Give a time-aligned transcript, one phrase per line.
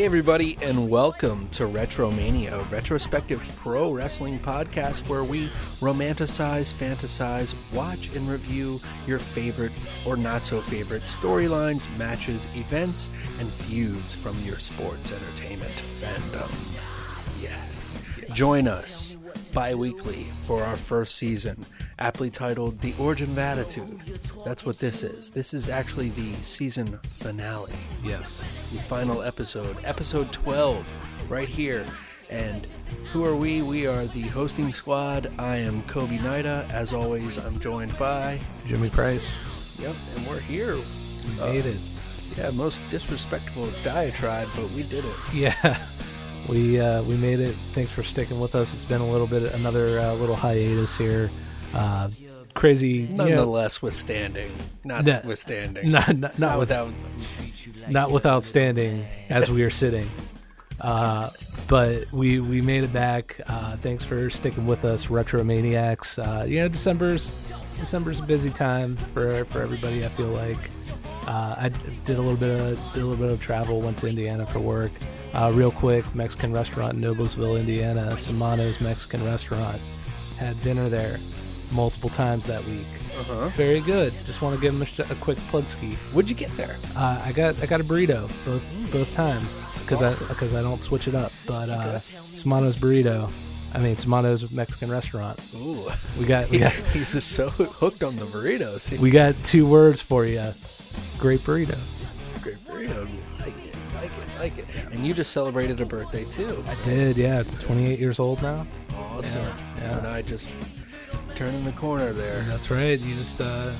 [0.00, 5.50] Hey, everybody, and welcome to Retromania, a retrospective pro wrestling podcast where we
[5.80, 9.72] romanticize, fantasize, watch, and review your favorite
[10.06, 13.10] or not so favorite storylines, matches, events,
[13.40, 16.50] and feuds from your sports entertainment fandom.
[17.42, 18.00] Yes.
[18.32, 19.18] Join us
[19.52, 21.66] bi weekly for our first season,
[22.00, 24.00] aptly titled The Origin of Attitude.
[24.44, 25.30] That's what this is.
[25.30, 27.72] This is actually the season finale
[28.02, 28.40] Yes.
[28.72, 30.86] the final episode, episode 12,
[31.30, 31.84] right here.
[32.30, 32.66] And
[33.12, 33.60] who are we?
[33.62, 35.30] We are the hosting squad.
[35.38, 36.70] I am Kobe Nida.
[36.70, 38.38] As always, I'm joined by.
[38.66, 39.34] Jimmy Price.
[39.80, 40.76] Yep, and we're here.
[40.76, 41.76] We Uh, made it.
[42.38, 45.14] Yeah, most disrespectful diatribe, but we did it.
[45.34, 45.78] Yeah.
[46.48, 47.54] We uh, we made it.
[47.74, 48.72] Thanks for sticking with us.
[48.74, 51.30] It's been a little bit another uh, little hiatus here.
[51.74, 52.10] Uh,
[52.54, 52.88] crazy.
[52.88, 54.50] you know, Nonetheless, withstanding.
[54.84, 55.90] Not No, withstanding.
[55.90, 56.92] not not, not Not without
[57.88, 60.10] not without standing as we are sitting.
[60.80, 61.28] Uh,
[61.68, 63.38] but we we made it back.
[63.46, 66.18] Uh, thanks for sticking with us, Retro Maniacs.
[66.18, 67.38] Uh, you know, December's
[67.78, 70.04] December's a busy time for for everybody.
[70.04, 70.56] I feel like
[71.26, 71.70] uh, I
[72.06, 73.80] did a little bit of did a little bit of travel.
[73.80, 74.92] Went to Indiana for work.
[75.34, 79.78] Uh, real quick, Mexican restaurant in Noblesville, Indiana, Samano's Mexican restaurant.
[80.38, 81.18] Had dinner there
[81.72, 82.86] multiple times that week.
[83.18, 83.48] Uh-huh.
[83.50, 84.12] Very good.
[84.24, 85.92] Just want to give them a, sh- a quick plug ski.
[86.12, 86.76] What'd you get there?
[86.96, 90.26] Uh, I got I got a burrito both both times because awesome.
[90.26, 91.32] I because I don't switch it up.
[91.46, 91.98] But uh,
[92.32, 93.30] Samano's burrito,
[93.74, 95.38] I mean Samano's Mexican restaurant.
[95.56, 95.88] Ooh.
[96.18, 98.98] We got we got He's just so hooked on the burritos.
[98.98, 100.52] we got two words for you.
[101.18, 101.78] Great burrito.
[102.42, 103.06] Great burrito.
[103.38, 104.66] Like it, like it, like it.
[104.92, 106.64] And you just celebrated a birthday, too.
[106.66, 107.42] I did, yeah.
[107.60, 108.66] 28 years old now.
[108.96, 109.42] Awesome.
[109.76, 109.98] Yeah.
[109.98, 110.48] And I just
[111.34, 112.40] turning the corner there.
[112.42, 112.98] That's right.
[113.00, 113.72] You just uh,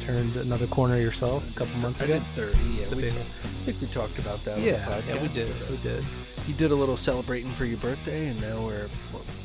[0.00, 2.14] turned another corner yourself a couple months I ago.
[2.14, 2.22] did
[2.52, 2.58] 30.
[2.80, 4.58] Yeah, we, I think we talked about that.
[4.58, 5.14] on Yeah, the podcast.
[5.14, 5.70] yeah, we did.
[5.70, 6.04] We did.
[6.46, 8.88] You did a little celebrating for your birthday, and now we're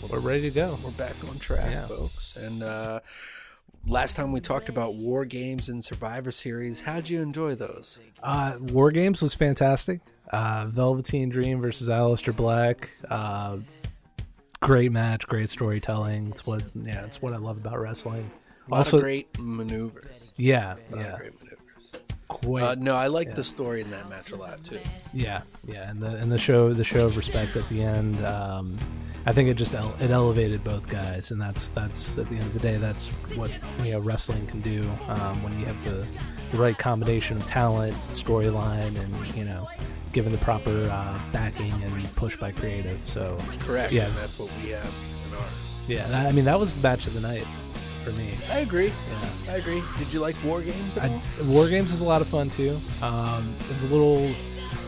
[0.02, 0.78] we're, We're ready to go.
[0.84, 1.86] we're back on track, Yeah.
[1.88, 2.36] folks.
[2.38, 3.02] And uh,
[3.86, 6.82] last time we talked about war games and Survivor Series.
[6.82, 8.00] How'd you enjoy those?
[8.22, 10.00] Uh, War Games was fantastic.
[10.32, 12.90] Uh, Velveteen Dream versus Aleister Black.
[14.64, 16.30] Great match, great storytelling.
[16.30, 18.32] It's what yeah, it's what I love about wrestling.
[18.72, 20.34] Also, of great maneuvers.
[20.38, 21.96] yeah, yeah, great maneuvers.
[22.30, 23.34] quite, Uh, no, I like yeah.
[23.34, 24.80] the story in that match a lot too.
[25.14, 28.24] yeah, yeah, and the and the show the show of respect at the end.
[28.26, 28.78] Um,
[29.26, 32.44] I think it just ele- it elevated both guys, and that's that's at the end
[32.46, 33.52] of the day, that's what
[33.84, 36.08] you know wrestling can do um, when you have the,
[36.54, 39.68] the right combination of talent, storyline, and you know,
[40.14, 43.02] given the proper uh, backing and push by creative.
[43.02, 43.92] So Correct.
[43.92, 44.06] Yeah.
[44.08, 45.76] And that's what we have in ours.
[45.88, 47.46] yeah, that- I mean that was the match of the night
[48.04, 48.30] for me.
[48.52, 48.88] I agree.
[48.88, 49.54] Yeah.
[49.54, 49.82] I agree.
[49.98, 51.22] Did you like war games I.
[51.46, 52.78] War Games was a lot of fun too.
[53.02, 54.26] Um, it was a little,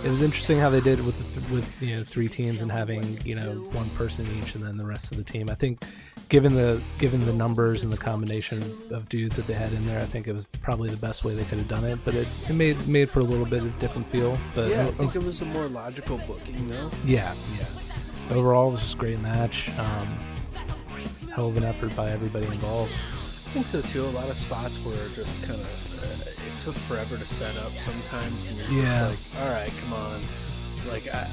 [0.04, 2.62] it was interesting how they did it with the, th- with you know three teams
[2.62, 5.50] and having you know one person each and then the rest of the team.
[5.50, 5.82] I think,
[6.30, 9.86] given the given the numbers and the combination of, of dudes that they had in
[9.86, 12.00] there, I think it was probably the best way they could have done it.
[12.06, 14.38] But it, it made made for a little bit of a different feel.
[14.54, 16.90] But yeah, I think it was a more logical booking, though.
[17.06, 18.36] yeah, yeah.
[18.36, 19.70] Overall, it was just a great match.
[19.78, 20.18] Um,
[21.34, 22.92] hell of an effort by everybody involved.
[22.92, 24.04] I think so too.
[24.06, 25.92] A lot of spots were just kind of.
[26.04, 29.08] Uh, it took forever to set up sometimes, and you're Yeah.
[29.08, 30.20] like, all right, come on.
[30.90, 31.28] Like I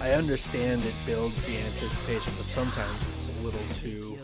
[0.00, 4.18] I understand it builds the anticipation, but sometimes it's a little too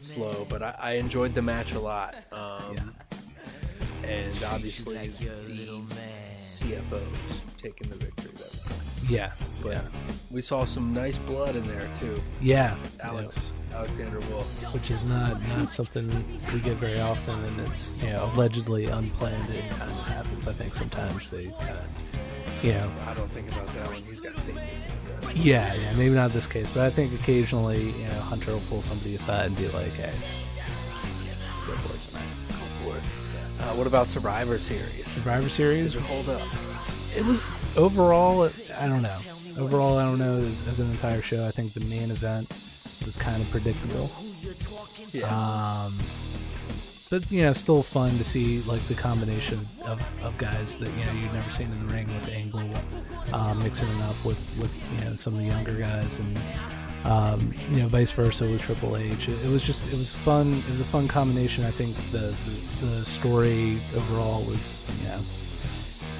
[0.00, 0.46] slow.
[0.48, 2.14] But I, I enjoyed the match a lot.
[2.32, 2.94] Um,
[4.02, 5.82] And obviously the
[6.36, 8.30] CFOs taking the victory.
[8.34, 8.56] That
[9.08, 9.30] Yeah,
[9.62, 9.82] but yeah,
[10.30, 12.20] we saw some nice blood in there too.
[12.40, 12.76] yeah.
[13.02, 14.74] Alex Alexander Wolfe.
[14.74, 16.08] which is not not something
[16.52, 19.48] we get very often, and it's you know allegedly unplanned.
[19.54, 20.48] It kind of happens.
[20.48, 24.02] I think sometimes they kind of, you know, I don't think about that one.
[24.02, 24.92] He's got staples in his head.
[25.34, 28.82] Yeah, yeah, maybe not this case, but I think occasionally you know Hunter will pull
[28.82, 30.12] somebody aside and be like, hey,
[31.66, 32.26] go for it tonight.
[32.48, 33.02] Go for it.
[33.62, 35.06] Uh, what about Survivor Series?
[35.06, 36.40] Survivor Series, Does it hold up?
[37.16, 38.48] it was overall.
[38.78, 39.18] I don't know.
[39.58, 40.36] Overall, I don't know.
[40.36, 42.48] As, as an entire show, I think the main event
[43.04, 44.10] was kind of predictable.
[45.12, 45.26] Yeah.
[45.26, 45.94] Um,
[47.10, 51.04] but you know, still fun to see like the combination of, of guys that you
[51.04, 52.62] know you've never seen in the ring with Angle,
[53.32, 56.38] um, mixing it up with with you know some of the younger guys and
[57.04, 59.28] um, you know vice versa with Triple H.
[59.28, 60.52] It, it was just it was fun.
[60.52, 61.64] It was a fun combination.
[61.64, 62.34] I think the
[62.80, 65.18] the, the story overall was yeah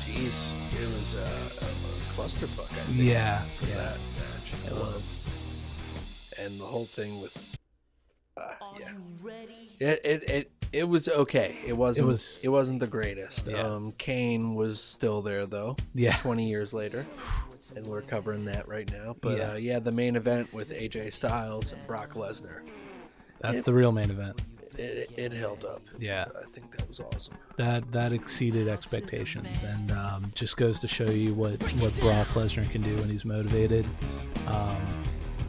[0.01, 0.53] Jeez,
[0.83, 1.71] it was a, a
[2.15, 2.71] clusterfuck.
[2.73, 4.67] I think, yeah for yeah that match.
[4.67, 5.17] it was
[6.39, 7.57] and the whole thing with
[8.37, 8.93] uh, yeah
[9.79, 13.59] it, it it it was okay it wasn't it, was- was, not the greatest Yeah.
[13.59, 16.17] um kane was still there though Yeah.
[16.19, 17.07] 20 years later
[17.77, 19.53] and we're covering that right now but Yeah.
[19.53, 22.61] uh, yeah the main event with aj styles and brock lesnar
[23.41, 24.43] that's the real main event.
[24.79, 26.27] it, it held up Yeah.
[26.41, 31.11] i think that was awesome that that exceeded expectations and um, just goes to show
[31.11, 33.85] you what what Brock Lesnar can do when he's motivated.
[34.47, 34.79] Um,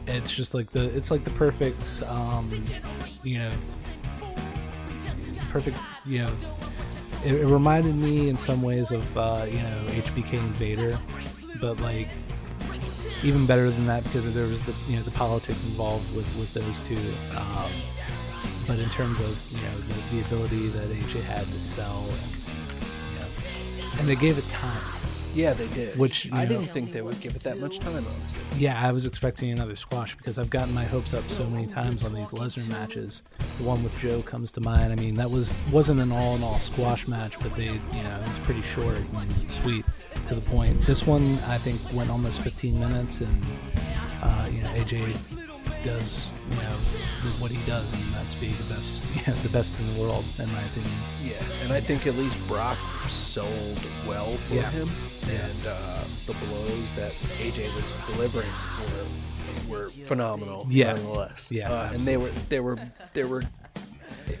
[0.06, 2.50] it's just like the it's like the perfect um,
[3.22, 3.50] you know
[5.52, 6.30] perfect you know
[7.24, 10.98] it, it reminded me in some ways of uh, you know HBK and Vader,
[11.60, 12.08] but like
[13.22, 16.52] even better than that because there was the you know the politics involved with with
[16.54, 16.96] those two.
[17.36, 17.70] Um,
[18.66, 22.36] but in terms of you know the, the ability that AJ had to sell, and,
[23.14, 25.01] you know, and they gave it time.
[25.34, 27.94] Yeah they did Which, i know- didn't think they would give it that much time
[27.96, 31.66] honestly Yeah, I was expecting another squash because I've gotten my hopes up so many
[31.66, 33.22] times on these Lesnar matches.
[33.58, 34.92] The one with Joe comes to mind.
[34.92, 38.16] I mean, that was wasn't an all in all squash match, but they you know
[38.20, 39.84] it was pretty short and sweet
[40.26, 40.84] to the point.
[40.84, 43.46] This one I think went almost 15 minutes, and
[44.22, 45.16] uh, you know AJ
[45.82, 46.76] does you know
[47.38, 50.24] what he does, and that's be the best you know, the best in the world
[50.38, 50.92] in my opinion.
[51.24, 52.78] Yeah, and I think at least Brock
[53.08, 54.70] sold well for Yeah.
[54.70, 54.88] him,
[55.30, 57.84] and uh, the blows that AJ was
[58.14, 58.50] delivering
[59.68, 60.66] were were phenomenal.
[60.68, 60.92] Yeah.
[60.94, 61.48] nonetheless.
[61.50, 62.78] Yeah, uh, and they were they were
[63.14, 63.42] they were.
[64.28, 64.38] It,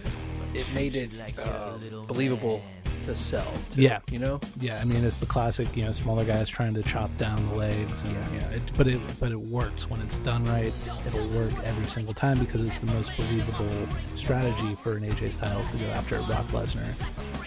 [0.54, 2.62] it made it uh, believable
[3.04, 3.46] to sell.
[3.74, 4.00] too, Yeah.
[4.10, 4.40] you know.
[4.60, 7.54] Yeah, I mean it's the classic, you know, smaller guys trying to chop down the
[7.54, 8.32] legs, and Yeah.
[8.32, 10.72] you know, it, but it but it works when it's done right.
[11.06, 15.68] It'll work every single time because it's the most believable strategy for an AJ Styles
[15.68, 16.94] to go after Brock Lesnar.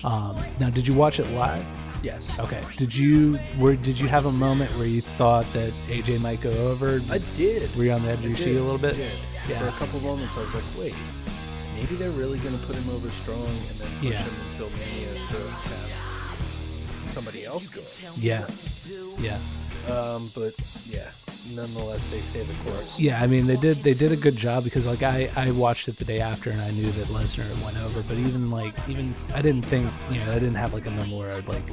[0.06, 1.66] Um, now, did you watch it live?
[2.04, 2.62] Yes, Okay.
[2.78, 6.52] Did you were did you have a moment where you thought that AJ might go
[6.52, 7.02] over?
[7.10, 7.76] I did.
[7.76, 8.96] Were you on the edge of your did, seat a little I bit?
[8.98, 9.12] did.
[9.50, 9.60] Yeah.
[9.60, 10.94] For a couple moments, I was like, wait,
[11.76, 14.24] maybe they're really going to put him over strong and then push Yeah.
[14.24, 17.82] him until Mania to have somebody else go.
[18.18, 18.46] Yeah.
[19.20, 19.38] Yeah.
[19.94, 20.54] Um, but
[20.90, 21.10] yeah,
[21.54, 23.00] nonetheless, they stay the course.
[23.00, 25.88] Yeah, I mean they did they did a good job because like I I watched
[25.88, 29.14] it the day after and I knew that Lesnar went over, but even like even
[29.34, 31.64] I didn't think you know I didn't have like a number where I'd like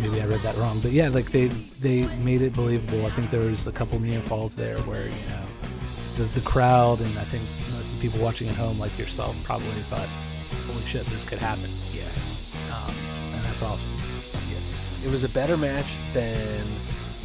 [0.00, 1.48] maybe I read that wrong, but yeah, like they
[1.80, 3.04] they made it believable.
[3.04, 5.44] I think there was a couple near falls there where you know
[6.16, 7.59] the the crowd and I think most of the
[8.00, 10.08] people watching at home like yourself probably thought,
[10.66, 12.04] holy shit, this could happen, Yeah,
[12.74, 12.94] um,
[13.34, 13.88] and that's awesome.
[15.04, 16.64] it was a better match than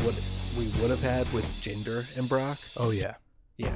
[0.03, 0.15] what
[0.57, 2.57] we would have had with Jinder and Brock.
[2.77, 3.15] Oh yeah,
[3.57, 3.75] Yeah,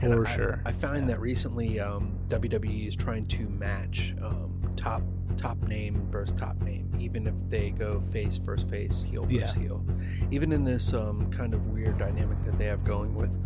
[0.00, 0.60] for And I- sure.
[0.64, 5.02] I find that recently um, WWE is trying to match um, top
[5.36, 9.62] top name versus top name, even if they go face versus face, heel versus Yeah.
[9.62, 9.84] heel.
[10.30, 13.38] Even in this um, kind of weird dynamic that they have going with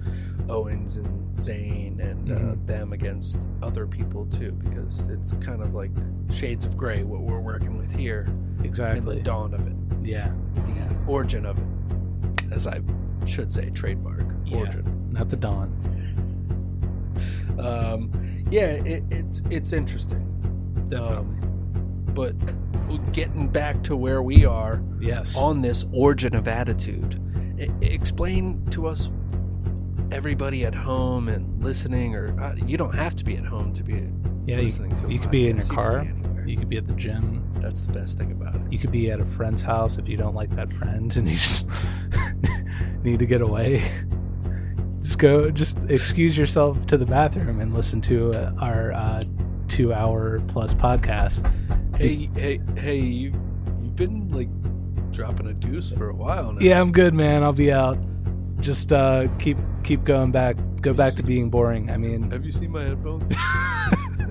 [0.48, 2.66] Owens and Zayn and uh, Mhm.
[2.66, 5.90] them against other people too, because it's kind of like
[6.30, 8.28] shades of gray what we're working with here
[8.58, 9.16] in exactly.
[9.16, 10.32] the dawn of it, Yeah.
[10.54, 12.80] the origin of it, as I
[13.26, 14.58] should say, trademark Yeah.
[14.58, 15.08] origin.
[15.12, 15.72] Not the dawn.
[17.58, 18.10] um,
[18.50, 20.26] yeah, it, it's it's interesting.
[20.96, 21.36] Um,
[22.20, 25.38] but getting back to where we are yes.
[25.38, 27.18] on this origin of attitude,
[27.58, 29.10] I- explain to us,
[30.12, 33.82] everybody at home and listening, or uh, you don't have to be at home to
[33.82, 34.06] be
[34.46, 35.06] Yeah, you, to.
[35.06, 35.64] a you could be in your.
[35.64, 36.04] You car.
[36.04, 36.50] could.
[36.50, 37.42] You could be at the gym.
[37.56, 38.62] That's the best thing about it.
[38.70, 41.36] You could be at a friend's house if you don't like that friend and you
[41.36, 41.66] just
[43.02, 43.82] need to get away.
[45.00, 49.22] Just go, just excuse yourself to the bathroom and listen to uh, our uh,
[49.68, 51.50] two hour plus podcast.
[52.00, 52.98] Hey, hey, hey!
[52.98, 53.30] You
[53.82, 54.48] you've been like
[55.12, 56.58] dropping a deuce for a while now.
[56.58, 57.42] Yeah, I'm good, man.
[57.42, 57.98] I'll be out.
[58.60, 60.56] Just uh, keep keep going back.
[60.80, 61.90] Go back to being boring.
[61.90, 63.36] I mean, Have you seen my headphones?
[63.38, 64.26] I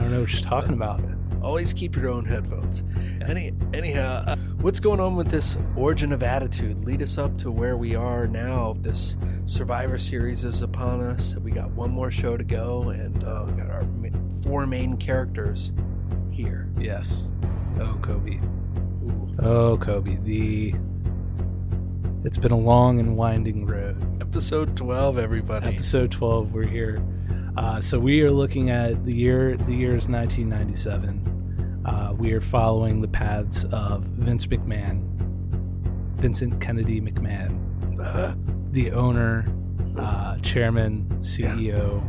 [0.00, 1.02] don't know what you're talking about.
[1.42, 2.82] Always keep your own headphones.
[3.26, 6.86] Any anyhow, uh, what's going on with this origin of attitude?
[6.86, 8.74] Lead us up to where we are now.
[8.80, 11.36] This Survivor Series is upon us.
[11.36, 13.73] We got one more show to go, and uh, we got our
[14.44, 15.72] four main characters
[16.30, 16.68] here.
[16.78, 17.32] Yes.
[17.80, 18.36] Oh, Kobe.
[18.36, 19.34] Ooh.
[19.40, 20.16] Oh, Kobe.
[20.16, 20.74] The.
[22.24, 24.22] It's been a long and winding road.
[24.22, 25.66] Episode twelve, everybody.
[25.66, 27.02] Episode 12, we're here.
[27.56, 29.56] Uh, so we are looking at the year.
[29.56, 31.82] The year is 1997.
[31.84, 35.02] Uh, we are following the paths of Vince McMahon,
[36.16, 37.60] Vincent Kennedy McMahon,
[38.00, 38.34] Uh,
[38.72, 39.46] the owner,
[39.98, 42.02] uh, chairman, CEO,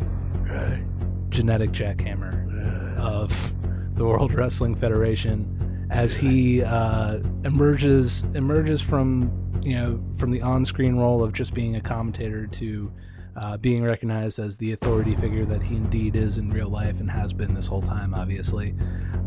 [0.50, 0.82] right.
[1.30, 3.54] Genetic jackhammer of
[3.96, 10.96] the World Wrestling Federation, as he uh, emerges emerges from you know from the on-screen
[10.96, 12.92] role of just being a commentator to
[13.36, 17.12] uh, being recognized as the authority figure that he indeed is in real life and
[17.12, 18.74] has been this whole time, obviously.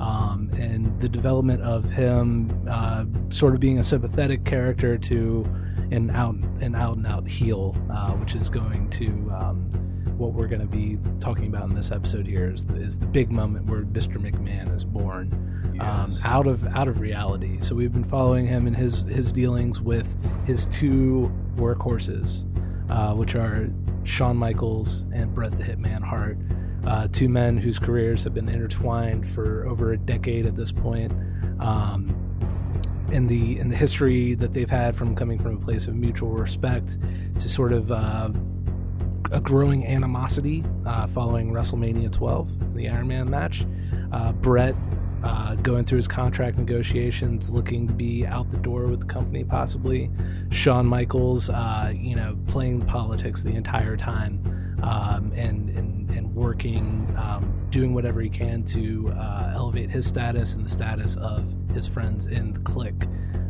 [0.01, 5.45] Um, and the development of him uh, sort of being a sympathetic character to
[5.91, 9.88] an out an out and out heel, uh, which is going to um,
[10.19, 13.07] what we're going to be talking about in this episode here is the, is the
[13.07, 14.17] big moment where Mr.
[14.17, 15.33] McMahon is born
[15.81, 17.61] um, out of out of reality.
[17.61, 22.47] So we've been following him in his his dealings with his two workhorses,
[22.91, 23.71] uh, which are
[24.03, 26.39] Shawn Michaels and Bret the Hitman Hart,
[26.85, 31.13] uh, two men whose careers have been intertwined for over a decade at this point.
[31.61, 32.15] Um,
[33.11, 36.33] in the in the history that they've had from coming from a place of mutual
[36.33, 36.99] respect
[37.39, 38.29] to sort of uh,
[39.31, 43.67] a growing animosity uh, following WrestleMania 12, the Iron Man match.
[44.13, 44.75] Uh, Bret
[45.23, 49.45] uh, going through his contract negotiations, looking to be out the door with the company,
[49.45, 50.11] possibly.
[50.51, 57.13] Shawn Michaels, uh, you know, playing politics the entire time um, and, and and working,
[57.17, 61.87] um, doing whatever he can to uh, elevate his status and the status of his
[61.87, 63.05] friends in the clique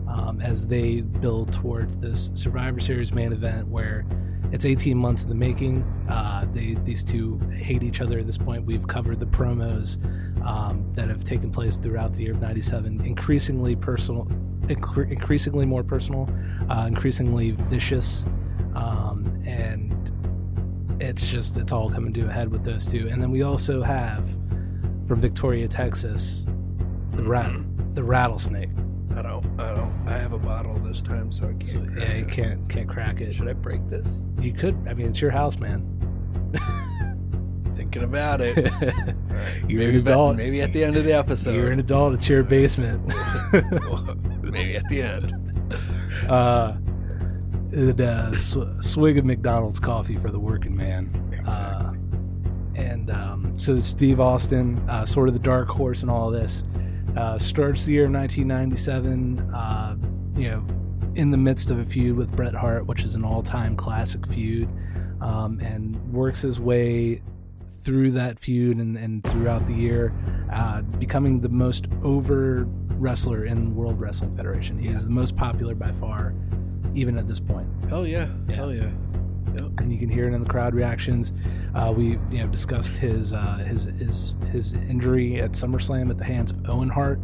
[0.09, 4.07] um, as they build towards this Survivor Series main event where
[4.53, 5.83] it's 18 months in the making.
[6.09, 8.65] Uh, they these two hate each other at this point.
[8.65, 10.03] We've covered the promos
[10.45, 14.25] um, that have taken place throughout the year of '97, increasingly personal,
[14.63, 16.29] incre- increasingly more personal,
[16.71, 18.27] uh, increasingly vicious,
[18.75, 20.13] um, and
[21.01, 23.09] it's just it's all coming to a head with those two.
[23.09, 24.31] And then we also have
[25.07, 26.47] from Victoria, Texas,
[27.13, 27.55] the rat,
[27.95, 28.71] the rattlesnake.
[29.17, 29.61] I don't.
[29.61, 29.95] I don't.
[30.07, 31.65] I have a bottle this time, so I can't.
[31.65, 32.31] So, yeah, you it.
[32.31, 33.33] can't can't crack it.
[33.33, 34.25] Should I break this?
[34.41, 34.77] You could.
[34.89, 35.85] I mean, it's your house, man.
[37.75, 38.57] Thinking about it.
[38.57, 39.63] Right.
[39.69, 40.37] You're maybe, an adult.
[40.37, 41.55] maybe at the end of the episode.
[41.55, 42.15] You're an adult.
[42.15, 43.07] It's your basement.
[44.43, 45.33] maybe at the end.
[46.29, 46.77] uh,
[47.73, 51.09] and, uh, sw- swig of McDonald's coffee for the working man.
[51.47, 51.93] Uh,
[52.75, 56.65] and um, so Steve Austin, uh, sort of the dark horse in all of this,
[57.17, 59.39] uh, starts the year of 1997.
[59.55, 59.97] Uh,
[60.37, 60.65] you know,
[61.15, 64.69] in the midst of a feud with Bret Hart, which is an all-time classic feud,
[65.21, 67.21] um, and works his way
[67.69, 70.13] through that feud and, and throughout the year,
[70.53, 72.65] uh, becoming the most over
[72.99, 74.79] wrestler in the World Wrestling Federation.
[74.79, 74.99] He's Yeah.
[75.01, 76.35] the most popular by far,
[76.95, 78.29] even at this point Hell yeah.
[78.49, 78.55] Yeah.
[78.57, 78.91] Hell yeah.
[79.59, 81.33] And you can hear it in the crowd reactions.
[81.75, 86.25] Uh, we you know discussed his uh, his his his injury at SummerSlam at the
[86.25, 87.21] hands of Owen Hart,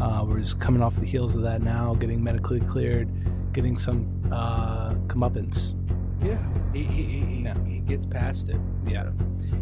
[0.00, 3.08] Uh, we're just coming off the heels of that now, getting medically cleared,
[3.52, 5.74] getting some uh, comeuppance.
[6.22, 6.44] Yeah.
[6.72, 7.56] He, he, he, Yeah.
[7.66, 8.60] he gets past it.
[8.86, 9.10] Yeah,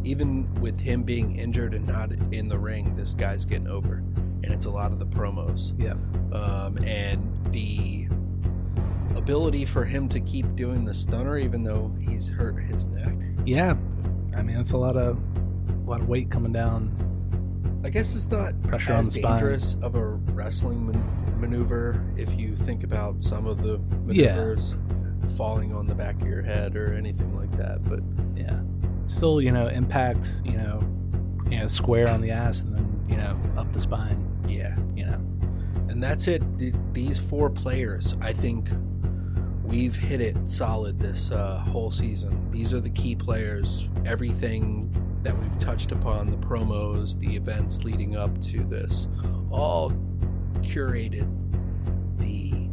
[0.04, 4.02] Even with him being injured and not in the ring, this guy's getting over.
[4.43, 5.73] And it's a lot of the promos.
[5.78, 5.95] yeah,
[6.37, 7.21] um, and
[7.52, 8.03] the
[9.28, 13.14] ability for him to keep doing the stunner even though he's hurt his neck.
[13.47, 13.75] yeah.
[14.37, 15.16] I mean, it's a lot of
[15.71, 16.90] a lot of weight coming down.
[17.85, 19.33] I guess it's not Pressure on the spine.
[19.33, 24.35] dangerous of a wrestling man- maneuver if you think about some of the Yeah.
[24.35, 24.75] maneuvers
[25.37, 27.83] falling on the back of your head or anything like that.
[27.85, 28.00] But
[28.37, 28.59] Yeah,
[29.07, 30.83] still you know impact you know
[31.49, 34.19] you know square on the ass and then you know up the spine.
[34.49, 35.21] yeah, You know.
[35.88, 36.43] and that's it.
[36.59, 38.69] Th- These four players, I think.
[39.64, 42.50] We've hit it solid this uh, whole season.
[42.50, 43.88] These are the key players.
[44.04, 49.09] Everything that we've touched upon, the promos, the events leading up to this,
[49.50, 49.90] all
[50.61, 51.28] curated
[52.18, 52.68] the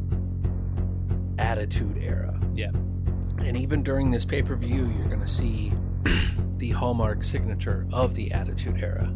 [1.42, 2.40] Attitude Era.
[2.54, 2.72] Yeah.
[3.40, 5.72] And even during this pay per view, you're going to see
[6.58, 9.12] the hallmark signature of the Attitude Era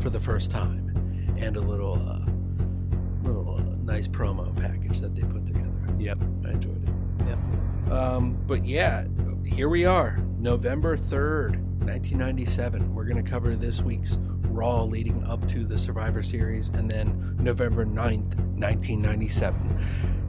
[0.00, 5.22] for the first time, and a little, uh, little uh, nice promo package that they
[5.22, 5.70] put together.
[5.98, 6.18] Yep.
[6.44, 7.01] I enjoyed it.
[7.32, 7.92] Yep.
[7.92, 9.04] Um, but yeah,
[9.44, 12.94] here we are, November 3rd, 1997.
[12.94, 17.36] We're going to cover this week's Raw leading up to the Survivor Series, and then
[17.40, 19.78] November 9th, 1997,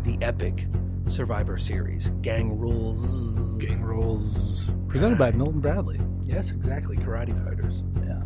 [0.03, 0.65] the epic
[1.07, 2.07] Survivor Series.
[2.21, 3.37] Gang Rules.
[3.59, 5.99] Gang rules presented by Milton Bradley.
[6.23, 6.95] Yes, exactly.
[6.97, 7.83] Karate fighters.
[8.05, 8.21] Yeah.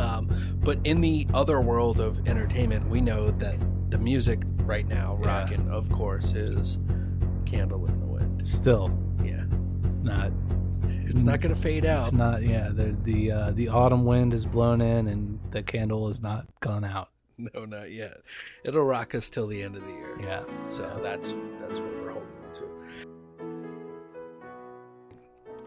[0.00, 0.30] Um,
[0.62, 3.56] but in the other world of entertainment, we know that
[3.90, 5.26] the music right now, Yeah.
[5.40, 6.78] rocking, of course, is
[7.44, 7.95] Candle in the Wind.
[8.46, 9.44] Still, Yeah.
[9.84, 10.30] it's not
[10.88, 12.04] It's not going to fade out.
[12.04, 12.42] It's not.
[12.44, 16.46] Yeah, the the uh, the autumn wind has blown in, and the candle has not
[16.60, 17.08] gone out.
[17.38, 18.18] No, not yet.
[18.64, 20.16] It'll rock us till the end of the year.
[20.20, 20.44] Yeah.
[20.66, 22.66] So that's that's what we're holding on to.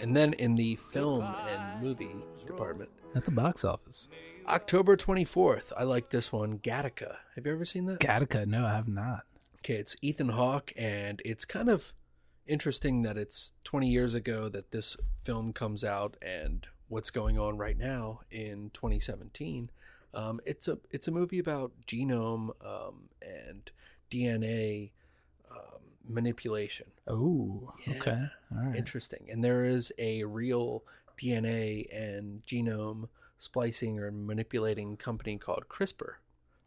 [0.04, 2.16] And then in the film and movie
[2.48, 4.08] department, At the box office.
[4.48, 7.18] October 24th, I like this one, Gattaca.
[7.36, 8.00] Have you ever seen that?
[8.00, 8.46] Gattaca.
[8.48, 9.26] No, I have not.
[9.60, 11.94] Okay, it's Ethan Hawke, and it's kind of
[12.50, 17.58] interesting that it's 20 years ago that this film comes out, and what's going on
[17.58, 19.70] right now in 2017.
[20.14, 23.70] Um, it's a it's a movie about genome um, and
[24.10, 24.90] DNA
[25.52, 26.88] um, manipulation.
[27.08, 27.74] Oh.
[27.86, 27.94] Yeah.
[28.00, 28.26] Okay.
[28.52, 28.76] All right.
[28.76, 30.84] Interesting, and there is a real
[31.22, 36.16] DNA and genome splicing or manipulating company called CRISPR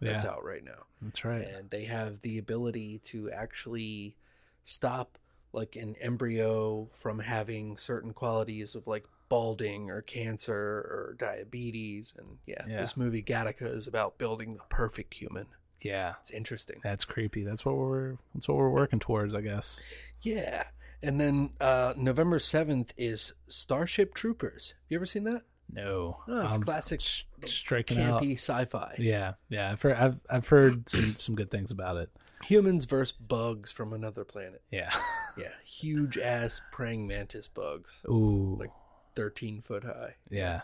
[0.01, 0.31] that's Yeah.
[0.31, 1.47] out right now That's right.
[1.47, 4.17] and they have the ability to actually
[4.65, 5.19] stop
[5.53, 12.39] like an embryo from having certain qualities of like balding or cancer or diabetes and
[12.47, 12.77] yeah, Yeah.
[12.79, 15.47] this movie Gattaca is about building the perfect human
[15.81, 16.15] Yeah.
[16.21, 17.43] it's interesting That's creepy.
[17.45, 18.17] That's what we're.
[18.35, 19.83] That's what we're working towards, I guess.
[20.23, 20.65] yeah
[21.05, 25.43] and then uh november 7th is starship troopers have you ever seen that
[25.73, 26.19] No.
[26.29, 27.01] oh it's I'm classic
[27.47, 28.23] striking out.
[28.23, 29.33] campy sci-fi Yeah.
[29.49, 29.73] Yeah.
[29.73, 29.97] I've heard.
[29.97, 32.11] I've I've heard some some good things about it.
[32.45, 34.91] Humans versus bugs from another planet Yeah.
[35.39, 38.57] yeah huge ass praying mantis bugs Ooh.
[38.59, 38.71] Like-
[39.15, 40.63] 13 foot high yeah.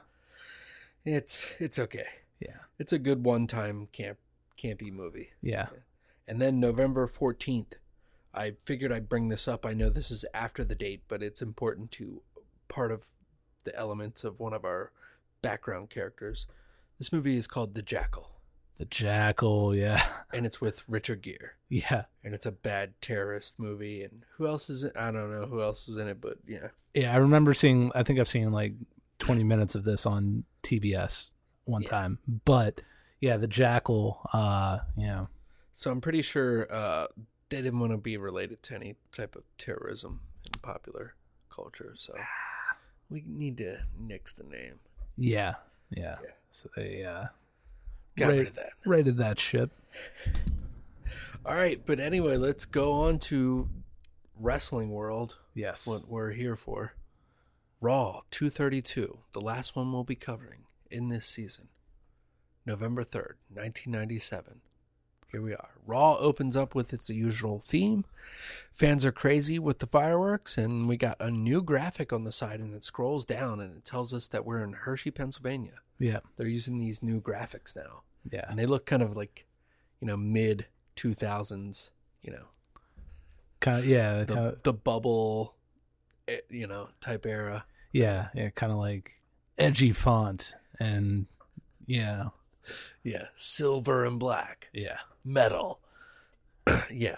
[1.05, 2.07] It's it's okay.
[2.41, 2.57] Yeah.
[2.79, 4.19] It's a good one time camp
[4.59, 5.31] campy movie.
[5.41, 5.67] Yeah.
[6.27, 7.75] And then November fourteenth,
[8.35, 9.65] I figured I'd bring this up.
[9.65, 12.23] I know this is after the date, but it's important to
[12.69, 13.07] part of
[13.65, 14.93] the elements of one of our
[15.41, 16.47] background characters.
[16.99, 18.31] This movie is called The Jackal,
[18.79, 19.75] The Jackal.
[19.75, 20.03] Yeah.
[20.33, 21.51] and it's with Richard Gere.
[21.69, 22.05] Yeah.
[22.25, 24.03] And it's a bad terrorist movie.
[24.05, 26.69] And who else is in I don't know who else is in it, but yeah.
[26.95, 27.13] Yeah.
[27.13, 27.91] I remember seeing.
[27.95, 28.75] I think I've seen like
[29.19, 31.31] 20 minutes of this on TBS
[31.65, 31.89] one Yeah.
[31.91, 32.19] time.
[32.45, 32.81] But
[33.21, 34.21] yeah, the Jackal.
[34.33, 34.79] Uh.
[34.97, 35.27] Yeah.
[35.73, 37.07] So I'm pretty sure uh,
[37.51, 41.15] they didn't want to be related to any type of terrorism in popular
[41.51, 41.93] culture.
[41.97, 42.15] So
[43.11, 44.81] we need to nix the name.
[45.17, 45.55] Yeah.
[45.91, 46.17] Yeah.
[46.23, 46.31] Yeah.
[46.51, 47.27] So they uh
[48.19, 48.73] Got rid of that.
[48.85, 49.71] rated that ship.
[51.45, 53.69] All right, but anyway, let's go on to
[54.39, 55.37] wrestling world.
[55.55, 55.87] Yes.
[55.87, 56.95] What we're here for.
[57.81, 61.69] Raw 232, the last one we'll be covering in this season.
[62.67, 64.61] November 3rd, 1997.
[65.31, 65.71] Here we are.
[65.87, 68.05] Raw opens up with its usual theme.
[68.73, 72.61] Fans are crazy with the fireworks, and we got a new graphic on the side,
[72.61, 75.81] and it scrolls down and it tells us that we're in Hershey, Pennsylvania.
[75.99, 76.21] Yeah.
[76.37, 78.45] They're using these new graphics now, Yeah.
[78.49, 79.47] and they look kind of like,
[80.01, 81.91] you know, mid 2000s,
[82.23, 82.45] you know,
[83.61, 84.25] Kind of, yeah.
[84.25, 85.55] the, Kind of, the bubble,
[86.29, 87.65] eh, you know, type era.
[87.93, 88.29] yeah.
[88.35, 88.51] Yeah.
[88.51, 89.13] Kind of like
[89.57, 91.27] edgy font and
[91.87, 92.29] yeah.
[93.03, 94.99] Yeah, silver and black, Yeah.
[95.25, 95.81] metal.
[96.93, 97.17] yeah.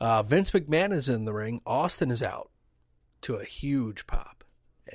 [0.00, 1.60] Uh, Vince McMahon is in the ring.
[1.64, 2.50] Austin is out
[3.22, 4.44] to a huge pop.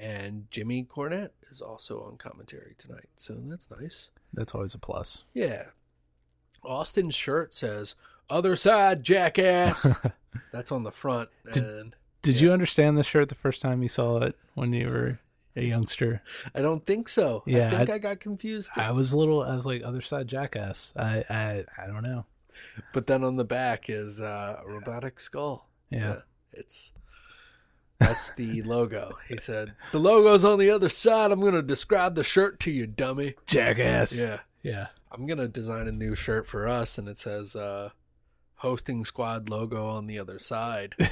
[0.01, 3.07] And Jimmy Cornette is also on commentary tonight.
[3.15, 4.09] So that's nice.
[4.35, 5.23] That's always a plus.
[5.33, 5.63] Yeah.
[6.63, 7.95] Austin's shirt says,
[8.29, 9.87] Other side, jackass.
[10.51, 11.29] that's on the front.
[11.53, 15.19] And Did you understand the shirt the first time you saw it when you were
[15.55, 16.21] a youngster?
[16.53, 17.43] I don't think so.
[17.45, 18.71] Yeah, I think I- I, got confused.
[18.75, 19.41] I was a little.
[19.43, 20.93] I was like, other side jackass.
[20.97, 22.25] I I I don't know.
[22.93, 25.67] But then on the back is uh, a robotic skull.
[25.89, 26.17] Yeah.
[26.53, 26.93] It's
[27.99, 29.17] that's the logo.
[29.27, 31.31] He said, "The logo's on the other side.
[31.31, 34.17] I'm going to describe the shirt to you, dummy." Jackass.
[34.19, 34.39] Yeah.
[34.63, 34.87] Yeah.
[35.11, 37.91] I'm going to design a new shirt for us and it says uh
[38.55, 40.95] hosting squad logo on the other side.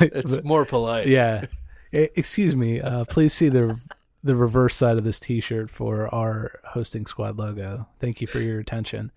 [0.00, 1.06] It's more polite.
[1.06, 1.46] yeah.
[1.92, 2.80] Excuse me.
[2.80, 3.78] Uh, please see the
[4.24, 7.86] the reverse side of this T-shirt for our hosting squad logo.
[8.00, 9.12] Thank you for your attention.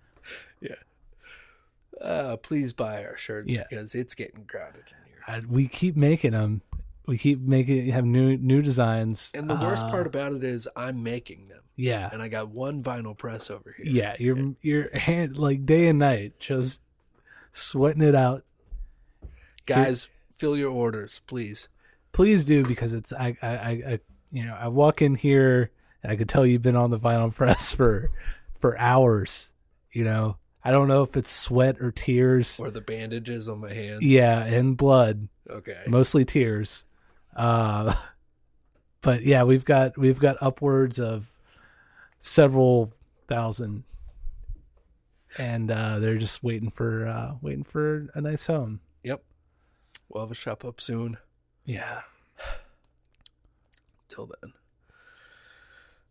[0.60, 0.74] Yeah.
[2.00, 3.64] Uh, please buy our shirts Yeah.
[3.68, 4.84] because it's getting crowded.
[5.26, 6.62] I, we keep making them.
[7.06, 9.30] We keep making have new new designs.
[9.34, 11.62] And the worst Uh, part about it is I'm making them.
[11.76, 13.86] yeah, And I got one vinyl press over here.
[13.86, 14.16] yeah.
[14.18, 16.82] Your your hand like day and night just
[17.52, 18.44] sweating it out.
[19.66, 21.68] Guys, fill your orders, please.
[22.12, 24.00] please do because it's I, I I I
[24.32, 25.70] you know I walk in here
[26.02, 28.10] and I could tell you've been on the vinyl press for
[28.58, 29.52] for hours.
[29.92, 32.60] You know I don't know if it's sweat or tears.
[32.60, 34.02] Or the bandages on my hands.
[34.04, 35.82] Yeah, and blood, Okay.
[35.86, 36.84] mostly tears.
[37.34, 37.94] Uh,
[39.00, 41.30] but yeah, we've got we've got upwards of
[42.18, 42.92] several
[43.28, 43.84] thousand,
[45.38, 48.80] and uh, they're just waiting for uh, waiting for a nice home.
[49.02, 49.22] Yep.
[50.10, 51.16] We'll have a shop up soon.
[51.64, 52.00] Yeah.
[54.08, 54.52] till then.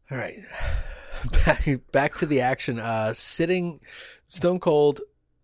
[0.09, 0.39] All right.
[1.45, 2.79] Back back to the action.
[2.79, 3.81] Uh sitting
[4.29, 5.01] Stone Cold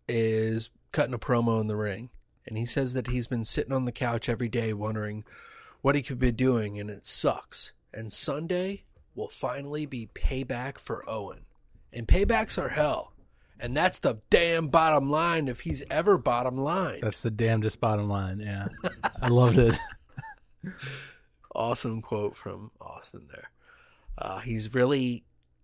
[0.07, 2.11] is cutting a promo in the ring
[2.45, 5.25] and he says that he's been sitting on the couch every day wondering
[5.81, 7.73] what he could be doing and it sucks.
[7.91, 8.83] And Sunday
[9.15, 11.45] will finally be payback for Owen.
[11.91, 13.13] And paybacks are hell.
[13.59, 16.99] And that's the damn bottom line if he's ever bottom line.
[17.01, 18.39] That's the damnedest bottom line.
[18.39, 18.67] Yeah,
[19.21, 19.79] I loved it.
[21.55, 23.49] awesome quote from Austin there.
[24.17, 25.23] Uh, he's really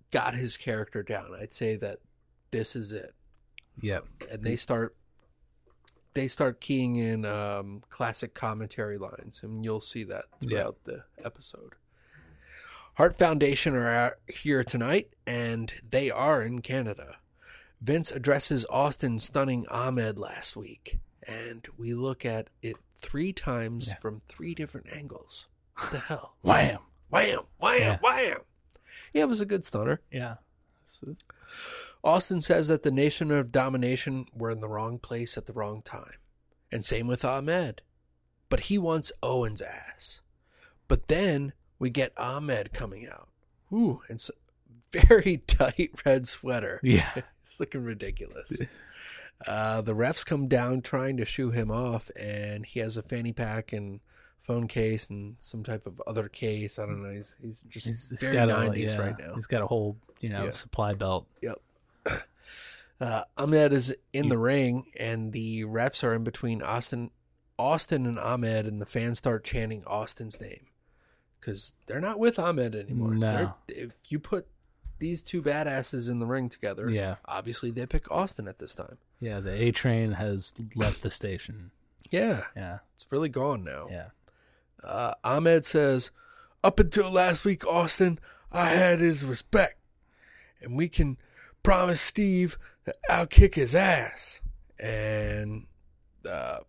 [0.10, 1.36] got his character down.
[1.40, 2.00] I'd say that
[2.52, 3.14] this is it.
[3.82, 4.06] Yep.
[4.32, 4.96] And they start
[6.14, 11.74] they start keying in um, classic commentary lines, and you'll see that throughout the episode.
[12.96, 17.18] Hart Foundation are out here tonight, and they are in Canada.
[17.82, 23.96] Vince addresses Austin stunning Ahmed last week, and we look at it three times Yeah.
[23.96, 25.48] from three different angles.
[25.78, 26.36] What the hell?
[26.42, 26.80] Wham.
[27.10, 27.40] Wham!
[27.58, 27.80] Wham!
[27.80, 27.98] Yeah.
[28.02, 28.38] Wham!
[29.14, 30.02] Yeah, it was a good stunner.
[30.12, 30.36] Yeah.
[32.04, 35.82] Austin says that the Nation of Domination were in the wrong place at the wrong
[35.82, 36.16] time.
[36.72, 37.82] And same with Ahmed.
[38.50, 40.22] But he wants Owen's ass.
[40.88, 43.30] But then we get Ahmed coming out.
[43.72, 44.34] Ooh, and so,
[44.92, 46.80] very tight red sweater.
[46.84, 47.12] yeah.
[47.42, 48.62] It's looking ridiculous.
[49.48, 53.34] Uh, the refs come down trying to shoo him off, and he has a fanny
[53.34, 54.00] pack and
[54.40, 56.78] phone case and some type of other case.
[56.80, 57.10] I don't know.
[57.12, 59.34] He's, he's just He's, he's very got a 90s yeah, right now.
[59.34, 60.52] He's got a whole you know Yeah.
[60.52, 61.26] supply belt.
[61.42, 61.60] Yep.
[63.02, 67.10] Uh, Ahmed is in the ring, and the refs are in between Austin,
[67.58, 70.68] Austin and Ahmed, and the fans start chanting Austin's name
[71.40, 73.16] because they're not with Ahmed anymore.
[73.16, 73.56] No.
[73.68, 74.48] They're- If you put
[75.00, 77.16] these two badasses in the ring together, Yeah.
[77.26, 79.00] obviously they pick Austin at this time.
[79.20, 79.40] Yeah.
[79.40, 81.72] The A train has left the station.
[82.12, 82.80] Yeah, Yeah.
[82.94, 83.88] it's really gone now.
[83.90, 84.10] Yeah.
[84.84, 86.12] Uh, Ahmed says,
[86.64, 88.20] Up until last week, Austin,
[88.52, 89.80] I had his respect.
[90.62, 91.18] And we can
[91.64, 94.42] promise Steve that I'll kick his ass.
[94.80, 95.68] And
[96.30, 96.60] uh,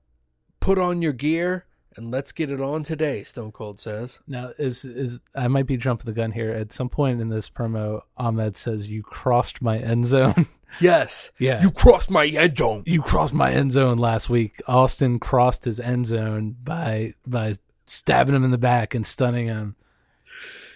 [0.61, 4.21] put on your gear and let's get it on today, Stone Cold says.
[4.27, 6.51] Now is is I might be jumping the gun here.
[6.51, 10.47] At some point in this promo, Ahmed says, "You crossed my end zone."
[10.81, 11.33] Yes.
[11.39, 11.61] Yeah.
[11.61, 12.83] You crossed my end zone.
[12.87, 14.63] you crossed my end zone last week.
[14.67, 19.77] Austin crossed his end zone by by stabbing him in the back and stunning him.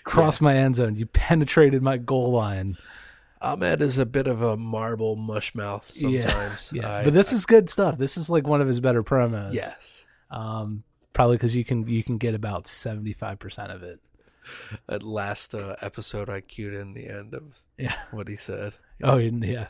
[0.04, 0.96] Crossed my end zone.
[0.96, 2.76] You penetrated my goal line.
[3.40, 6.70] Ahmed is a bit of a marble mush mouth sometimes.
[6.72, 7.98] Yeah, I- but this is good stuff.
[7.98, 9.52] This is like one of his better promos.
[9.52, 10.06] Yes.
[10.30, 14.00] Um, probably because you can you can get about seventy five percent of it.
[14.86, 17.94] That last uh, episode I cued in the end of Yeah.
[18.10, 18.74] what he said.
[19.02, 19.68] Oh yeah.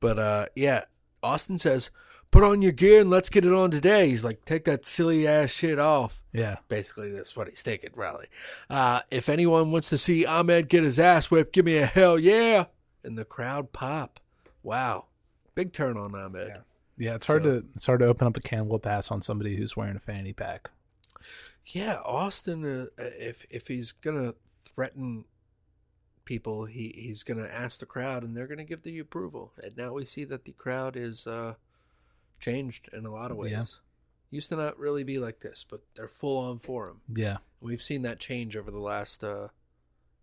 [0.00, 0.82] But uh yeah,
[1.22, 1.90] Austin says,
[2.34, 5.26] "Put on your gear and let's get it on today." He's like, "Take that silly
[5.26, 6.56] ass shit off." Yeah.
[6.68, 8.26] Basically, that's what he's thinking, Rally.
[8.68, 12.18] Uh, if anyone wants to see Ahmed get his ass whipped, give me a hell
[12.18, 12.66] yeah!
[13.04, 14.18] And the crowd pop.
[14.62, 15.06] Wow,
[15.54, 16.48] big turn on Ahmed.
[16.48, 16.58] Yeah.
[16.96, 19.20] Yeah, it's hard So- to it's hard to open up a can whoop ass on
[19.22, 20.70] somebody who's wearing a fanny pack.
[21.66, 22.64] Yeah, Austin.
[22.64, 25.24] Uh, if if he's gonna threaten
[26.24, 29.52] people, he he's gonna ask the crowd, and they're gonna give the approval.
[29.62, 31.54] And now we see that the crowd is uh,
[32.40, 33.52] changed in a lot of ways.
[33.52, 33.64] Yeah.
[34.30, 37.00] Used to not really be like this, but they're full on for him.
[37.14, 37.38] Yeah.
[37.60, 39.48] We've seen that change over the last uh,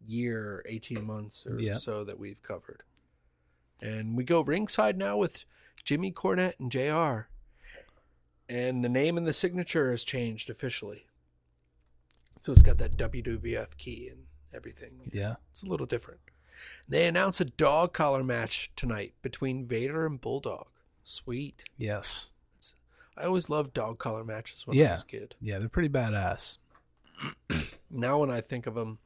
[0.06, 1.76] year, eighteen months or Yeah.
[1.76, 2.84] so that we've covered.
[3.80, 5.44] And we go ringside now with
[5.84, 7.28] Jimmy Cornette and Jr.
[8.50, 11.06] And the name and the signature has changed officially.
[12.40, 15.10] So it's got that WWF key and everything.
[15.14, 15.36] Yeah.
[15.52, 16.20] It's a little different.
[16.88, 20.68] They announce a dog collar match tonight between Vader and Bulldog.
[21.04, 21.64] Sweet.
[21.78, 22.32] Yes.
[23.18, 24.92] I always loved dog collar matches when I Yeah.
[24.92, 25.36] was a kid.
[25.42, 26.58] Yeah, they're pretty badass.
[27.94, 29.00] Now when I think of them,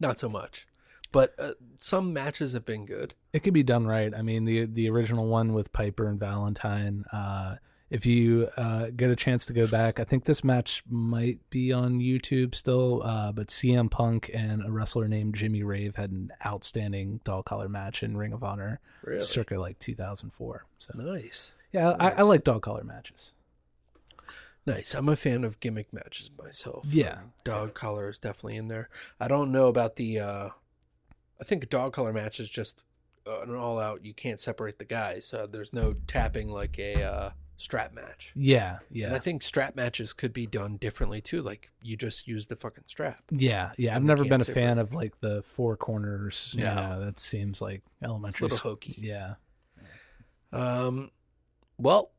[0.00, 0.66] not so much.
[1.12, 3.12] But uh, some matches have been good.
[3.34, 4.12] It could be done right.
[4.14, 7.04] I mean, the the original one with Piper and Valentine.
[7.12, 7.56] Uh,
[7.90, 11.72] if you uh, get a chance to go back, I think this match might be
[11.72, 13.02] on YouTube still.
[13.04, 17.68] Uh, but CM Punk and a wrestler named Jimmy Rave had an outstanding dog collar
[17.68, 19.20] match in Ring of Honor, Really?
[19.20, 20.64] circa like 2004.
[20.78, 21.54] So Nice.
[21.72, 23.34] yeah, I, I like dog collar matches.
[24.66, 24.94] Nice.
[24.94, 26.86] I'm a fan of gimmick matches myself.
[26.90, 27.18] Yeah.
[27.18, 28.88] Um, dog collar is definitely in there.
[29.20, 30.18] I don't know about the.
[30.20, 30.48] Uh,
[31.40, 32.82] I think a dog collar match is just
[33.26, 34.04] uh, an all out.
[34.06, 35.34] You can't separate the guys.
[35.34, 38.32] Uh, there's no tapping like a uh, strap match.
[38.34, 39.06] Yeah, yeah.
[39.06, 41.40] And I think strap matches could be done differently too.
[41.42, 43.22] Like you just use the fucking strap.
[43.30, 43.94] yeah, yeah.
[43.96, 46.54] I've never been a fan of like the four corners.
[46.58, 46.64] No.
[46.64, 48.48] Yeah, that seems like It's a elementary.
[48.48, 48.96] little hokey.
[49.00, 49.34] Yeah,
[50.52, 51.10] Um,
[51.78, 52.12] well,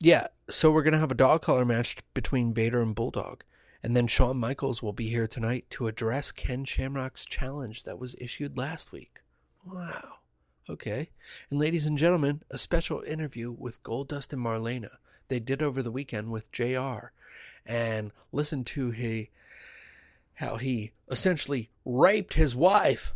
[0.00, 0.28] yeah.
[0.48, 3.44] So we're gonna have a dog collar match between Vader and Bulldog,
[3.82, 8.14] And then Shawn Michaels will be here tonight to address Ken Shamrock's challenge that was
[8.20, 9.20] issued last week.
[9.64, 10.14] Wow.
[10.70, 11.10] Okay.
[11.50, 14.96] And ladies and gentlemen, a special interview with Goldust and Marlena
[15.28, 17.12] they did over the weekend with JR.
[17.66, 19.30] And listen to he
[20.34, 23.14] how he essentially raped his wife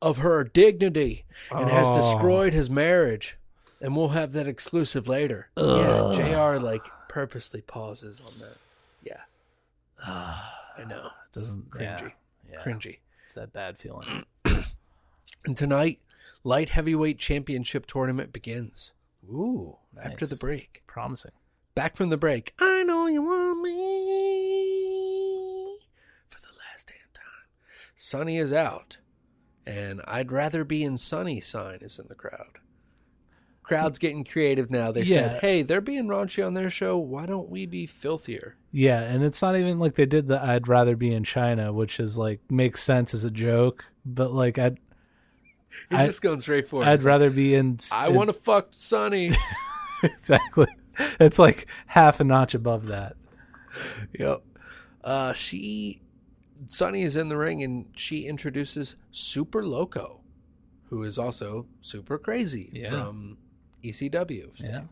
[0.00, 1.96] of her dignity and has Oh.
[1.96, 3.36] destroyed his marriage.
[3.80, 5.50] And we'll have that exclusive later.
[5.56, 8.56] Yeah, JR like purposely pauses on that.
[9.02, 9.22] Yeah.
[10.04, 10.54] Ah.
[10.76, 11.10] I know.
[11.28, 12.12] It's Doesn't- yeah, cringy.
[12.50, 12.62] yeah.
[12.64, 12.98] Cringy.
[13.24, 14.24] It's that bad feeling.
[15.44, 16.00] And tonight,
[16.48, 18.92] light heavyweight championship tournament begins.
[19.24, 20.82] Ooh, after the break.
[20.86, 21.32] Promising.
[21.74, 22.54] Back from the break.
[22.58, 23.72] I know you want me
[26.26, 27.48] for the last damn time.
[27.94, 28.96] Sunny is out,
[29.66, 32.58] and I'd rather be in Sunny sign is in the crowd.
[33.62, 34.90] Crowd's getting creative now.
[34.90, 35.32] They Yeah.
[35.32, 36.96] said, "Hey, they're being raunchy on their show.
[36.96, 40.66] Why don't we be filthier?" Yeah, and it's not even like they did the I'd
[40.66, 44.78] rather be in China, which is like makes sense as a joke, but like I'd
[45.90, 46.88] He's I- just going straight for it.
[46.88, 49.32] I'd rather be in I want to fuck Sunny.
[50.02, 50.66] exactly.
[51.20, 53.16] It's like half a notch above that.
[54.18, 54.42] Yep.
[55.04, 56.02] Uh, she,
[56.66, 60.20] Sunny is in the ring and she introduces Super Loco,
[60.90, 62.90] who is also super crazy Yeah.
[62.90, 63.38] from
[63.84, 64.50] ECW.
[64.60, 64.82] Yeah.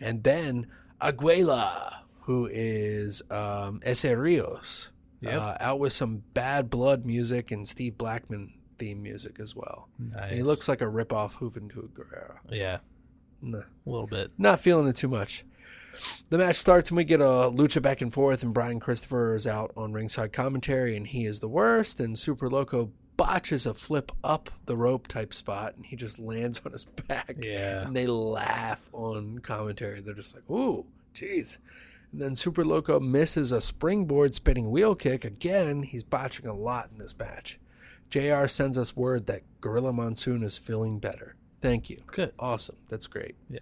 [0.00, 0.66] And then
[1.00, 5.40] Aguila, who is um, Essa Rios, Yep.
[5.40, 9.88] uh, out with some bad blood music and Steve Blackman theme music as well.
[9.98, 10.34] Nice.
[10.34, 12.38] He looks like a ripoff Juventud Guerrera.
[12.50, 12.78] Yeah,
[13.42, 13.58] Nah.
[13.58, 14.32] a little bit.
[14.38, 15.44] Not feeling it too much.
[16.28, 19.46] The match starts and we get a lucha back and forth, and Brian Christopher is
[19.46, 22.00] out on ringside commentary, and he is the worst.
[22.00, 26.60] And Super Loco botches a flip up the rope type spot, and he just lands
[26.66, 27.36] on his back.
[27.42, 27.86] Yeah.
[27.86, 30.02] And they laugh on commentary.
[30.02, 30.84] They're just like, "Ooh,
[31.14, 31.56] jeez."
[32.12, 35.82] And then Super Loco misses a springboard spinning wheel kick again.
[35.82, 37.58] He's botching a lot in this match.
[38.10, 41.34] JR sends us word that Gorilla Monsoon is feeling better.
[41.60, 42.02] Thank you.
[42.06, 42.32] Good.
[42.38, 42.76] Awesome.
[42.88, 43.34] That's great.
[43.50, 43.60] Yeah.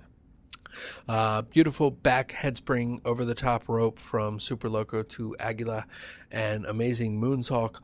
[1.09, 5.87] Uh, beautiful back headspring over the top rope from Super Loco to Aguila,
[6.33, 7.77] and amazing moonsault,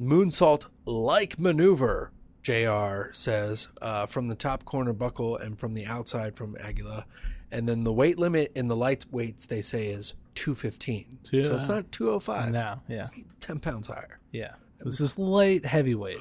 [0.00, 2.12] moonsault like maneuver.
[2.42, 3.10] Jr.
[3.12, 7.04] says uh, from the top corner buckle and from the outside from Aguila,
[7.50, 11.18] and then the weight limit in the lightweights they say is two fifteen.
[11.24, 12.52] So it's not two oh five.
[12.52, 13.08] Now, yeah,
[13.40, 14.20] ten pounds higher.
[14.32, 14.52] yeah.
[14.80, 16.20] This is light heavyweight.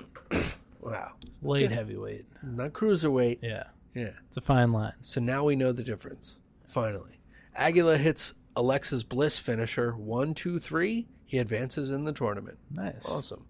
[0.82, 2.26] Wow, Light heavyweight.
[2.42, 3.40] not cruiserweight.
[3.42, 4.12] Yeah, Yeah.
[4.28, 4.94] it's a fine line.
[5.02, 6.40] So now we know the difference.
[6.66, 7.20] Finally,
[7.56, 11.08] Aguila hits Alexa's Bliss finisher one, two, three.
[11.26, 12.58] He advances in the tournament.
[12.72, 13.06] Nice.
[13.10, 13.46] Awesome.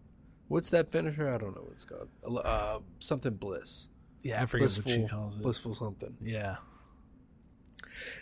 [0.47, 1.29] What's that finisher?
[1.29, 2.09] I don't know what it's called.
[2.43, 3.89] Uh, something Bliss.
[4.23, 5.41] Yeah, I forget what she calls it.
[5.43, 6.17] blissful something.
[6.21, 6.57] Yeah.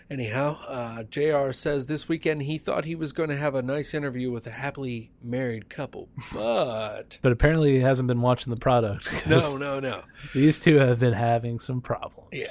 [0.09, 3.93] Anyhow, uh, JR says this weekend he thought he was going to have a nice
[3.93, 9.25] interview with a happily married couple, but But apparently he hasn't been watching the product.
[9.27, 10.03] no, no, no.
[10.33, 12.29] These two have been having some problems.
[12.31, 12.45] Yeah.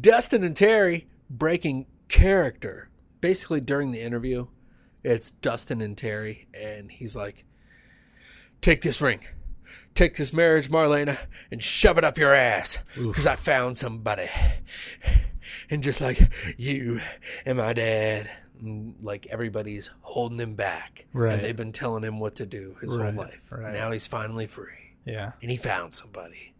[0.00, 2.88] Dustin and Terry breaking character.
[3.20, 4.46] Basically, during the interview,
[5.02, 7.44] it's Dustin and Terry, and he's like,
[8.60, 9.20] Take this ring,
[9.94, 11.18] take this marriage, Marlena,
[11.50, 14.26] and shove it up your ass, because I found somebody.
[15.70, 16.20] And just like
[16.58, 17.00] you
[17.44, 21.06] and my dad, and like everybody's holding him back.
[21.12, 21.34] Right.
[21.34, 23.52] And they've been telling him what to do his Right, whole life.
[23.52, 23.74] right.
[23.74, 25.32] Now he's finally free Yeah.
[25.42, 26.54] and he found somebody.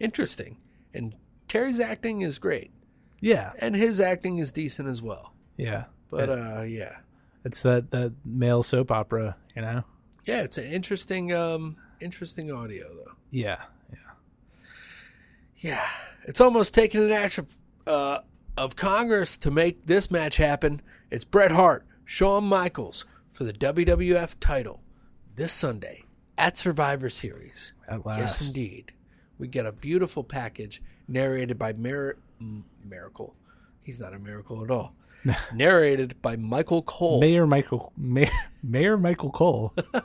[0.00, 0.56] Interesting.
[0.94, 1.14] And
[1.48, 2.70] Terry's acting is great.
[3.20, 3.52] Yeah.
[3.58, 5.34] And his acting is decent as well.
[5.58, 5.84] Yeah.
[6.10, 6.96] But It- uh yeah.
[7.44, 9.84] it's that that male soap opera, you know.
[10.24, 13.12] Yeah, it's an interesting um interesting audio though.
[13.30, 13.62] Yeah.
[13.92, 13.98] Yeah.
[15.58, 15.88] Yeah.
[16.24, 17.46] It's almost taken an act of
[17.86, 18.20] uh
[18.56, 20.80] of Congress to make this match happen.
[21.10, 24.82] It's Bret Hart, Shawn Michaels for the WWF title
[25.36, 26.04] this Sunday
[26.36, 27.72] at Survivor Series.
[27.88, 28.18] At last.
[28.18, 28.92] Yes, indeed.
[29.38, 32.18] We get a beautiful package narrated by Mir-
[32.84, 33.34] Miracle.
[33.82, 34.94] He's not a miracle at all.
[35.54, 37.20] narrated by Michael Cole.
[37.20, 38.30] Mayor Michael Mayor,
[38.62, 39.72] Mayor Michael Cole.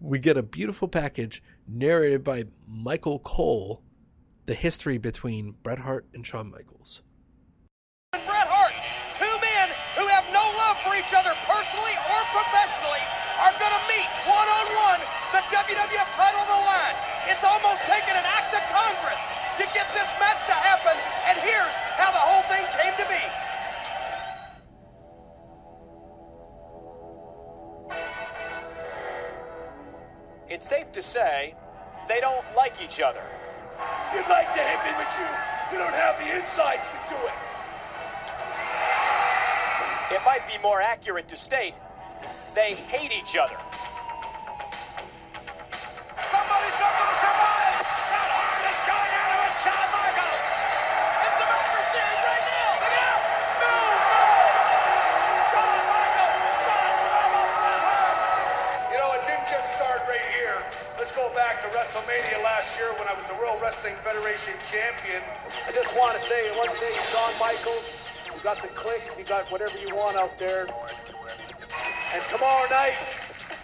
[0.00, 3.82] we get a beautiful package narrated by Michael Cole.
[4.50, 7.06] The history between Bret Hart and Shawn Michaels.
[8.18, 8.74] and Bret Hart,
[9.14, 12.98] two men who have no love for each other personally or professionally,
[13.38, 14.98] are going to meet one on one
[15.30, 16.98] the WWF title on the line.
[17.30, 19.22] It's almost taken an act of Congress
[19.62, 20.98] to get this match to happen,
[21.30, 23.22] and here's how the whole thing came to be.
[30.50, 31.54] It's safe to say
[32.10, 33.22] they don't like each other.
[34.14, 35.26] You'd like to hit me, but you,
[35.72, 37.34] you don't have the insights to do it.
[40.14, 41.78] It might be more accurate to state
[42.54, 43.56] they hate each other.
[62.60, 65.24] Last year when I was the World Wrestling Federation champion.
[65.64, 69.48] I just want to say one thing, Shawn Michaels, you got the Kliq, you got
[69.48, 70.68] whatever you want out there.
[70.68, 73.00] And tomorrow night,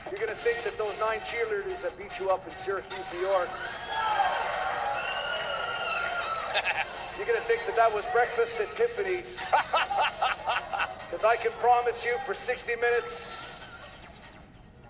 [0.08, 3.20] you're going to think that those nine cheerleaders that beat you up in Syracuse, New
[3.20, 3.52] York,
[7.20, 9.44] you're going to think that that was breakfast at Tiffany's.
[11.04, 13.44] Because I can promise you for 60 minutes,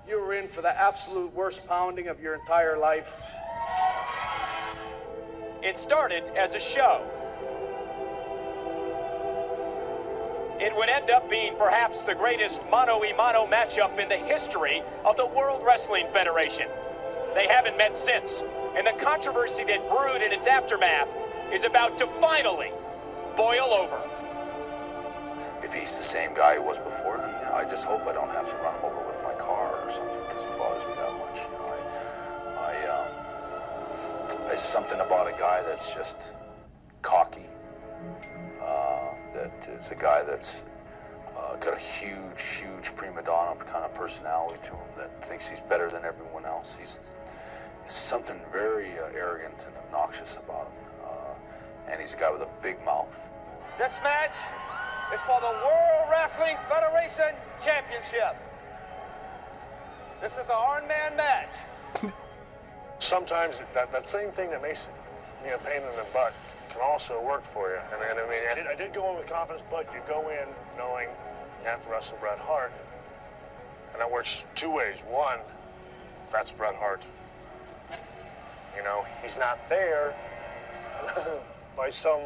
[0.08, 3.35] you were in for the absolute worst pounding of your entire life.
[5.66, 7.02] It started as a show.
[10.60, 14.82] It would end up being perhaps the greatest mano a mano matchup in the history
[15.04, 16.68] of the World Wrestling Federation.
[17.34, 18.44] They haven't met since,
[18.76, 21.14] and the controversy that brewed in its aftermath
[21.52, 22.72] is about to finally
[23.36, 24.00] boil over.
[25.64, 28.50] if he's the same guy he was before, then I just hope I don't have
[28.50, 31.46] to run him over with my car or something because he bothers me that much.
[31.52, 31.75] You know,
[34.46, 36.34] there's something about a guy that's just
[37.02, 37.48] cocky.
[38.62, 40.64] Uh, that is a guy that's
[41.36, 45.60] uh, got a huge, huge prima donna kind of personality to him that thinks he's
[45.60, 46.76] better than everyone else.
[46.78, 47.00] He's,
[47.82, 50.72] he's something very uh, arrogant and obnoxious about him.
[51.04, 53.30] Uh, and he's a guy with a big mouth.
[53.78, 54.34] This match
[55.12, 58.36] is for the World Wrestling Federation Championship.
[60.20, 62.12] This is a hard man match.
[62.98, 64.90] sometimes that, that same thing that makes
[65.44, 66.34] me a pain in the butt
[66.70, 67.78] can also work for you.
[67.92, 70.30] And, and I mean, I did, I did go in with confidence, but you go
[70.30, 71.08] in knowing
[71.60, 72.72] you have to wrestle Bret Hart.
[73.92, 75.02] And that works two ways.
[75.08, 75.38] One,
[76.32, 77.04] that's Bret Hart.
[78.76, 80.14] You know, he's not there
[81.76, 82.20] by some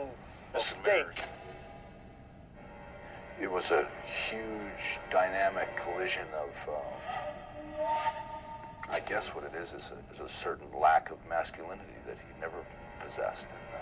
[0.52, 1.06] mistake.
[3.40, 7.80] It was a huge dynamic collision of, uh,
[8.92, 12.40] I guess what it is is a, is a certain lack of masculinity that he
[12.40, 12.64] never
[12.98, 13.50] possessed.
[13.50, 13.78] And, uh,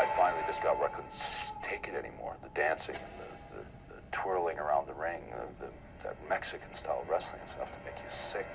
[0.00, 1.12] I finally just got where I couldn't
[1.60, 2.36] take it anymore.
[2.40, 5.22] The dancing and the, the, the twirling around the ring,
[5.58, 5.70] the, the,
[6.04, 8.46] that Mexican style wrestling is enough to make you sick.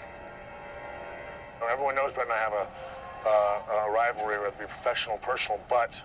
[1.60, 2.68] Now, everyone knows Bret and I have a,
[3.28, 6.02] uh, a rivalry, whether it be professional, personal, but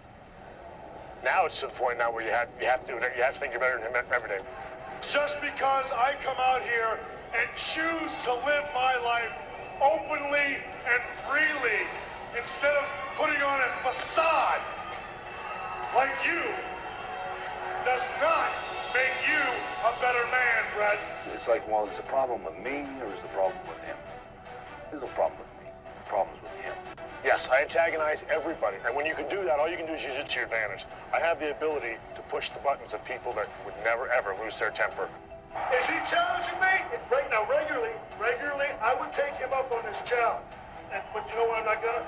[1.22, 3.40] now it's to the point now where you have, you have to you have to
[3.40, 4.40] think you're better than him every day.
[5.00, 6.98] Just because I come out here
[7.36, 9.32] and choose to live my life
[9.82, 11.86] openly and freely
[12.36, 12.84] instead of
[13.16, 14.60] putting on a facade
[15.94, 16.42] like you
[17.84, 18.50] does not
[18.94, 19.42] make you
[19.86, 20.98] a better man, Bret.
[21.34, 23.96] It's like, well, is the problem with me or is the problem with him?
[24.90, 25.70] There's no problem with me.
[25.96, 26.74] The problem's with him.
[27.24, 30.04] Yes, I antagonize everybody, and when you can do that, all you can do is
[30.04, 30.86] use it to your advantage.
[31.14, 34.58] I have the ability to push the buttons of people that would never ever lose
[34.58, 35.08] their temper.
[35.74, 36.74] Is he challenging me?
[37.10, 40.44] Right now, regularly, regularly, I would take him up on this challenge.
[40.92, 42.04] And, but you know what I'm not gonna?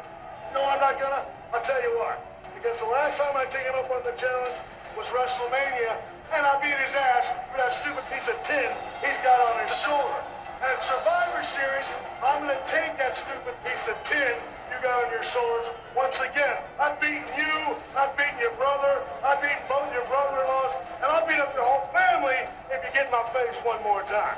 [0.54, 1.24] No, I'm not gonna.
[1.54, 2.18] I'll tell you why.
[2.54, 4.58] Because the last time I took him up on the challenge
[4.98, 5.98] was WrestleMania,
[6.34, 8.70] and I beat his ass with that stupid piece of tin
[9.02, 10.20] he's got on his shoulder.
[10.62, 14.38] And Survivor Series, I'm gonna take that stupid piece of tin
[14.70, 16.56] you got on your shoulders once again.
[16.80, 21.40] I've beaten you, I've beaten your brother, I've beaten both your brother-in-laws, and I'll beat
[21.40, 24.36] up your whole family if you get in my face one more time.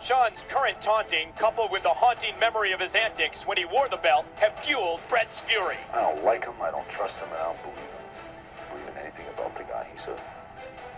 [0.00, 3.98] Shawn's current taunting, coupled with the haunting memory of his antics when he wore the
[3.98, 5.76] belt, have fueled Bret's fury.
[5.94, 6.54] I don't like him.
[6.60, 7.28] I don't trust him.
[7.30, 8.66] and I don't believe him.
[8.70, 9.86] believe in anything about the guy.
[9.92, 10.16] He's a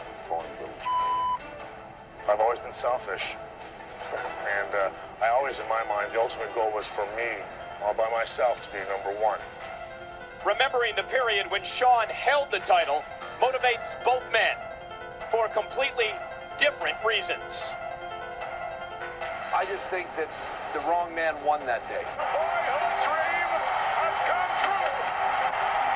[0.08, 0.74] phony little.
[0.80, 3.36] j- I've always been selfish.
[4.16, 4.88] and uh,
[5.22, 7.44] I always, in my mind, the ultimate goal was for me,
[7.84, 9.38] all by myself, to be number one.
[10.44, 13.02] Remembering the period when Shawn held the title
[13.40, 14.56] motivates both men
[15.30, 16.12] for completely
[16.58, 17.74] different reasons.
[19.56, 20.28] I just think that
[20.74, 22.04] the wrong man won that day.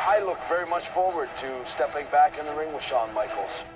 [0.08, 3.68] I look very much forward to stepping back in the ring with Shawn Michaels.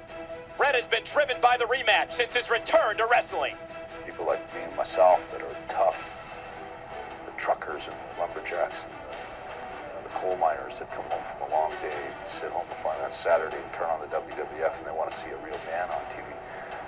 [0.57, 3.57] Bret has been driven by the rematch since his return to wrestling.
[4.07, 6.89] People like me and myself that are tough,
[7.27, 9.02] the truckers and lumberjacks and
[10.23, 13.73] coal miners that come home from a long day, sit home on that Saturday and
[13.73, 16.23] turn on the WWF and they want to see a real man on TV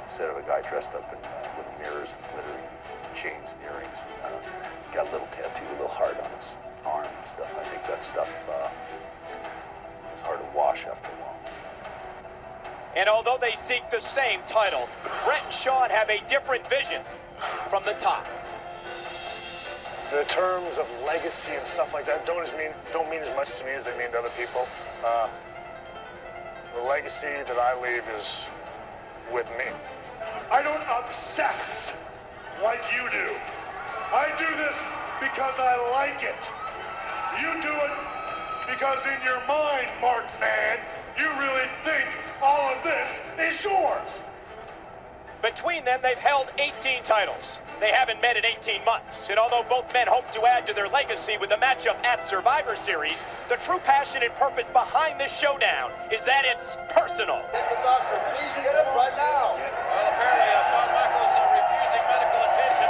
[0.04, 2.62] instead of a guy dressed up in uh, with mirrors and glittering
[3.14, 4.06] chains and earrings.
[4.22, 7.50] And, uh, got a little tattoo, a little heart on his arm and stuff.
[7.58, 8.70] I think that stuff uh,
[10.14, 11.34] is hard to wash after a while.
[12.94, 14.88] And although they seek the same title,
[15.26, 17.02] Bret and Shawn have a different vision
[17.68, 18.24] from the top.
[20.14, 23.58] The terms of legacy and stuff like that don't as mean don't mean as much
[23.58, 24.66] to me as they mean to other people.
[25.04, 25.28] Uh,
[26.76, 28.52] the legacy that I leave is
[29.32, 29.66] with me.
[30.52, 32.14] I don't obsess
[32.62, 33.34] like you do.
[34.14, 34.86] I do this
[35.18, 36.46] because I like it.
[37.42, 37.94] You do it
[38.70, 40.78] because in your mind, Mark Man,
[41.18, 42.06] you really think
[42.40, 44.22] all of this is yours.
[45.44, 47.60] Between them, they've held 18 titles.
[47.76, 49.28] They haven't met in 18 months.
[49.28, 52.72] And although both men hope to add to their legacy with the matchup at Survivor
[52.72, 53.20] Series,
[53.52, 57.44] the true passion and purpose behind this showdown is that it's personal.
[57.52, 59.52] Get the doctor, please get it right now.
[59.60, 62.88] Well, apparently uh, Shawn Michaels uh, refusing medical attention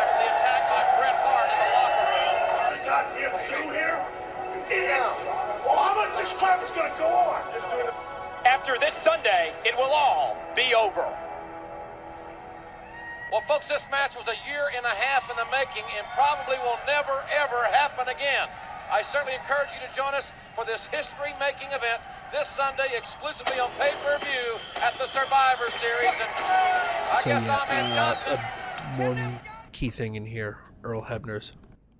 [0.00, 2.34] after the attack on Bret Hart in the locker room.
[2.64, 4.00] The goddamn zoo here?
[4.72, 5.20] Idiots.
[5.68, 7.44] Well, how much this crap is gonna go on?
[7.52, 7.94] Just doing it.
[8.48, 11.04] After this Sunday, it will all be over.
[13.30, 16.56] Well, folks, this match was a year and a half in the making and probably
[16.66, 18.48] will never, ever happen again.
[18.92, 22.02] I certainly encourage you to join us for this history making event
[22.32, 26.18] this Sunday exclusively on pay per view at the Survivor Series.
[26.18, 28.32] And I So guess yeah, Ahmed uh, Johnson.
[28.36, 31.52] uh, one key thing in here, Earl Hebner's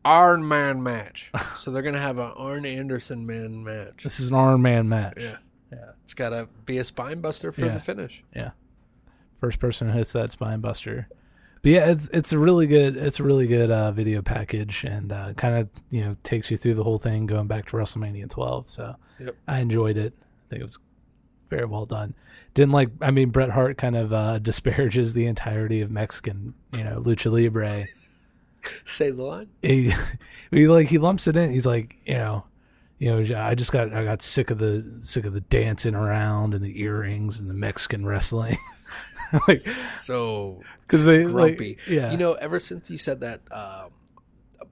[0.04, 1.30] Iron Man match.
[1.58, 4.02] so they're gonna have an Arn Anderson man match.
[4.02, 5.14] This is an Iron Man match.
[5.18, 5.36] Yeah,
[5.70, 5.90] yeah.
[6.02, 7.68] It's gotta be a spine buster for Yeah.
[7.74, 8.24] the finish.
[8.34, 8.50] Yeah.
[9.38, 11.08] First person who hits that spine buster.
[11.62, 15.12] But yeah, it's it's a really good it's a really good uh, video package and
[15.12, 18.28] uh, kind of you know takes you through the whole thing going back to WrestleMania
[18.30, 18.70] 12.
[18.70, 19.36] So Yep.
[19.46, 20.14] I enjoyed it.
[20.18, 20.78] I think it was
[21.50, 22.14] very well done.
[22.54, 26.84] Didn't like I mean Bret Hart kind of uh, disparages the entirety of Mexican you
[26.84, 27.84] know lucha libre.
[28.84, 29.48] Say the line.
[29.62, 29.92] he,
[30.50, 31.50] he like he lumps it in.
[31.50, 32.44] He's like, you know,
[32.98, 36.54] you know, I just got I got sick of the sick of the dancing around
[36.54, 38.56] and the earrings and the Mexican wrestling.
[39.48, 41.70] like So because they grumpy.
[41.70, 43.90] like yeah You know, ever since you said that um,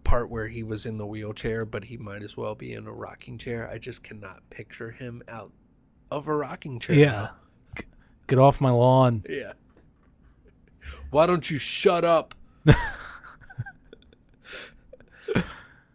[0.04, 2.92] part where he was in the wheelchair, but he might as well be in a
[2.92, 5.52] rocking chair, I just cannot picture him out
[6.10, 6.96] of a rocking chair.
[6.96, 7.28] yeah.
[8.26, 9.24] Get off my lawn.
[9.28, 9.52] Yeah.
[11.10, 12.34] Why don't you shut up?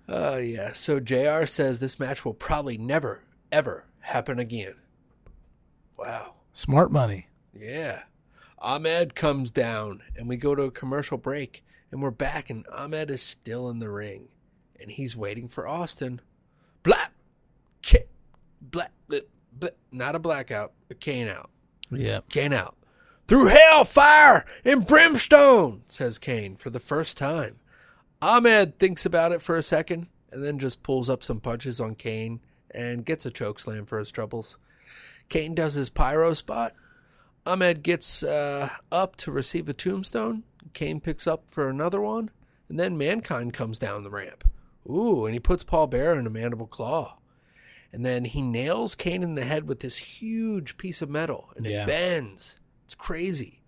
[0.08, 0.74] uh yeah.
[0.74, 4.76] So JR says this match will probably never ever happen again.
[5.98, 6.34] Wow.
[6.52, 7.28] Smart money.
[7.54, 8.04] Yeah.
[8.64, 13.12] Ahmed comes down and we go to a commercial break and we're back and Ahmed
[13.12, 14.30] is still in the ring
[14.80, 16.22] and he's waiting for Austin.
[16.82, 17.10] Blap.
[17.82, 18.08] Kick.
[18.68, 18.90] Blap.
[19.08, 19.30] Blip.
[19.52, 19.78] Blip.
[19.92, 20.72] Not a blackout.
[20.90, 21.50] A cane out.
[21.92, 22.22] Yeah.
[22.30, 22.76] Kane out.
[23.28, 27.60] Through hell, fire, and brimstone, says Kane for the first time.
[28.22, 31.96] Ahmed thinks about it for a second and then just pulls up some punches on
[31.96, 32.40] Kane
[32.72, 34.58] and gets a choke slam for his troubles.
[35.30, 36.74] Kane does his pyro spot.
[37.46, 40.44] Ahmed gets uh, up to receive the tombstone.
[40.74, 42.30] Kane picks up for another one.
[42.70, 44.44] And then Mankind comes down the ramp.
[44.90, 47.18] Ooh, and he puts Paul Bearer in a mandible claw.
[47.92, 51.66] And then he nails Kane in the head with this huge piece of metal, and
[51.66, 51.84] Yeah.
[51.84, 52.60] it bends.
[52.86, 53.62] It's crazy.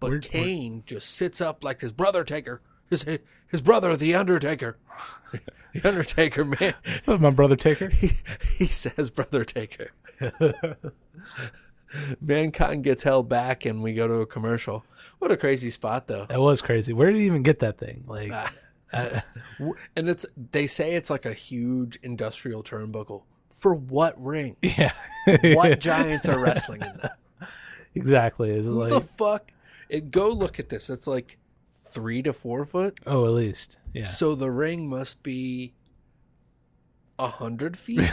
[0.00, 3.04] But We're- Kane just sits up like his brother Taker, his
[3.48, 4.78] his brother, the Undertaker.
[5.74, 6.74] the Undertaker, man,
[7.20, 7.88] my brother Taker.
[7.90, 8.10] he,
[8.56, 9.90] he says brother Taker.
[12.20, 14.84] Mankind gets held back, and we go to a commercial.
[15.18, 16.26] What a crazy spot, though.
[16.26, 16.92] That was crazy.
[16.92, 18.04] Where did he even get that thing?
[18.06, 18.52] Like, Ah.
[19.96, 23.24] And it's they say it's like a huge industrial turnbuckle.
[23.50, 24.56] For what ring?
[24.62, 24.92] yeah.
[25.42, 27.18] What giants are wrestling in that?
[27.94, 28.50] exactly.
[28.50, 29.50] Is it Who like the fuck?
[29.88, 30.90] It, go look at this.
[30.90, 31.38] It's like
[31.82, 32.98] three to four foot.
[33.06, 34.04] oh, at least yeah.
[34.04, 35.74] So the ring must be
[37.18, 38.10] a hundred feet.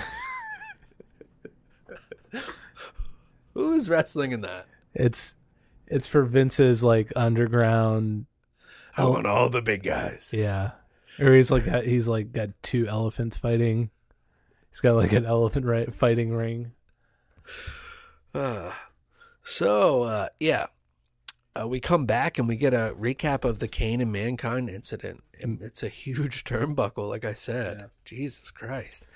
[3.53, 4.67] Who is wrestling in that?
[4.93, 5.35] It's
[5.87, 8.25] it's for Vince's like underground.
[8.97, 10.33] I want all the big guys.
[10.35, 10.71] Yeah,
[11.19, 13.89] or he's like got, he's like got two elephants fighting.
[14.69, 16.71] He's got like an elephant right fighting ring.
[18.33, 18.71] Uh,
[19.43, 20.67] so uh, yeah,
[21.59, 25.23] uh, we come back and we get a recap of the Kane and Mankind incident.
[25.41, 27.89] And it's a huge turnbuckle, like I said.
[28.05, 29.07] Jesus Christ.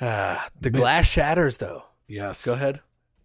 [0.00, 1.84] Uh, the glass shatters, though.
[2.06, 2.44] Yes.
[2.44, 2.80] Go ahead.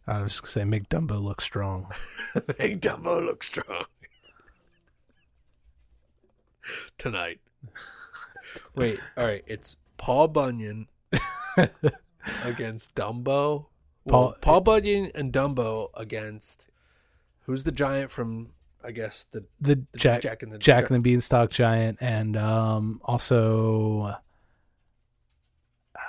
[0.08, 1.92] I was gonna say make Dumbo look strong.
[2.60, 3.86] Make Dumbo look strong
[6.98, 7.40] tonight.
[8.76, 9.44] Wait, all right.
[9.48, 10.88] It's Paul Bunyan
[12.44, 13.68] against Dumbo.
[14.06, 16.68] Well, Paul- Paul Bunyan and Dumbo against
[17.42, 18.50] who's the giant from?
[18.84, 23.02] I guess the The Jack Jack and the- Jack and the Beanstalk Giant, and um
[23.04, 24.16] also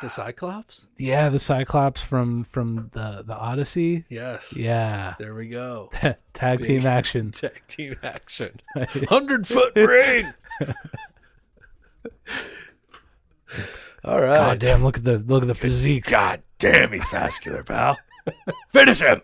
[0.03, 0.87] The Cyclops?
[0.99, 4.05] Yeah, the Cyclops from from the the Odyssey.
[4.09, 4.55] Yes.
[4.57, 5.15] Yeah.
[5.19, 5.91] There we go.
[6.35, 7.31] Tag Big team action.
[7.33, 8.61] Tag team action.
[8.75, 10.31] 100 foot ring.
[14.05, 14.37] All right.
[14.37, 14.85] God damn!
[14.85, 16.05] Look at the look at the physique.
[16.07, 17.99] God damn, he's vascular, pal.
[18.69, 19.23] Finish him.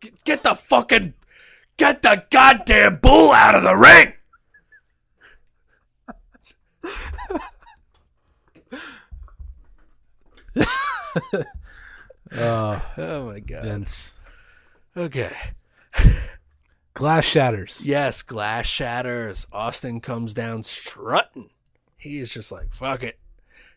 [0.00, 1.14] Get, get the fucking
[1.76, 4.12] get the goddamn bull out of the ring.
[10.56, 10.64] Oh,
[12.98, 13.64] Oh my god.
[13.64, 14.20] Vince.
[14.96, 15.32] Okay.
[16.94, 17.80] Glass shatters.
[17.84, 19.46] Yes, glass shatters.
[19.52, 21.50] Austin comes down strutting.
[21.96, 23.18] He's just like, fuck it.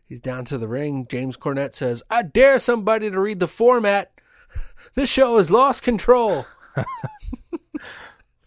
[0.05, 1.07] He's down to the ring.
[1.09, 4.11] James Cornette says, I dare somebody to read the format.
[4.95, 6.45] This show has lost control.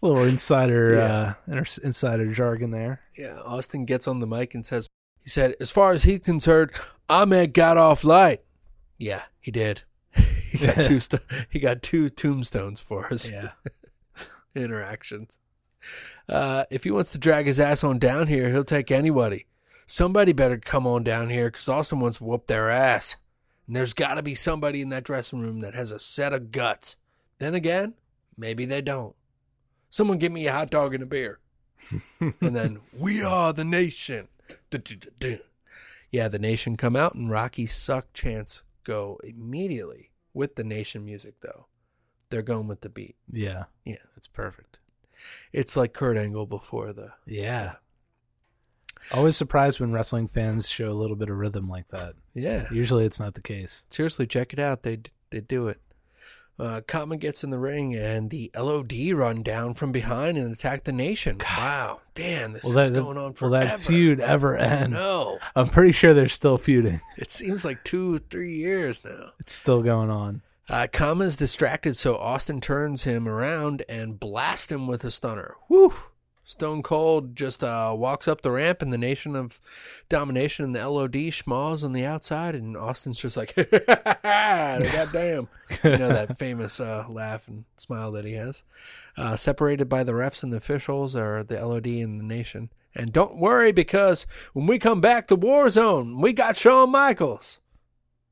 [0.01, 1.33] little insider Yeah.
[1.55, 3.01] uh insider jargon there.
[3.17, 4.87] Yeah, Austin gets on the mic and says,
[5.21, 6.71] he said, as far as he's concerned,
[7.09, 8.41] Ahmed got off light.
[8.97, 9.83] Yeah, he did.
[10.13, 13.29] he got two st- he got two tombstones for us.
[13.29, 13.51] Yeah.
[14.55, 15.39] interactions.
[16.27, 19.45] Uh, if he wants to drag his ass on down here, he'll take anybody.
[19.85, 23.15] Somebody better come on down here because Austin wants to whoop their ass.
[23.65, 26.51] And there's got to be somebody in that dressing room that has a set of
[26.51, 26.97] guts.
[27.39, 27.95] Then again,
[28.37, 29.15] maybe they don't.
[29.89, 31.39] Someone give me a hot dog and a beer.
[32.19, 34.27] and then, we are the nation.
[36.11, 41.35] Yeah, the nation come out and Rocky Suck chants go immediately with the nation music,
[41.41, 41.67] though.
[42.29, 43.15] They're going with the beat.
[43.31, 43.65] Yeah.
[43.85, 43.97] Yeah.
[44.15, 44.79] That's perfect.
[45.51, 47.13] It's like Kurt Angle before the.
[47.25, 47.75] Yeah.
[49.13, 52.15] Always surprised when wrestling fans show a little bit of rhythm like that.
[52.33, 52.67] Yeah.
[52.71, 53.85] Usually it's not the case.
[53.89, 54.83] Seriously, check it out.
[54.83, 54.99] They
[55.29, 55.79] they do it.
[56.59, 60.83] Uh, Kama gets in the ring and the LOD run down from behind and attack
[60.83, 61.37] the nation.
[61.57, 63.65] Wow, damn, this Will is that, going on will forever.
[63.65, 64.93] that feud ever end?
[64.93, 66.99] No, I'm pretty sure they're still feuding.
[67.17, 69.31] it seems like two, three years now.
[69.39, 70.41] It's still going on.
[70.69, 75.55] Uh, Kama's distracted, so Austin turns him around and blasts him with a stunner.
[75.69, 75.93] Woo!
[76.49, 79.61] Stone Cold just uh, walks up the ramp in the Nation of
[80.09, 83.53] Domination and the LOD schmalls on the outside, and Austin's just like,
[84.23, 85.47] goddamn.
[85.83, 88.63] you know that famous uh, laugh and smile that he has.
[89.15, 92.71] Uh, separated by the refs and the officials are the LOD and the Nation.
[92.95, 97.59] And don't worry because when we come back, to War Zone, we got Shawn Michaels.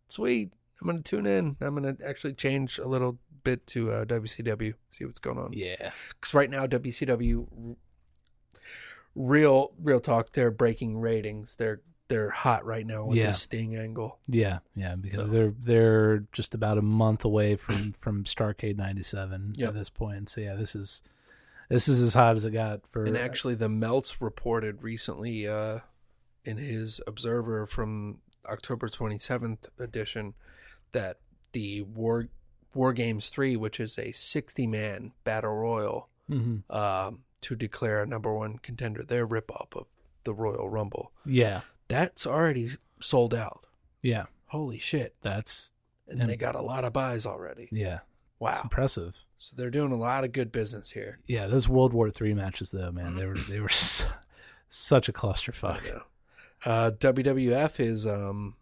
[0.08, 0.54] Sweet.
[0.82, 1.56] I'm going to tune in.
[1.62, 5.54] I'm going to actually change a little bit to uh, WCW, see what's going on.
[5.54, 5.92] Yeah.
[6.10, 7.78] Because right now, WCW,
[9.18, 11.56] real real talk, they're breaking ratings.
[11.58, 13.28] They're they're hot right now with Yeah.
[13.28, 14.20] the Sting angle.
[14.30, 19.54] Yeah, yeah, because So- they're they're just about a month away from from Starcade '97
[19.58, 19.68] Yep.
[19.70, 20.30] at this point.
[20.30, 21.02] So yeah, this is
[21.70, 23.04] this is as hot as it got for.
[23.04, 25.80] And actually, the Melts reported recently uh,
[26.46, 30.34] in his Observer from October 27th edition
[30.94, 31.20] that
[31.52, 32.30] the War
[32.74, 36.64] War Games 3, which is a 60 man battle royal Mhm.
[36.74, 39.88] um, to declare a number one contender, their rip off of
[40.24, 43.66] the Royal Rumble, yeah, that's already sold out.
[44.02, 45.16] yeah, Holy shit.
[45.22, 45.74] that's
[46.08, 47.68] And And- they got a lot of buys already.
[47.72, 48.02] yeah, it's
[48.40, 48.60] Wow.
[48.64, 49.26] impressive.
[49.38, 51.20] So they're doing a lot of good business here.
[51.28, 53.68] Yeah, those World War Three matches though, man, they were they were
[54.70, 56.02] such a clusterfuck.
[56.66, 58.56] Uh, WWF is um,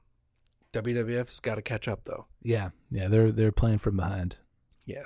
[0.73, 2.26] WWF has got to catch up though.
[2.41, 4.38] Yeah, yeah, they're they're playing from behind.
[4.86, 5.03] Yeah.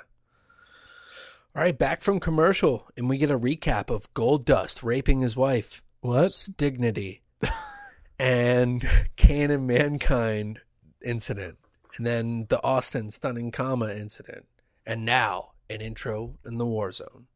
[1.56, 5.36] All right, back from commercial, and we get a recap of Gold Dust raping his
[5.36, 6.48] wife, What?
[6.56, 7.22] Dignity,
[8.18, 10.60] and Canon Mankind
[11.04, 11.58] incident,
[11.96, 14.46] and then the Austin stunning Kama incident,
[14.86, 17.26] and now an intro in the war zone.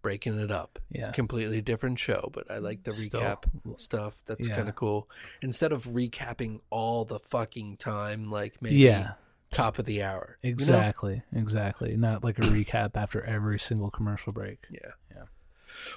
[0.00, 0.78] Breaking it up.
[0.90, 1.12] Yeah.
[1.12, 3.44] Completely different show, but I like the Still- recap
[3.80, 4.22] stuff.
[4.26, 4.56] That's Yeah.
[4.56, 5.08] kind of cool.
[5.42, 9.12] Instead of recapping all the fucking time, like maybe Yeah.
[9.52, 10.38] Top of the hour.
[10.42, 10.52] you know?
[10.52, 11.96] Exactly, exactly.
[11.96, 14.66] Not like a recap after every single commercial break.
[14.70, 14.92] Yeah.
[15.14, 15.24] Yeah.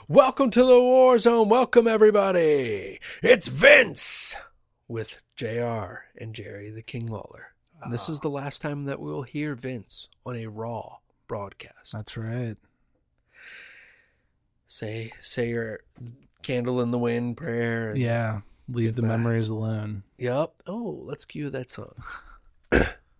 [0.07, 1.49] Welcome to the War Zone.
[1.49, 2.99] Welcome everybody.
[3.23, 4.35] It's Vince
[4.87, 7.53] with JR and Jerry the King Lawler.
[7.81, 8.11] And this ah.
[8.11, 10.97] is the last time that we'll hear Vince on a Raw
[11.27, 11.93] broadcast.
[11.93, 12.57] That's right.
[14.67, 15.79] Say say your
[16.41, 17.95] candle in the wind prayer.
[17.95, 18.41] Yeah.
[18.67, 20.03] Leave the memories alone.
[20.17, 20.53] Yep.
[20.67, 21.93] Oh, let's cue that song.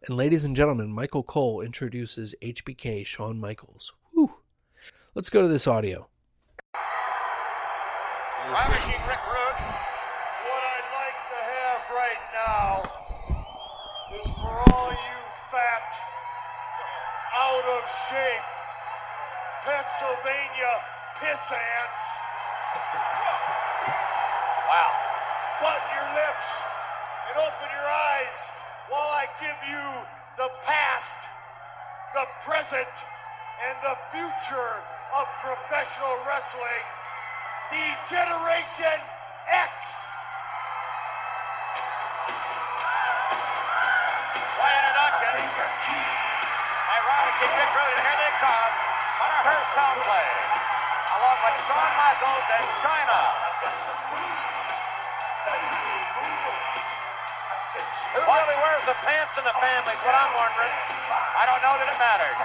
[0.08, 3.92] and ladies and gentlemen, Michael Cole introduces HBK Shawn Michaels.
[4.14, 4.34] Whew.
[5.16, 6.10] Let's go to this audio.
[8.52, 9.62] Ravishing Rick Rude.
[10.46, 12.86] What I'd like to have right now
[14.22, 15.18] is for all you
[15.50, 15.90] fat,
[17.34, 18.46] out of shape
[19.66, 20.74] Pennsylvania
[21.18, 22.02] piss ants.
[24.70, 24.92] Wow.
[25.62, 26.62] Button your lips
[27.30, 29.86] and open your eyes while I give you
[30.38, 31.28] the past,
[32.14, 32.94] the present,
[33.68, 34.74] and the future
[35.18, 36.86] of professional wrestling.
[37.72, 38.98] the Generation
[39.50, 39.74] X.
[44.46, 45.34] What introduction.
[46.88, 47.98] Ironic, get ready.
[48.06, 48.72] Here they come.
[49.24, 50.30] On Hearst Town play.
[51.18, 53.22] Along with Shawn Michaels and Chyna.
[58.16, 60.72] Who really wears the pants in the family is what I'm wondering.
[61.36, 62.38] I don't know that it matters.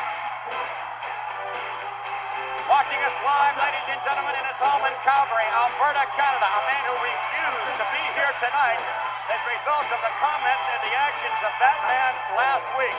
[2.67, 6.43] Watching us live, ladies and gentlemen, in its home in Calgary, Alberta, Canada.
[6.43, 8.83] A man who refused to be here tonight
[9.31, 12.99] as a result of the comments and the actions of that man last week.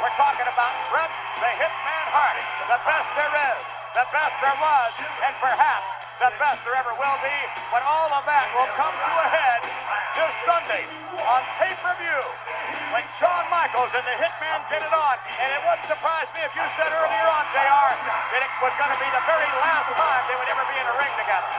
[0.00, 1.12] We're talking about Bret
[1.44, 2.40] the Hitman Hart,
[2.72, 3.60] the best there is,
[3.92, 4.90] the best there was,
[5.28, 5.84] and perhaps
[6.24, 7.36] the best there ever will be.
[7.68, 9.77] But all of that will come to a head
[10.14, 10.84] this Sunday
[11.28, 12.22] on pay-per-view
[12.92, 15.16] when Shawn Michaels and the Hitman get it on.
[15.40, 17.90] And it wouldn't surprise me if you said earlier on, JR,
[18.32, 20.86] that it was going to be the very last time they would ever be in
[20.88, 21.50] a ring together.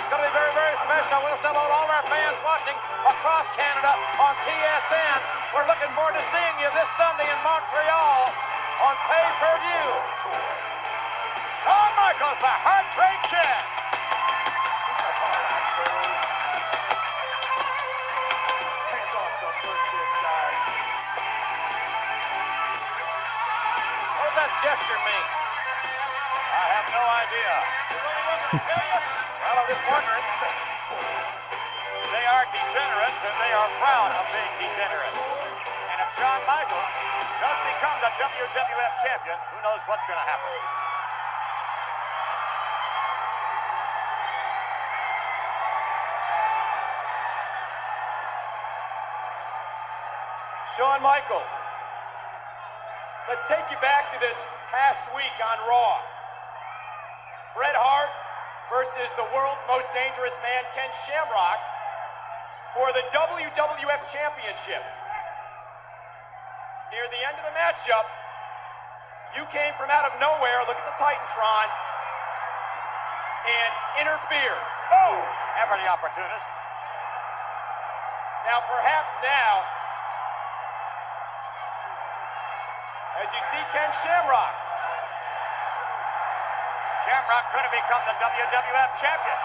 [0.00, 1.16] It's going to be very, very special.
[1.24, 2.76] We'll salute all our fans watching
[3.08, 5.18] across Canada on TSN.
[5.56, 8.28] We're looking forward to seeing you this Sunday in Montreal
[8.84, 9.88] on pay-per-view.
[11.64, 12.54] Shawn Michaels, the
[39.04, 40.48] champion, who knows what's going to happen?
[50.72, 51.52] Shawn Michaels.
[53.28, 54.40] Let's take you back to this
[54.72, 56.00] past week on Raw.
[57.52, 58.08] Bret Hart
[58.72, 61.60] versus the world's most dangerous man, Ken Shamrock,
[62.72, 64.82] for the WWF Championship.
[66.88, 68.08] Near the end of the matchup,
[69.34, 71.68] you came from out of nowhere, look at the Titantron,
[73.44, 73.72] and
[74.06, 74.62] interfered.
[74.94, 75.14] Oh!
[75.58, 76.50] Ever the opportunist.
[78.46, 79.52] Now, perhaps now,
[83.22, 84.54] as you see Ken Shamrock,
[87.06, 89.38] Shamrock could have become the WWF champion.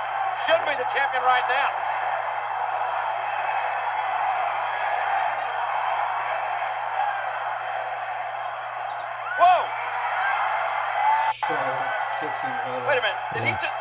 [0.47, 1.88] Should be the champion right now.
[12.29, 12.87] Shawn kissing her.
[12.87, 13.21] Wait a minute.
[13.33, 13.73] Did he just...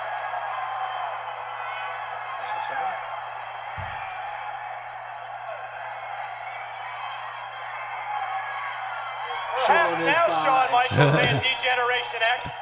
[9.69, 10.27] Perhaps Shawn is now.
[10.33, 12.57] Shawn Michaels and Degeneration X,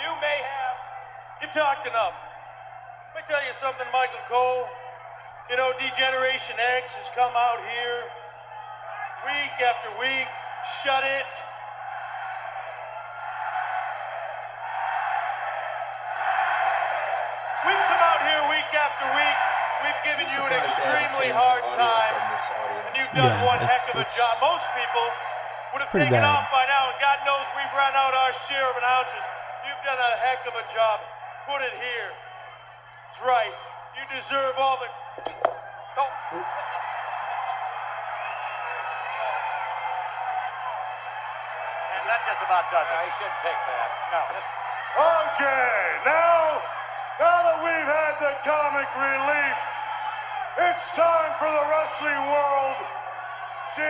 [0.00, 0.76] you may have.
[1.42, 2.16] You've talked enough.
[3.12, 4.64] Let me tell you something, Michael Cole.
[5.50, 8.08] You know, Degeneration X has come out here
[9.28, 10.28] week after week.
[10.82, 11.55] Shut it.
[24.06, 24.34] One heck it's- of a it's job.
[24.40, 25.06] Most people
[25.74, 26.24] would have taken bad.
[26.24, 29.24] off by now, and God knows we've run out our share of an ounces.
[29.66, 31.00] You've done a heck of a job.
[31.46, 32.10] Put it here.
[33.06, 33.54] That's right.
[33.98, 34.88] You deserve all the.
[35.98, 36.10] Oh.
[41.96, 43.06] And that just about does Yeah, it.
[43.06, 43.88] he shouldn't take that.
[44.12, 44.20] No.
[44.34, 44.50] Just
[44.96, 45.76] Okay,
[46.08, 46.62] now,
[47.20, 49.58] now that we've had the comic relief,
[50.72, 52.80] it's time for the wrestling world
[53.74, 53.82] to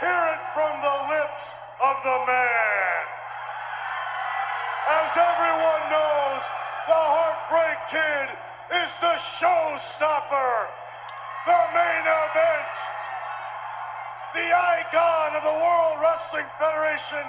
[0.00, 1.52] hear it from the lips
[1.84, 3.02] of the man.
[4.88, 6.42] As everyone knows,
[6.88, 8.26] the Heartbreak Kid
[8.80, 10.52] is the showstopper,
[11.44, 12.74] the main event,
[14.32, 17.20] the icon of the World Wrestling Federation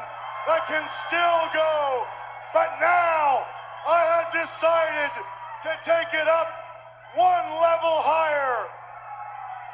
[0.48, 2.08] that can still go.
[2.56, 3.44] But now
[3.84, 5.12] I have decided
[5.68, 6.48] to take it up
[7.20, 8.72] one level higher.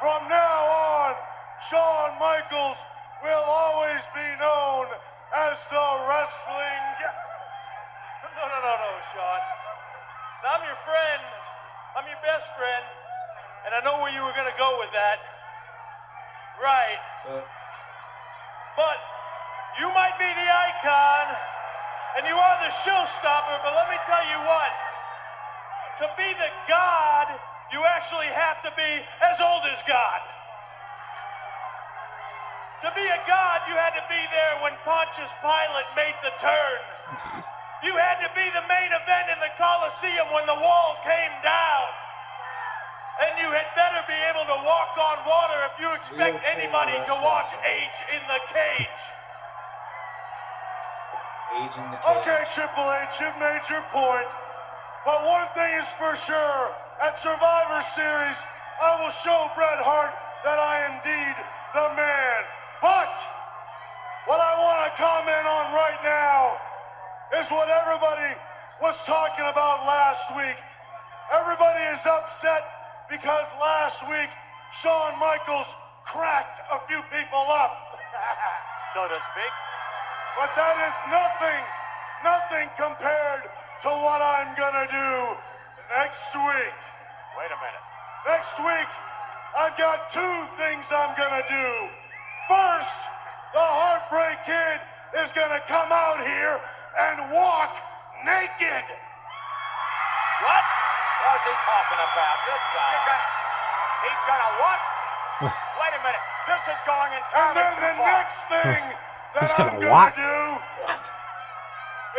[0.02, 0.58] From now
[1.06, 1.14] on,
[1.58, 2.84] Shawn Michaels
[3.22, 4.86] will always be known
[5.34, 6.84] as the wrestling.
[8.36, 9.40] No, no, no, no, Shawn.
[10.44, 11.22] I'm your friend.
[11.96, 12.84] I'm your best friend.
[13.66, 15.18] And I know where you were going to go with that.
[16.60, 17.02] Right.
[17.28, 17.42] Uh.
[18.76, 18.98] But
[19.80, 21.36] you might be the icon
[22.18, 24.72] and you are the showstopper, but let me tell you what.
[25.98, 27.28] To be the God,
[27.72, 28.90] you actually have to be
[29.32, 30.20] as old as God.
[32.86, 36.78] To be a god, you had to be there when Pontius Pilate made the turn.
[37.82, 41.86] You had to be the main event in the Colosseum when the wall came down.
[43.26, 47.14] And you had better be able to walk on water if you expect anybody to
[47.26, 49.02] watch Age in the Cage.
[51.58, 54.30] Age in the Okay, Triple H, you've made your point.
[55.02, 56.70] But one thing is for sure
[57.02, 58.38] at Survivor Series,
[58.78, 60.14] I will show Bret Hart
[60.46, 61.34] that I am indeed
[61.74, 62.55] the man.
[62.82, 63.14] But
[64.26, 66.56] what I want to comment on right now
[67.38, 68.36] is what everybody
[68.82, 70.56] was talking about last week.
[71.32, 72.62] Everybody is upset
[73.08, 74.28] because last week
[74.72, 75.74] Shawn Michaels
[76.04, 77.96] cracked a few people up.
[78.94, 79.52] so to speak.
[80.36, 81.62] But that is nothing,
[82.20, 83.42] nothing compared
[83.82, 85.36] to what I'm gonna do
[85.96, 86.76] next week.
[87.40, 87.84] Wait a minute.
[88.28, 88.90] Next week,
[89.56, 92.05] I've got two things I'm gonna do.
[92.48, 93.10] First,
[93.54, 94.78] the Heartbreak Kid
[95.22, 96.58] is gonna come out here
[96.98, 97.74] and walk
[98.22, 98.86] naked.
[100.42, 100.64] What?
[101.26, 102.36] What's he talking about?
[102.46, 102.94] Good God.
[104.06, 104.80] He's gonna what?
[105.82, 106.24] Wait a minute.
[106.46, 108.06] This is going And then too the far.
[108.14, 108.82] next thing
[109.34, 110.62] that He's I'm gonna gonna do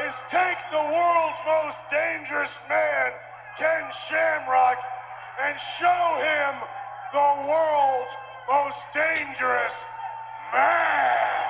[0.07, 3.11] is take the world's most dangerous man,
[3.57, 4.79] Ken Shamrock,
[5.41, 6.53] and show him
[7.13, 8.13] the world's
[8.49, 9.85] most dangerous
[10.53, 11.43] man.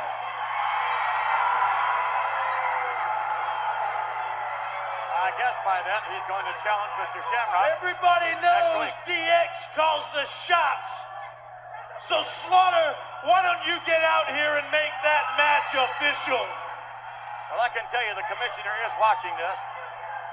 [5.18, 7.20] I guess by then he's going to challenge Mr.
[7.20, 7.68] Shamrock.
[7.82, 11.04] Everybody knows DX calls the shots.
[12.00, 12.94] So Slaughter,
[13.26, 16.40] why don't you get out here and make that match official?
[17.50, 19.58] Well, I can tell you the commissioner is watching this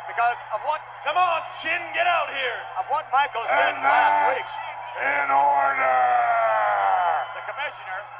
[0.06, 2.58] because of what Come on, Chin, get out here.
[2.80, 4.40] of what Michaels did last week.
[4.40, 4.56] that's
[5.04, 6.00] in order.
[7.36, 8.13] The commissioner forbidding Michaels.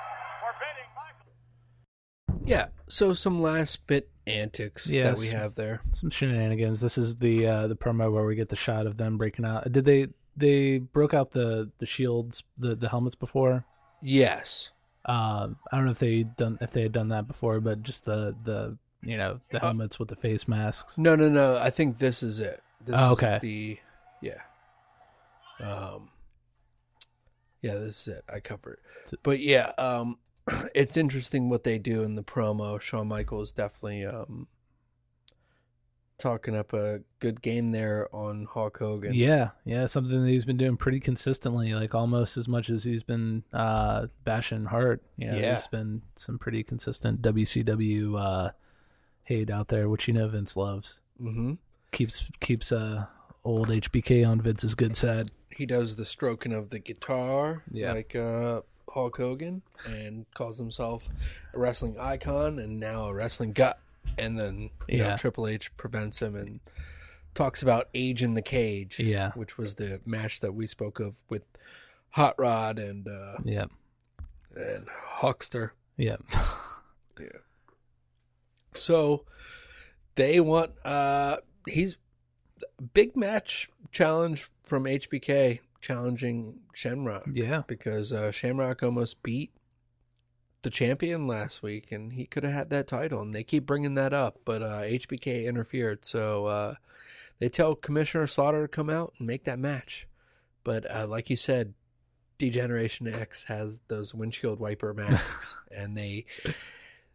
[2.44, 2.66] Yeah.
[2.88, 5.20] So some last bit antics that Yes.
[5.20, 5.80] we have there.
[5.92, 6.80] Some shenanigans.
[6.80, 9.70] This is the uh, the promo where we get the shot of them breaking out.
[9.72, 13.64] Did they they broke out the the shields the the helmets before?
[14.02, 14.70] Yes.
[15.06, 18.04] Um, I don't know if they done if they had done that before, but just
[18.04, 20.98] the the you know the Uh, helmets with the face masks.
[20.98, 21.56] No, no, no.
[21.56, 22.62] I think this is it.
[22.84, 23.38] This Oh, is okay.
[23.40, 23.78] the
[24.20, 24.40] yeah.
[25.60, 26.10] Um.
[27.62, 28.24] Yeah, this is it.
[28.30, 29.18] I cover it.
[29.22, 30.18] But yeah, um,
[30.74, 32.80] it's interesting what they do in the promo.
[32.80, 34.46] Shawn Michaels definitely um
[36.16, 39.14] talking up a good game there on Hulk Hogan.
[39.14, 43.02] Yeah, yeah, something that he's been doing pretty consistently, like almost as much as he's
[43.02, 45.02] been uh, bashing Hart.
[45.16, 45.40] You know, Yeah.
[45.42, 48.50] there's been some pretty consistent WCW uh,
[49.24, 51.00] hate out there, which you know Vince loves.
[51.20, 51.54] Mm-hmm.
[51.90, 53.06] Keeps keeps uh,
[53.44, 55.30] old HBK on Vince's good side.
[55.50, 57.92] He does the stroking of the guitar, Yeah.
[57.92, 61.08] like uh, Hulk Hogan, and calls himself
[61.52, 63.78] a wrestling icon and now a wrestling gut.
[64.18, 66.60] And then you know Triple H prevents him and
[67.34, 69.00] talks about age in the cage.
[69.00, 69.32] Yeah.
[69.32, 71.42] which was the match that we spoke of with
[72.10, 73.70] Hot Rod and uh, Yep,
[74.54, 74.86] and
[75.18, 75.70] Hulkster.
[75.96, 76.22] yep.
[77.18, 77.26] Yeah.
[78.74, 79.24] So
[80.16, 81.36] they want uh
[81.68, 81.96] he's
[82.92, 87.24] big match challenge from HBK challenging Shamrock.
[87.30, 87.62] Yeah.
[87.66, 89.52] Because uh Shamrock almost beat
[90.62, 93.92] the champion last week and he could have had that title and they keep bringing
[93.94, 96.74] that up but uh HBK interfered so uh
[97.38, 100.08] they tell Commissioner Slaughter to come out and make that match.
[100.62, 101.74] But uh like you said
[102.38, 106.24] Degeneration X has those windshield wiper masks and they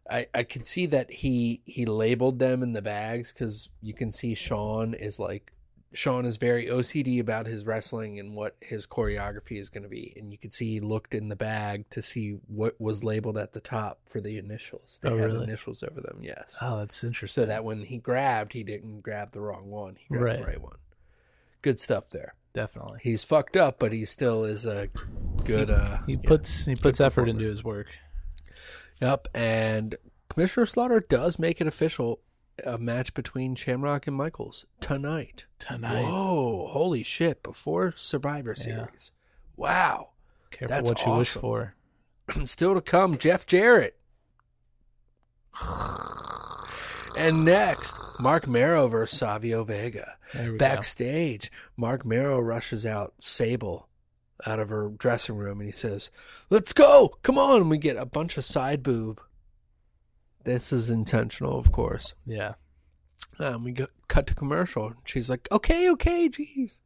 [0.08, 4.12] I, I can see that he he labeled them in the bags because you can
[4.12, 5.52] see Shawn is like
[5.92, 10.12] Shawn is very OCD about his wrestling and what his choreography is going to be,
[10.16, 13.52] and you can see he looked in the bag to see what was labeled at
[13.54, 15.00] the top for the initials.
[15.02, 15.44] They Oh, had really?
[15.44, 16.58] initials over them, yes.
[16.62, 17.42] Oh, that's interesting.
[17.42, 19.96] So that when he grabbed, he didn't grab the wrong one.
[19.98, 20.52] He grabbed the Right.
[20.54, 20.76] right one.
[21.62, 22.34] Good stuff there.
[22.54, 23.00] Definitely.
[23.02, 24.88] He's fucked up, but he still is a
[25.44, 25.70] good.
[25.70, 27.30] uh He yeah, puts he puts effort performer.
[27.30, 27.88] into his work.
[29.00, 29.96] Yep, and
[30.28, 32.20] Commissioner Slaughter does make it official
[32.66, 35.44] a match between Shamrock and Michaels tonight.
[35.58, 36.04] Tonight.
[36.04, 38.62] Whoa, holy shit, before Survivor Yeah.
[38.62, 39.12] Series.
[39.56, 40.10] Wow.
[40.50, 41.74] Careful That's what you wish for.
[42.44, 43.96] Still to come, Jeff Jarrett.
[47.18, 50.16] And next, Marc Mero versus Savio Vega.
[50.34, 50.56] We go.
[50.58, 53.88] Backstage, Marc Mero rushes out Sable
[54.46, 56.08] out of her dressing room and he says,
[56.48, 57.18] Let's go!
[57.22, 57.62] Come on!
[57.62, 59.20] And we get a bunch of side boob.
[60.44, 62.14] This is intentional, of course.
[62.24, 62.54] Yeah.
[63.38, 64.94] Um, we go, cut to commercial.
[65.04, 66.80] She's like, okay, okay, jeez.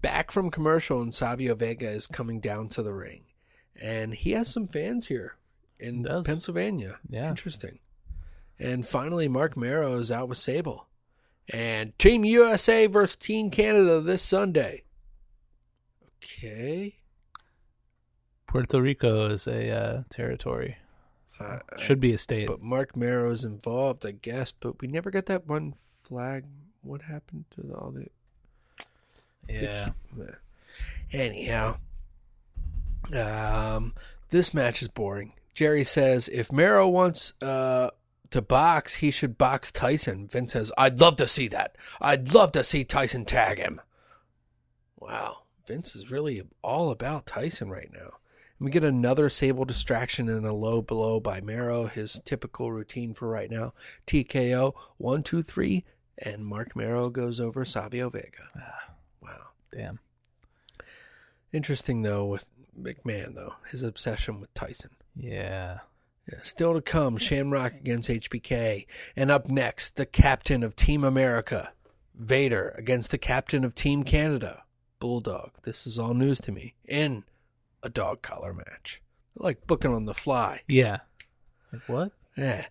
[0.00, 3.24] Back from commercial, and Savio Vega is coming down to the ring.
[3.80, 5.36] And he has some fans here
[5.78, 6.04] in.
[6.24, 6.98] Pennsylvania.
[7.08, 7.28] Yeah.
[7.28, 7.80] Interesting.
[8.58, 10.86] And finally, Marc Mero is out with Sable.
[11.52, 14.84] And Team USA versus Team Canada this Sunday.
[16.16, 16.96] Okay.
[18.46, 20.76] Puerto Rico is a uh, territory.
[21.38, 22.46] So Uh, should be a state.
[22.46, 24.52] But Marc Mero is involved, I guess.
[24.52, 26.44] But we never got that one flag.
[26.82, 28.06] What happened to all the.
[29.48, 29.90] yeah.
[30.16, 30.36] the-
[31.12, 31.76] Anyhow,
[33.14, 33.94] um,
[34.30, 35.34] this match is boring.
[35.54, 37.90] Jerry says if Mero wants uh,
[38.30, 40.26] to box, he should box Tyson.
[40.26, 41.76] Vince says, I'd love to see that.
[42.00, 43.80] I'd love to see Tyson tag him.
[44.98, 45.42] Wow.
[45.66, 48.14] Vince is really all about Tyson right now.
[48.58, 53.14] And we get another Sable distraction and a low blow by Mero, his typical routine
[53.14, 53.74] for right now.
[54.06, 55.84] TKO, one, two, three,
[56.18, 58.50] and Marc Mero goes over Savio Vega.
[58.56, 58.94] Ah.
[59.20, 59.48] Wow.
[59.72, 60.00] Damn.
[61.52, 62.46] Interesting though with
[62.78, 64.90] McMahon though, his obsession with Tyson.
[65.16, 65.80] Yeah.
[66.30, 68.86] Yeah, still to come, Shamrock against HBK.
[69.14, 71.72] And up next, the captain of Team America,
[72.14, 74.62] Vader, against the captain of Team Canada,
[75.00, 75.50] Bulldog.
[75.64, 76.74] This is all news to me.
[76.88, 77.24] In
[77.84, 79.00] a dog collar match.
[79.36, 80.62] Like booking on the fly.
[80.68, 80.98] Yeah.
[81.72, 82.12] Like what?
[82.36, 82.66] Yeah.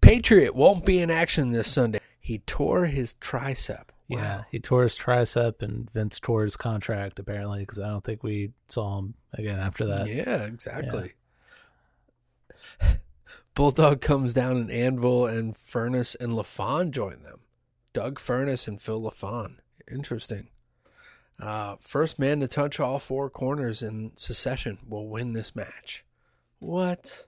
[0.00, 2.00] Patriot won't be in action this Sunday.
[2.20, 3.86] He tore his tricep.
[4.08, 8.24] Yeah, he tore his tricep, and Vince tore his contract apparently because I don't think
[8.24, 10.08] we saw him again after that.
[10.08, 11.12] Yeah, exactly.
[13.54, 17.40] Bulldog comes down in Anvil, and Furnas and LaFon join them.
[17.92, 19.58] Doug Furnas and Phil LaFon.
[19.90, 20.48] Interesting.
[21.40, 26.04] Uh, first man to touch all four corners in succession will win this match.
[26.58, 27.24] What?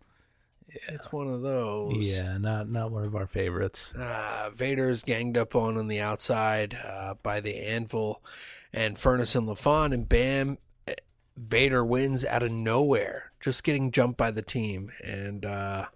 [0.69, 0.95] Yeah.
[0.95, 2.15] It's one of those.
[2.15, 3.95] Yeah, not not one of our favorites.
[3.95, 8.23] Uh, Vader's ganged up on on the outside uh, by the Anvil
[8.73, 10.59] and Furnas and LaFon, and bam,
[10.89, 10.95] eh,
[11.37, 14.91] Vader wins out of nowhere, just getting jumped by the team.
[15.05, 15.87] And uh,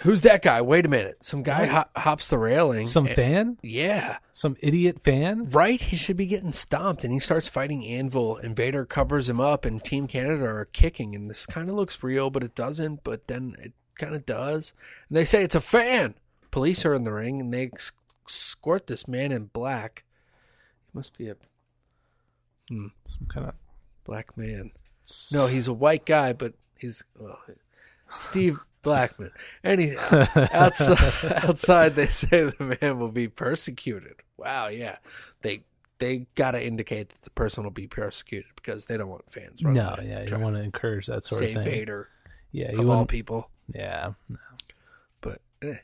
[0.00, 0.60] who's that guy?
[0.62, 1.24] Wait a minute.
[1.24, 2.86] Some guy hop, hops the railing.
[2.86, 3.58] Some and- fan?
[3.62, 4.18] Yeah.
[4.32, 5.50] Some idiot fan?
[5.50, 5.80] Right?
[5.80, 9.64] He should be getting stomped, and he starts fighting Anvil, and Vader covers him up,
[9.64, 13.28] and Team Canada are kicking, and this kind of looks real, but it doesn't, but
[13.28, 14.72] then it kind of does.
[15.08, 16.14] And they say it's a fan.
[16.50, 17.70] Police are in the ring, and they
[18.26, 20.04] escort this man in black.
[20.86, 21.36] He must be a
[22.68, 23.54] hmm, Some kind of
[24.04, 24.72] black man.
[25.32, 27.38] No, he's a white guy, but he's well,
[28.14, 29.30] Steve Blackman.
[29.62, 34.16] Anyhow, outside, outside they say the man will be persecuted.
[34.36, 34.96] Wow, yeah,
[35.42, 35.64] they
[35.98, 39.62] they got to indicate that the person will be persecuted because they don't want fans.
[39.62, 41.64] running No, yeah, you trying want to encourage that sort of thing.
[41.64, 42.08] Vader.
[42.52, 43.50] Yeah, of all people.
[43.72, 44.38] Yeah, no.
[45.20, 45.76] But eh,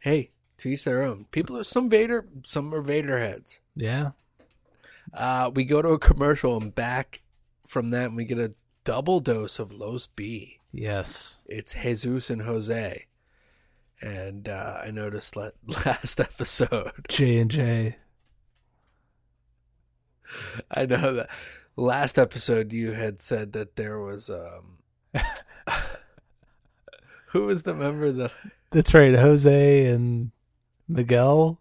[0.00, 1.26] hey, to each their own.
[1.30, 3.60] People are some Vader, some are Vader heads.
[3.74, 4.10] yeah.
[5.14, 7.22] Uh, we go to a commercial and back
[7.66, 8.52] from that, and we get a
[8.84, 10.57] double dose of Los B.
[10.72, 11.40] Yes.
[11.46, 13.06] It's Jesus and Jose.
[14.00, 15.50] And uh, I noticed la-
[15.84, 16.92] last episode.
[17.08, 17.96] J and J.
[20.70, 21.30] I know that
[21.76, 24.78] last episode you had said that there was um
[27.28, 28.32] who was the member that
[28.70, 30.30] That's right, Jose and
[30.86, 31.60] Miguel.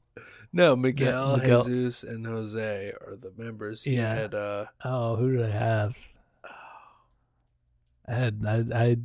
[0.52, 1.64] no Miguel, Yeah, Miguel.
[1.64, 3.86] Jesus and Jose are the members.
[3.86, 4.14] You Yeah.
[4.16, 5.98] had uh Oh, who did I have?
[8.08, 8.98] Had I, I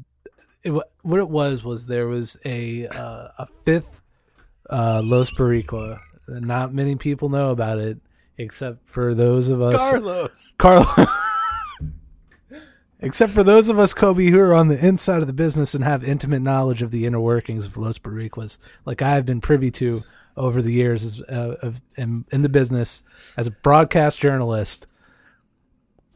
[0.64, 0.70] it,
[1.02, 4.02] what it was was there was a uh, a fifth
[4.70, 5.98] uh, Los Boricua.
[6.28, 7.98] Not many people know about it,
[8.38, 10.54] except for those of us Carlos.
[10.58, 11.08] Carlos.
[13.04, 15.82] Except for those of us, Kobe, who are on the inside of the business and
[15.82, 19.72] have intimate knowledge of the inner workings of Los Boricuas, like I have been privy
[19.72, 20.04] to
[20.36, 23.02] over the years as, uh, of in, in the business
[23.36, 24.86] as a broadcast journalist,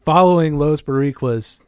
[0.04, 1.58] following Los Boricuas.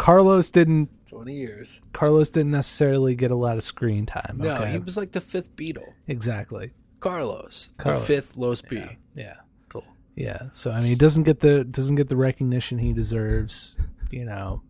[0.00, 0.88] Carlos didn't.
[1.06, 1.82] Twenty years.
[1.92, 4.36] Carlos didn't necessarily get a lot of screen time.
[4.38, 4.72] No, okay?
[4.72, 5.92] he was like the fifth Beatle.
[6.06, 6.72] exactly.
[7.00, 8.00] Carlos, Carlos.
[8.00, 8.82] the fifth Los B.
[9.14, 9.36] Yeah.
[9.68, 9.84] Cool.
[10.16, 10.48] Yeah.
[10.52, 13.76] So I mean, he doesn't get the doesn't get the recognition he deserves.
[14.10, 14.62] You know,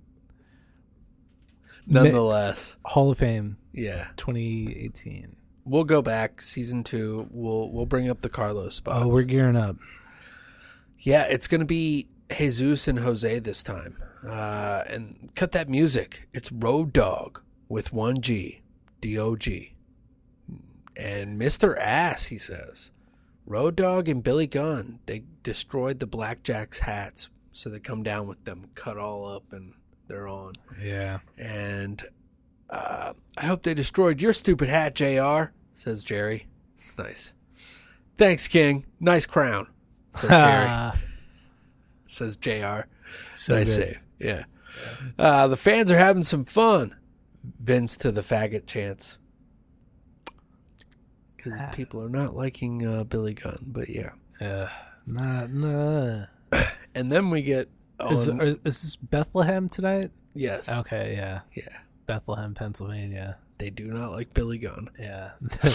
[1.86, 5.36] Nonetheless, Hall of Fame yeah, 2018.
[5.64, 7.28] we'll go back season two.
[7.30, 9.04] We'll we'll bring up the Carlos spots.
[9.04, 9.76] Oh, we're gearing up.
[10.98, 13.96] Yeah, it's going to be Jesus and Jose this time.
[14.26, 16.28] Uh, and cut that music.
[16.32, 18.60] It's Road Dog with one G,
[19.00, 19.74] D O G.
[20.96, 21.78] And Mr.
[21.78, 22.90] Ass, he says.
[23.46, 27.30] Road Dog and Billy Gunn, they destroyed the Blackjacks hats.
[27.52, 29.72] So they come down with them cut all up and
[30.06, 30.52] they're on.
[30.80, 31.20] Yeah.
[31.36, 32.02] And
[32.68, 36.46] uh, I hope they destroyed your stupid hat, JR, says Jerry.
[36.78, 37.32] It's nice.
[38.16, 38.86] Thanks, King.
[39.00, 39.66] Nice crown,
[40.12, 40.92] says Jerry
[42.06, 42.80] says JR.
[43.32, 43.84] So nice good.
[43.88, 43.98] save.
[44.20, 44.44] Yeah.
[45.18, 46.94] Uh, the fans are having some fun.
[47.42, 49.18] Vince to the faggot chants.
[51.36, 54.10] Because people are not liking uh, Billy Gunn, but yeah.
[54.40, 54.68] Yeah.
[55.06, 56.26] Nah, nah.
[56.94, 57.68] And then we get.
[57.98, 60.10] On- is, is this Bethlehem tonight?
[60.34, 60.68] yes.
[60.68, 61.40] Okay, yeah.
[61.54, 61.78] Yeah.
[62.06, 63.38] Bethlehem, Pennsylvania.
[63.58, 64.90] They do not like Billy Gunn.
[64.98, 65.30] Yeah.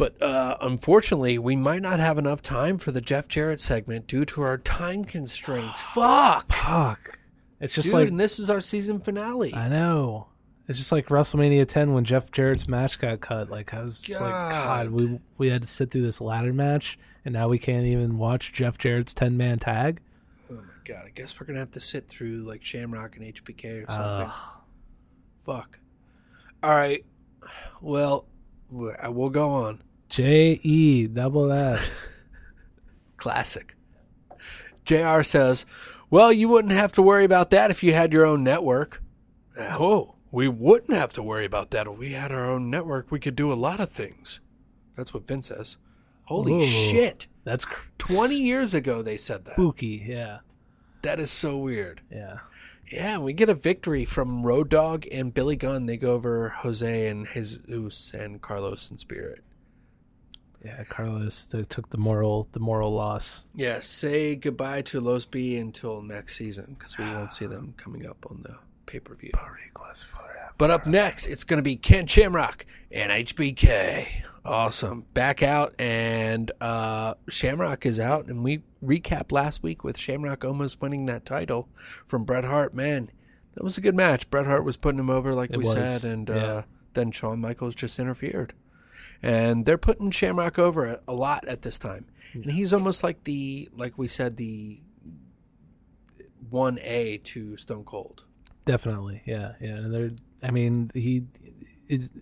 [0.00, 4.24] But uh, unfortunately, we might not have enough time for the Jeff Jarrett segment due
[4.24, 5.78] to our time constraints.
[5.94, 6.50] Fuck.
[6.50, 7.18] Fuck.
[7.60, 9.54] It's just Dude, like and this is our season finale.
[9.54, 10.28] I know.
[10.66, 13.50] It's just like WrestleMania 10 when Jeff Jarrett's match got cut.
[13.50, 14.90] Like I was just like, God, God.
[14.90, 18.52] we we had to sit through this ladder match, and now we can't even watch
[18.52, 20.00] Jeff Jarrett's 10 man tag.
[20.50, 21.02] Oh my god!
[21.06, 24.26] I guess we're gonna have to sit through like Shamrock and HBK or something.
[24.26, 24.60] Ugh.
[25.42, 25.80] Fuck.
[26.62, 27.04] All right.
[27.80, 28.26] Well,
[28.72, 29.82] uh, we'll go on.
[30.08, 32.06] J E double F.
[33.16, 33.74] Classic.
[34.84, 35.66] JR says,
[36.10, 39.02] "Well, you wouldn't have to worry about that if you had your own network."
[39.58, 43.10] Oh, we wouldn't have to worry about that if we had our own network.
[43.10, 44.40] We could do a lot of things.
[44.96, 45.76] That's what Vince says.
[46.24, 46.66] Holy Ooh.
[46.66, 47.26] shit!
[47.44, 49.54] That's cr- Twenty years ago they said that.
[49.54, 50.04] spooky.
[50.06, 50.38] Yeah.
[51.02, 52.02] That is so weird.
[52.10, 52.38] Yeah.
[52.92, 55.86] Yeah, we get a victory from Road Dog and Billy Gunn.
[55.86, 59.40] They go over Jose and Jesus and Carlos and Spirit.
[60.64, 63.44] Yeah, Carlos took the moral the moral loss.
[63.54, 68.06] Yeah, say goodbye to Los B until next season because we won't see them coming
[68.06, 69.30] up on the pay per view.
[70.58, 74.08] But up next, it's going to be Ken Shamrock and HBK.
[74.44, 75.06] Awesome.
[75.14, 78.26] Back out, and uh, Shamrock is out.
[78.26, 81.68] And we recap last week with Shamrock almost winning that title
[82.06, 82.74] from Bret Hart.
[82.74, 83.10] Man,
[83.54, 84.28] that was a good match.
[84.30, 86.34] Bret Hart was putting him over, like It we was, said, and yeah.
[86.34, 86.62] uh,
[86.94, 88.52] then Shawn Michaels just interfered.
[89.22, 92.06] And they're putting Shamrock over a, a lot at this time.
[92.32, 94.80] And he's almost like the, like we said, the
[96.50, 98.24] 1A to Stone Cold.
[98.64, 99.70] Definitely, yeah, yeah.
[99.70, 100.10] And they're,
[100.42, 101.24] I mean, he
[101.88, 102.12] is.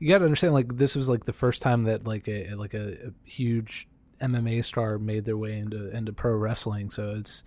[0.00, 2.74] You got to understand, like this was like the first time that like a like
[2.74, 3.86] a, a huge
[4.20, 6.90] MMA star made their way into into pro wrestling.
[6.90, 7.44] So it's,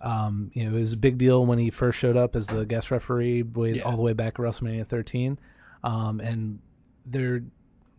[0.00, 2.64] um, you know, it was a big deal when he first showed up as the
[2.64, 3.82] guest referee, way, Yeah.
[3.82, 5.38] all the way back at WrestleMania 13,
[5.84, 6.60] um, and
[7.04, 7.42] they're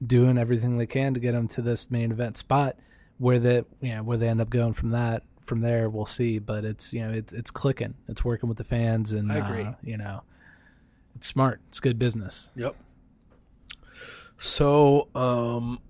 [0.05, 2.77] doing everything they can to get them to this main event spot.
[3.17, 6.39] Where that, you know, where they end up going from that, from there, we'll see.
[6.39, 7.93] But it's, you know, it's it's clicking.
[8.07, 9.63] It's working with the fans, and I agree.
[9.63, 10.23] uh, you know,
[11.15, 11.61] it's smart.
[11.67, 12.51] It's good business.
[12.55, 12.75] Yep.
[14.39, 15.81] So, um,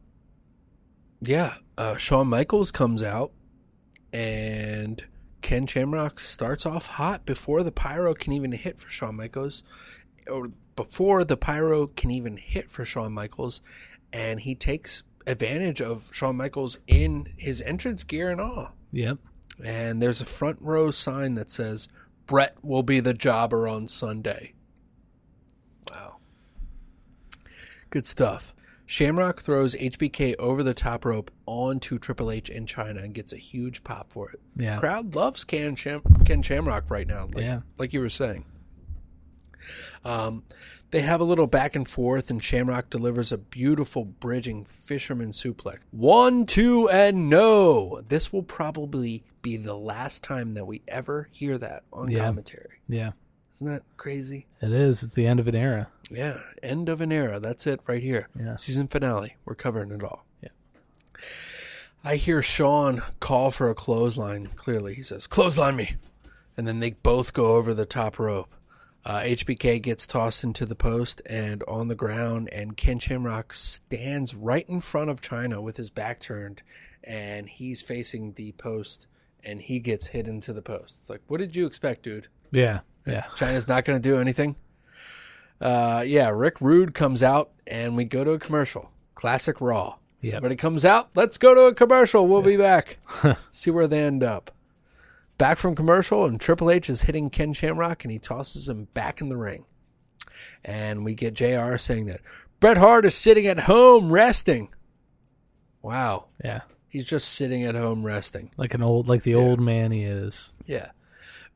[1.21, 3.31] yeah, uh, Shawn Michaels comes out,
[4.11, 5.05] and
[5.41, 9.63] Ken Shamrock starts off hot before the pyro can even hit for Shawn Michaels,
[10.29, 13.61] or before the pyro can even hit for Shawn Michaels,
[14.13, 18.73] and he takes advantage of Shawn Michaels in his entrance gear and all.
[18.91, 19.17] Yep.
[19.63, 21.87] And there's a front row sign that says,
[22.25, 24.53] Bret will be the jobber on Sunday.
[25.89, 26.17] Wow.
[27.89, 28.53] Good stuff.
[28.85, 33.37] Shamrock throws HBK over the top rope onto Triple H in Chyna and gets a
[33.37, 34.41] huge pop for it.
[34.57, 34.79] Yeah.
[34.79, 37.61] Crowd loves Ken, Sham- Ken Shamrock right now, like, Yeah.
[37.77, 38.45] like you were saying.
[40.03, 40.43] Um,
[40.91, 45.79] they have a little back and forth, and Shamrock delivers a beautiful bridging fisherman suplex.
[45.91, 48.01] One, two, and no.
[48.07, 52.25] This will probably be the last time that we ever hear that on Yeah.
[52.25, 52.79] commentary.
[52.87, 53.11] Yeah,
[53.55, 54.47] Isn't that crazy?
[54.61, 55.01] it is.
[55.03, 55.89] It's the end of an era.
[56.09, 57.39] Yeah, end of an era.
[57.39, 58.27] That's it right here.
[58.37, 58.57] Yeah.
[58.57, 59.37] Season finale.
[59.45, 60.25] We're covering it all.
[60.41, 60.49] Yeah.
[62.03, 64.47] I hear Shawn call for a clothesline.
[64.55, 65.95] Clearly, he says, "Clothesline me,"
[66.57, 68.53] and then they both go over the top rope.
[69.03, 74.35] Uh, HBK gets tossed into the post and on the ground, and Ken Shamrock stands
[74.35, 76.61] right in front of Chyna with his back turned,
[77.03, 79.07] and he's facing the post,
[79.43, 80.97] and he gets hit into the post.
[80.99, 82.27] It's like, what did you expect, dude?
[82.51, 83.23] Yeah, yeah.
[83.35, 84.55] Chyna's not going to do anything.
[85.59, 88.91] Uh, yeah, Rick Rude comes out and we go to a commercial.
[89.13, 89.97] Classic Raw.
[90.21, 90.33] Yep.
[90.33, 91.09] Somebody comes out.
[91.15, 92.27] Let's go to a commercial.
[92.27, 92.97] We'll be back.
[93.51, 94.51] See where they end up.
[95.41, 99.21] Back from commercial, and Triple H is hitting Ken Shamrock, and he tosses him back
[99.21, 99.65] in the ring.
[100.63, 102.21] And we get JR saying that
[102.59, 104.69] Bret Hart is sitting at home resting.
[105.81, 106.25] Wow.
[106.45, 106.61] Yeah.
[106.87, 108.51] He's just sitting at home resting.
[108.55, 110.53] Like an old, like the old man he is.
[110.67, 110.91] Yeah.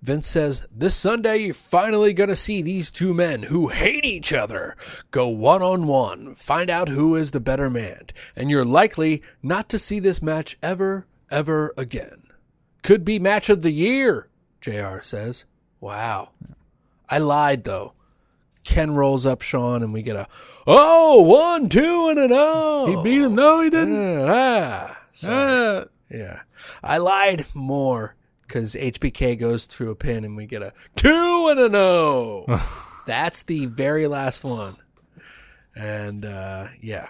[0.02, 4.34] Vince says, This Sunday, you're finally going to see these two men who hate each
[4.34, 4.76] other
[5.12, 9.70] go one on one, find out who is the better man, and you're likely not
[9.70, 12.25] to see this match ever, ever again.
[12.86, 14.30] Could be match of the year,
[14.62, 15.46] JR says.
[15.80, 16.30] Wow.
[17.10, 17.94] I lied, though.
[18.64, 20.28] Ken rolls up Shawn, and we get a,
[20.68, 22.86] oh, one, two, and an oh.
[22.86, 23.34] He beat him.
[23.34, 24.30] No, he didn't.
[24.30, 25.82] Ah, sorry.
[25.82, 25.86] Ah.
[26.12, 26.42] Yeah.
[26.84, 28.14] I lied more
[28.44, 32.46] because HBK goes through a pin and we get a two and a no.
[33.08, 34.76] That's the very last one.
[35.76, 37.08] And uh, yeah.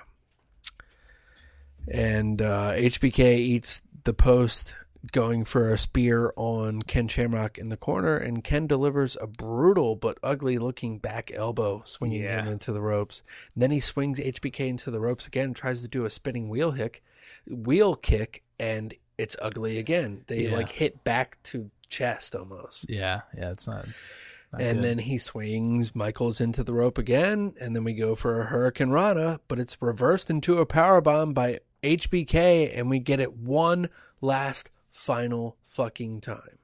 [1.93, 4.73] And uh, HBK eats the post
[5.11, 9.95] going for a spear on Ken Shamrock in the corner, and Ken delivers a brutal
[9.95, 12.41] but ugly looking back elbow, swinging Yeah.
[12.41, 13.23] him into the ropes.
[13.55, 17.03] then he swings HBK into the ropes again, tries to do a spinning wheel kick,
[17.47, 20.23] wheel kick, and it's ugly again.
[20.27, 20.55] They Yeah.
[20.55, 22.89] like hit back to chest almost.
[22.89, 23.87] Yeah, yeah, it's not.
[24.51, 24.83] not and good.
[24.83, 28.89] then he swings Michaels into the rope again, and then we go for a Hurricane
[28.89, 33.89] Rana, but it's reversed into a power bomb by HBK, and we get it one
[34.21, 36.57] last final fucking time.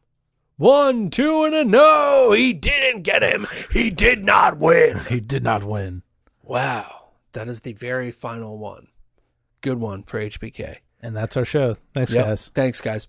[0.57, 2.33] One, two, and a no.
[2.35, 3.45] He didn't get him.
[3.71, 4.99] He did not win.
[5.09, 6.03] he did not win.
[6.43, 8.87] Wow, that is the very final one.
[9.61, 10.77] Good one for HBK.
[11.01, 11.75] And that's our show.
[11.93, 12.25] Thanks, Yep.
[12.25, 12.47] guys.
[12.53, 13.07] Thanks, guys.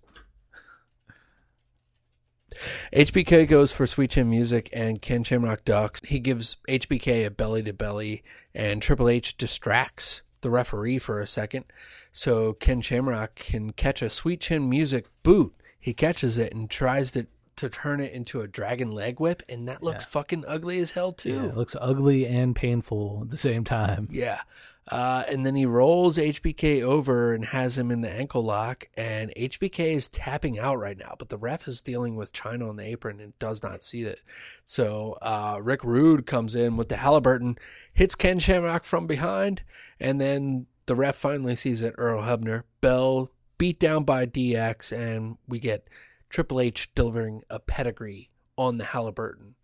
[2.93, 6.01] HBK goes for Sweet Chin Music and Ken Shamrock ducks.
[6.07, 8.23] He gives HBK a belly to belly,
[8.55, 11.65] and Triple H distracts the referee for a second
[12.13, 15.55] so Ken Shamrock can catch a Sweet Chin Music boot.
[15.81, 17.27] He catches it and tries to,
[17.57, 21.13] to turn it into a dragon leg whip, and that looks fucking ugly as hell,
[21.13, 21.35] too.
[21.35, 24.09] Yeah, it looks ugly and painful at the same time.
[24.11, 24.43] Yeah.
[24.89, 28.89] Uh, and then he rolls HBK over and has him in the ankle lock.
[28.97, 32.77] And HBK is tapping out right now, but the ref is dealing with Chyna on
[32.77, 34.23] the apron and does not see it.
[34.65, 37.59] So uh, Rick Rude comes in with the Halliburton,
[37.93, 39.63] hits Ken Shamrock from behind,
[40.03, 41.95] and then the ref finally sees it.
[41.97, 45.89] Earl Hebner, Bell beat down by DX, and we get
[46.29, 49.55] Triple H delivering a pedigree on the Halliburton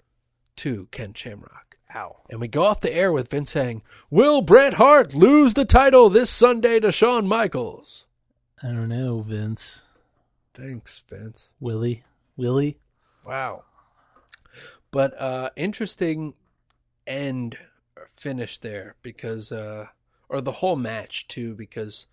[0.56, 1.76] to Ken Shamrock.
[1.94, 2.18] Ow.
[2.30, 6.08] And we go off the air with Vince saying, Will Bret Hart lose the title
[6.08, 8.06] this Sunday to Shawn Michaels?
[8.62, 9.92] I don't know, Vince.
[10.54, 11.54] Thanks, Vince.
[11.60, 12.04] Willie.
[12.36, 12.78] Willie.
[13.24, 13.64] Wow.
[14.90, 16.34] But uh interesting
[17.06, 17.58] end
[18.12, 19.86] finish there because uh
[20.28, 22.06] or the whole match too because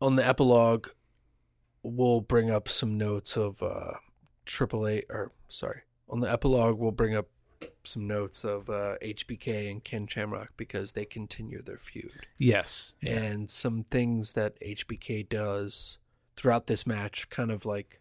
[0.00, 0.88] on the epilogue
[1.82, 3.94] we'll bring up some notes of uh
[4.46, 7.26] Triple A or sorry on the epilogue we'll bring up
[7.84, 12.94] some notes of uh HBK and Ken Shamrock because they continue their feud Yes.
[13.02, 13.18] Yeah.
[13.18, 15.98] and some things that HBK does
[16.36, 18.00] throughout this match kind of like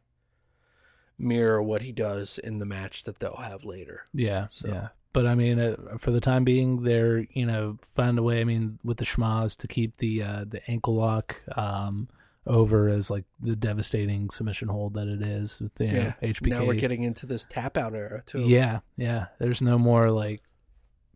[1.18, 4.06] mirror what he does in the match that they'll have later.
[4.14, 4.88] Yeah, So- yeah.
[5.14, 8.42] But I mean, uh, for the time being, they're you know find a way.
[8.42, 12.08] I mean, with the schmaz to keep the uh, the ankle lock um,
[12.46, 16.30] over as like the devastating submission hold that it is with the you know, yeah.
[16.30, 16.48] HBK.
[16.50, 18.42] Now we're getting into this tap out era too.
[18.42, 19.28] Yeah, yeah.
[19.40, 20.42] There's no more like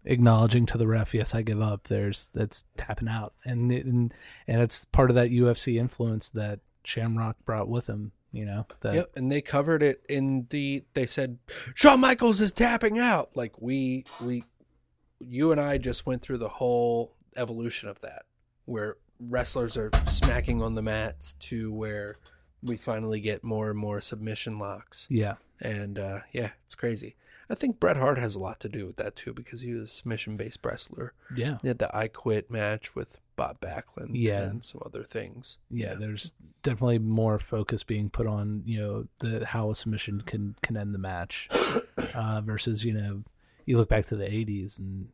[0.05, 1.87] acknowledging to the ref, yes, I give up.
[1.87, 4.13] There's that's tapping out, and and
[4.47, 8.11] and it's part of that UFC influence that Shamrock brought with him.
[8.31, 10.83] You know, that Yep, and they covered it in the.
[10.93, 11.37] They said
[11.75, 13.31] Shawn Michaels is tapping out.
[13.35, 14.43] Like we, we,
[15.19, 18.23] you and I just went through the whole evolution of that,
[18.65, 22.17] where wrestlers are smacking on the mats to where
[22.63, 25.07] we finally get more and more submission locks.
[25.09, 27.15] yeah, And uh, yeah, it's crazy.
[27.49, 29.89] I think Bret Hart has a lot to do with that too because he was
[29.89, 31.13] a submission based wrestler.
[31.35, 31.57] Yeah.
[31.61, 34.43] He had the I Quit match with Bob Backlund Yeah.
[34.43, 35.57] and some other things.
[35.69, 36.33] yeah, there's
[36.63, 40.93] definitely more focus being put on you know the how a submission can can end
[40.93, 41.49] the match
[42.15, 43.23] uh, versus you know
[43.65, 45.07] you look back to the 80s and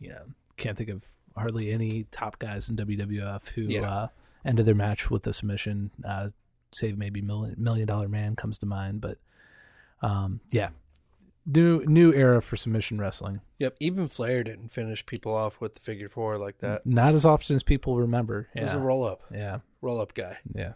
[0.00, 0.22] you know
[0.56, 1.06] can't think of
[1.36, 3.82] hardly any top guys in WWF who Yeah.
[3.90, 4.08] uh,
[4.44, 6.28] ended their match with a submission uh,
[6.72, 9.18] save maybe million million dollar man comes to mind but
[10.02, 10.68] um, yeah
[11.46, 15.80] new new era for submission wrestling Yep, even Flair didn't finish people off with the
[15.80, 16.84] figure four like that.
[16.86, 20.38] not as often as people remember It was a roll up, yeah roll up guy.
[20.54, 20.72] yeah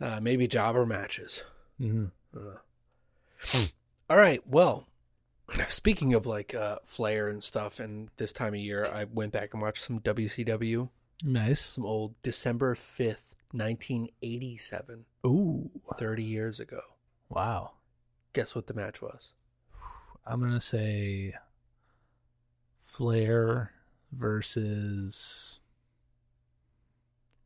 [0.00, 1.44] Uh, maybe jobber matches.
[1.78, 2.06] hmm
[4.10, 4.86] All right, well,
[5.68, 9.52] speaking of like uh, Flair and stuff, and this time of year, I went back
[9.54, 10.88] and watched some WCW,
[11.24, 15.06] nice some old December fifth, nineteen eighty seven.
[15.24, 16.80] ooh 30 years ago.
[17.28, 17.72] wow
[18.32, 19.32] Guess what the match was?
[20.26, 21.34] I'm gonna say
[22.80, 23.72] Flair
[24.12, 25.60] versus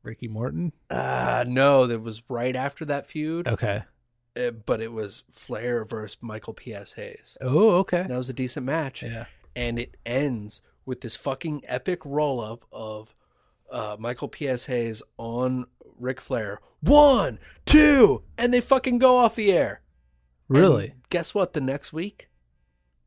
[0.03, 0.73] Ricky Morton.
[0.91, 3.83] Uh, no, that was right after that feud, Okay.
[4.37, 6.93] uh, but it was Flair versus Michael P.S.
[6.95, 7.37] Hayes.
[7.41, 8.05] Oh, okay.
[8.09, 9.03] That was a decent match.
[9.03, 9.27] Yeah.
[9.57, 13.15] And it ends with this fucking epic roll up of
[13.71, 14.67] uh, Michael P.S.
[14.67, 15.67] Hayes on
[15.99, 16.61] Ric Flair.
[16.81, 19.83] One, two, and they fucking go off the air.
[20.47, 20.91] Really?
[20.91, 21.53] And guess what?
[21.53, 22.28] The next week,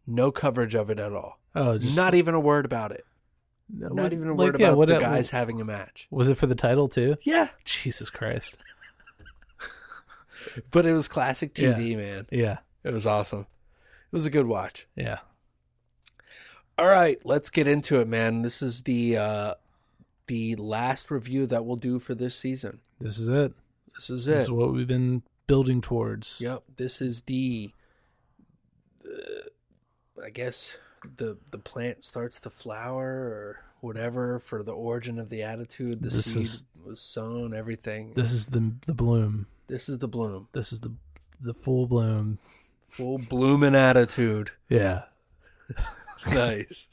[0.07, 1.39] no coverage of it at all.
[1.55, 3.05] Oh, just Not even a word about it.
[3.69, 6.07] No, Not what- even a like, word yeah, about what the guys having a match.
[6.11, 7.15] Was it for the title too?
[7.23, 7.49] Yeah.
[7.65, 8.57] Jesus Christ.
[10.71, 11.73] but it was classic Yeah.
[11.73, 12.25] TV, man.
[12.31, 12.57] Yeah.
[12.83, 13.41] It was awesome.
[14.11, 14.87] It was a good watch.
[14.95, 15.19] Yeah.
[16.77, 18.41] All right, let's get into it, man.
[18.41, 19.53] This is the uh
[20.27, 22.79] the last review that we'll do for this season.
[22.99, 23.53] This is it.
[23.95, 24.31] This is it.
[24.31, 26.39] This is what we've been building towards.
[26.41, 27.71] Yep, this is the
[29.05, 29.49] uh,
[30.23, 30.73] I guess
[31.17, 36.01] the the plant starts to flower or whatever for the origin of the attitude.
[36.01, 38.13] The This seed is- was sown, everything.
[38.13, 39.47] This is the the bloom.
[39.67, 40.47] This is the bloom.
[40.53, 40.93] This is the
[41.39, 42.37] the full bloom.
[42.83, 44.51] Full blooming attitude.
[44.69, 45.03] Yeah.
[46.27, 46.89] nice.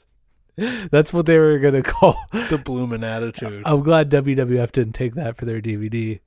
[0.91, 3.63] That's what they were gonna call The blooming attitude.
[3.65, 6.19] I'm glad WWF didn't take that for their DVD.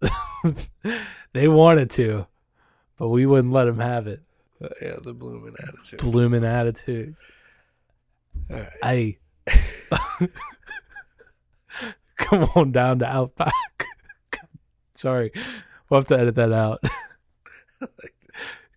[1.32, 2.26] they wanted to,
[2.98, 4.22] but we wouldn't let them have it.
[4.62, 6.00] Uh, yeah, the blooming attitude.
[6.00, 7.16] Blooming attitude.
[8.50, 8.68] All right.
[8.82, 9.18] I
[12.16, 13.54] come on down to Outback.
[14.94, 15.32] Sorry,
[15.88, 16.82] we'll have to edit that out.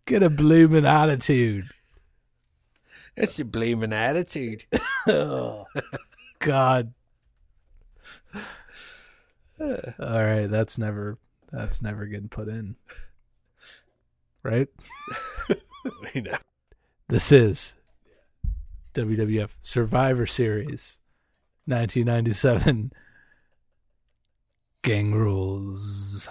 [0.05, 1.65] Get a blooming attitude.
[3.15, 4.65] That's your blooming attitude.
[5.07, 5.65] oh,
[6.39, 6.93] God.
[9.59, 9.67] All
[9.99, 11.17] right, that's never
[11.51, 12.75] that's never getting put in.
[14.41, 14.67] Right?
[17.09, 17.75] This is
[18.93, 20.99] WWF Survivor Series
[21.65, 22.91] 1997
[24.81, 26.29] Gang Rules.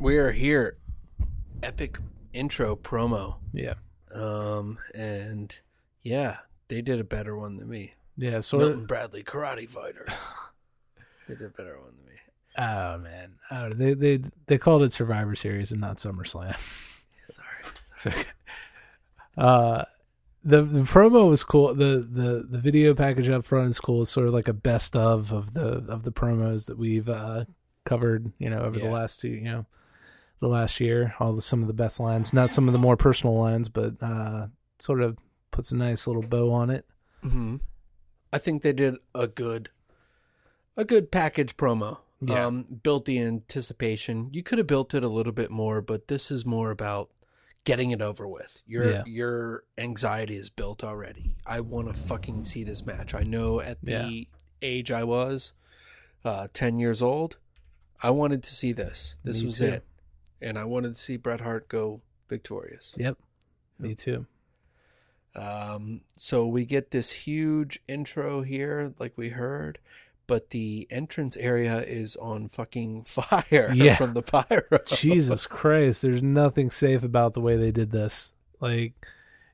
[0.00, 0.76] We are here.
[1.62, 1.98] Epic
[2.32, 3.36] intro promo.
[3.52, 3.74] Yeah.
[4.14, 5.58] Um and
[6.02, 6.38] yeah,
[6.68, 7.94] they did a better one than me.
[8.16, 8.86] Yeah, sort Milton.
[8.86, 10.06] Bradley karate fighter.
[11.28, 12.20] they did a better one than me.
[12.56, 16.56] Oh man, I they they they called it Survivor Series and not SummerSlam.
[17.24, 17.46] Sorry.
[17.92, 18.28] It's okay.
[19.36, 19.84] Uh,
[20.44, 21.74] the the promo was cool.
[21.74, 24.02] The the the video package up front is cool.
[24.02, 27.44] It's sort of like a best of of the of the promos that we've uh
[27.84, 28.32] covered.
[28.38, 29.28] You know, over the last two.
[29.28, 29.66] You know,
[30.40, 31.14] the last year.
[31.20, 33.94] All the some of the best lines, not some of the more personal lines, but
[34.02, 34.48] uh,
[34.78, 35.18] sort of
[35.50, 36.84] puts a nice little bow on it.
[37.22, 37.56] hmm
[38.32, 39.70] I think they did a good
[40.76, 41.98] a good package promo.
[42.20, 42.46] Yeah.
[42.46, 44.28] Um built the anticipation.
[44.32, 47.10] You could have built it a little bit more, but this is more about
[47.64, 48.62] getting it over with.
[48.66, 49.02] Your Yeah.
[49.06, 51.36] your anxiety is built already.
[51.46, 53.14] I want to fucking see this match.
[53.14, 54.24] I know at the Yeah.
[54.62, 55.52] age I was,
[56.24, 57.38] uh, ten years old,
[58.02, 59.16] I wanted to see this.
[59.24, 59.64] This Me was too.
[59.66, 59.86] it,
[60.40, 62.94] and I wanted to see Bret Hart go victorious.
[62.96, 63.16] Yep.
[63.78, 64.26] Me too.
[65.34, 69.78] Um, so we get this huge intro here, like we heard,
[70.26, 73.96] but the entrance area is on fucking fire Yeah.
[73.96, 74.62] from the pyro.
[74.86, 78.32] Jesus Christ, there's nothing safe about the way they did this.
[78.60, 78.94] Like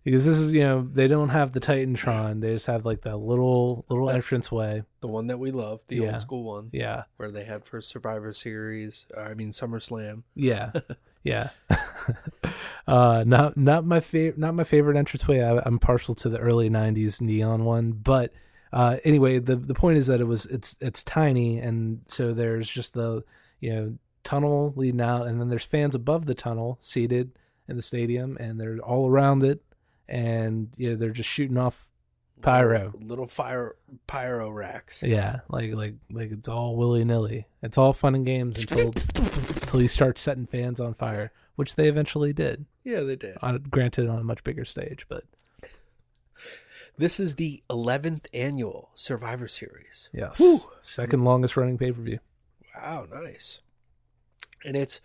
[0.05, 2.41] because this is, you know, they don't have the Titantron.
[2.41, 4.83] They just have like that little little That- entrance way.
[5.01, 6.13] the one that we love, the Yeah.
[6.13, 7.05] old school one, Yeah.
[7.17, 9.07] where they had for Survivor Series.
[9.17, 10.23] uh, I mean SummerSlam.
[10.35, 10.73] Yeah.
[11.27, 11.49] Yeah.
[12.87, 15.41] uh not not my favorite not my favorite entranceway.
[15.43, 18.31] I, I'm partial to the early 90s neon one, but
[18.75, 22.69] uh anyway, the the point is that it was it's it's tiny and so there's
[22.69, 23.25] just the,
[23.61, 27.33] you know, tunnel leading out and then there's fans above the tunnel seated
[27.69, 29.63] in the stadium and they're all around it
[30.09, 31.91] and know, they're just shooting off
[32.43, 32.93] pyro.
[33.01, 33.77] little, fire
[34.07, 35.03] pyro racks.
[35.03, 37.47] Yeah, like like like it's all willy nilly.
[37.63, 41.89] It's all fun and games until until you start setting fans on fire, which they
[41.89, 42.67] eventually did.
[42.85, 43.39] Yeah, they did.
[43.43, 45.25] On, granted, on a much bigger stage, but
[46.99, 50.09] This is the 11th annual Survivor Series.
[50.13, 50.61] yes, Whew.
[50.81, 52.21] second longest running pay per view.
[52.77, 53.61] Wow, nice.
[54.65, 55.01] And it's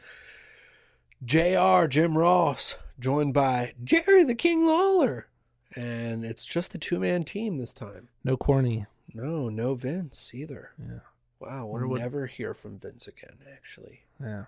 [1.24, 5.28] JR Jim Ross joined by Jerry the King Lawler.
[5.76, 8.10] And it's just a two man team this time.
[8.24, 8.86] No corny.
[9.14, 10.72] No, no Vince either.
[10.80, 11.00] Yeah.
[11.40, 14.02] Wow, Wonder we'll what- never hear from Vince again, actually.
[14.22, 14.46] Yeah.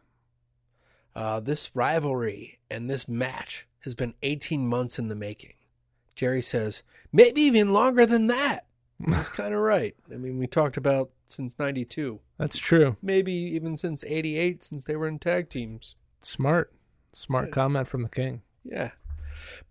[1.16, 5.54] Uh, this rivalry and this match has been 18 months in the making.
[6.16, 8.62] Jerry says, maybe even longer than that.
[9.06, 9.96] He's kind of right.
[10.14, 12.20] I mean, we talked about since 92.
[12.38, 12.98] That's true.
[13.02, 15.96] Maybe even since 88, since they were in tag teams.
[16.22, 16.74] Smart,
[17.12, 17.54] smart Yeah.
[17.54, 18.42] comment from the king.
[18.64, 18.92] Yeah.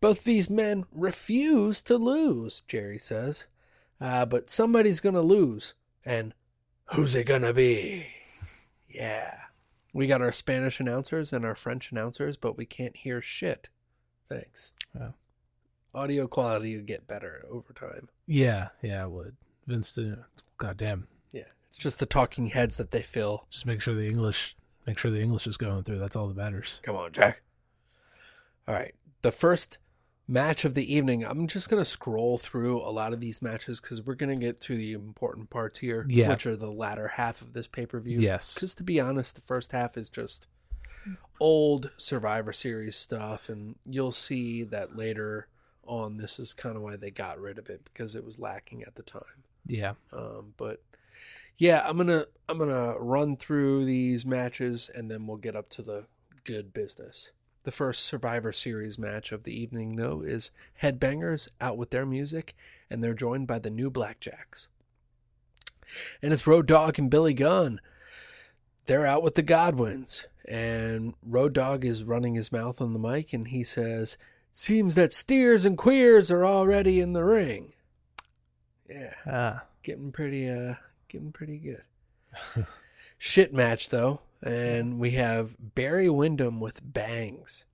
[0.00, 3.46] Both these men refuse to lose, Jerry says.
[4.00, 5.74] Uh, but somebody's going to lose.
[6.04, 6.34] And
[6.94, 8.06] who's it going to be?
[8.88, 9.34] Yeah.
[9.92, 13.68] We got our Spanish announcers and our French announcers, but we can't hear shit.
[14.28, 14.72] Thanks.
[14.98, 15.10] Yeah.
[15.94, 18.08] Audio quality would get better over time.
[18.26, 19.36] Yeah, yeah, I would.
[19.66, 20.24] Vince didn't.
[20.56, 21.08] God damn.
[21.32, 21.48] Yeah.
[21.68, 23.46] It's just the talking heads that they fill.
[23.50, 25.98] Just make sure the English, make sure the English is going through.
[25.98, 26.80] That's all that matters.
[26.82, 27.42] Come on, Jack.
[28.68, 28.94] All right.
[29.22, 29.78] The first
[30.26, 33.80] match of the evening, I'm just going to scroll through a lot of these matches
[33.80, 36.28] because we're going to get to the important parts here, Yeah.
[36.30, 38.20] which are the latter half of this pay per view.
[38.20, 38.54] Yes.
[38.54, 40.46] Because to be honest, the first half is just
[41.40, 43.48] old Survivor Series stuff.
[43.48, 45.48] And you'll see that later
[45.84, 48.84] on, this is kind of why they got rid of it because it was lacking
[48.84, 49.44] at the time.
[49.66, 49.94] Yeah.
[50.12, 50.80] Um, but
[51.60, 55.82] yeah, I'm gonna I'm gonna run through these matches and then we'll get up to
[55.82, 56.06] the
[56.44, 57.32] good business.
[57.64, 60.50] The first Survivor Series match of the evening, though, is
[60.82, 62.56] Headbangers out with their music,
[62.88, 64.68] and they're joined by the New Blackjacks.
[66.22, 67.82] And it's Road Dogg and Billy Gunn.
[68.86, 73.34] They're out with the Godwins, and Road Dogg is running his mouth on the mic,
[73.34, 74.16] and he says,
[74.50, 77.74] "Seems that steers and queers are already in the ring."
[78.88, 79.64] Yeah Ah.
[79.82, 80.76] getting pretty uh
[81.10, 81.82] getting pretty good.
[83.18, 87.64] Shit match though, and we have Barry Windham with bangs.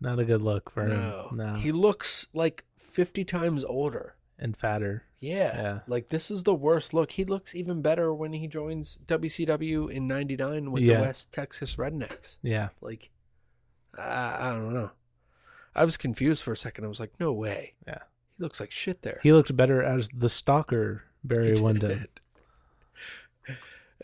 [0.00, 1.36] Not a good look for No, him.
[1.36, 1.54] No.
[1.56, 4.14] he looks like fifty times older.
[4.42, 5.02] and fatter.
[5.20, 5.78] Yeah, Yeah.
[5.86, 7.10] like this is the worst look.
[7.10, 10.96] He looks even better when he joins WCW in '99 with Yeah.
[10.96, 12.38] the West Texas Rednecks.
[12.40, 12.70] Yeah.
[12.80, 13.10] Like,
[13.98, 14.92] I, I don't know.
[15.74, 16.86] I was confused for a second.
[16.86, 17.74] I was like, no way.
[17.86, 17.98] Yeah.
[18.38, 19.20] He looks like shit there.
[19.22, 22.06] He looked better as the stalker Barry Windham.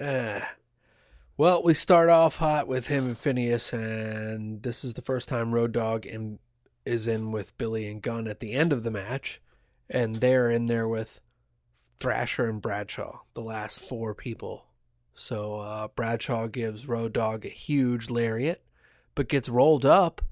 [0.01, 0.41] Uh,
[1.37, 5.55] well, we start off hot with him and Phineas, and this is the first time
[5.55, 6.39] Road Dogg in,
[6.85, 9.41] is in with Billy and Gunn at the end of the match,
[9.91, 11.21] and they're in there with
[11.99, 14.67] Thrasher and Bradshaw, the last four people.
[15.15, 18.63] So uh, Bradshaw gives Road Dogg a huge lariat,
[19.15, 20.23] but gets rolled up,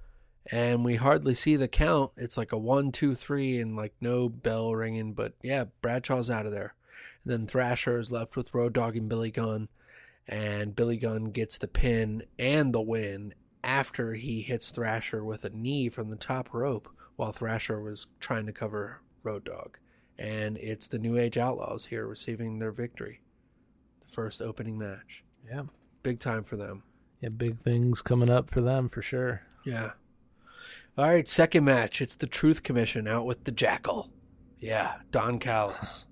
[0.51, 2.13] and we hardly see the count.
[2.17, 5.15] It's like a one, two, three, and like no bell ringing.
[5.15, 6.75] But yeah, Bradshaw's out of there.
[7.25, 9.69] And then Thrasher is left with Road Dogg and Billy Gunn,
[10.29, 15.51] and Billy Gunn gets the pin and the win after he hits Thrasher with a
[15.51, 19.77] knee from the top rope while Thrasher was trying to cover Road Dogg.
[20.19, 23.21] And it's the New Age Outlaws here receiving their victory.
[24.07, 25.25] The first opening match.
[25.49, 25.63] Yeah.
[26.03, 26.83] Big time for them.
[27.21, 29.43] Yeah, big things coming up for them for sure.
[29.65, 29.93] Yeah.
[30.97, 32.01] All right, second match.
[32.01, 34.11] It's the Truth Commission out with the Jackal.
[34.59, 36.07] Yeah, Don Callis.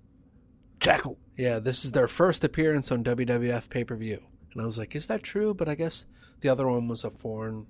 [0.83, 1.19] Jackal.
[1.37, 4.21] Yeah, this is their first appearance on WWF pay per view.
[4.53, 5.55] And I was like, is that true?
[5.55, 6.05] But I guess
[6.41, 7.67] the other one was a foreign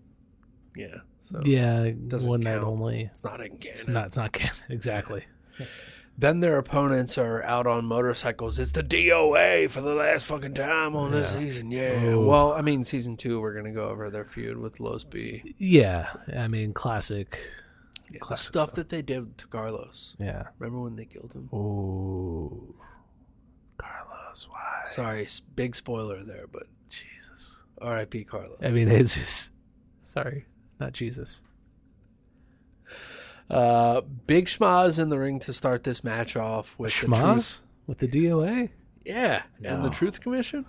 [0.74, 0.96] Yeah.
[1.20, 3.02] So yeah, doesn't one night only.
[3.02, 4.06] It's not in It's not.
[4.06, 4.56] It's not canon.
[4.68, 5.24] Exactly.
[6.18, 8.58] Then their opponents are out on motorcycles.
[8.58, 11.70] It's the DOA for the last fucking time on this season.
[11.70, 12.04] Yeah.
[12.04, 12.26] Ooh.
[12.26, 15.42] Well, I mean, season two, we're gonna go over their feud with Los B.
[15.56, 17.38] Yeah, I mean, classic.
[18.04, 20.14] Yeah, the classic stuff, that they did to Carlos.
[20.18, 20.48] Yeah.
[20.58, 21.48] Remember when they killed him?
[21.54, 22.74] Ooh,
[24.32, 24.48] Carlos.
[24.48, 24.80] Why?
[24.84, 27.64] Sorry, s- big spoiler there, but Jesus.
[27.80, 28.24] R.I.P.
[28.24, 28.58] Carlos.
[28.62, 29.50] I mean, Jesus.
[30.02, 30.46] Sorry,
[30.80, 31.42] not Jesus.
[33.50, 37.62] Uh, Big Schmaz in the ring to start this match off with the truth.
[37.86, 38.70] With the DOA.
[39.04, 39.92] Yeah, and the No.
[39.92, 40.64] Truth Commission.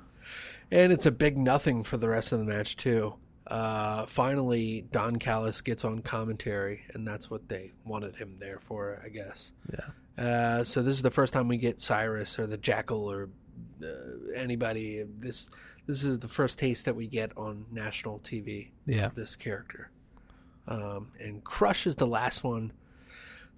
[0.71, 3.15] And it's a big nothing for the rest of the match too.
[3.45, 9.01] Uh, finally, Don Callis gets on commentary, and that's what they wanted him there for,
[9.05, 9.51] I guess.
[9.71, 10.23] Yeah.
[10.25, 13.29] Uh, so this is the first time we get Cyrus or the Jackal or
[13.83, 15.03] uh, anybody.
[15.19, 15.49] This
[15.85, 18.69] this is the first taste that we get on national TV.
[18.85, 19.07] Yeah.
[19.07, 19.91] of this character.
[20.67, 22.71] Um, and Crush is the last one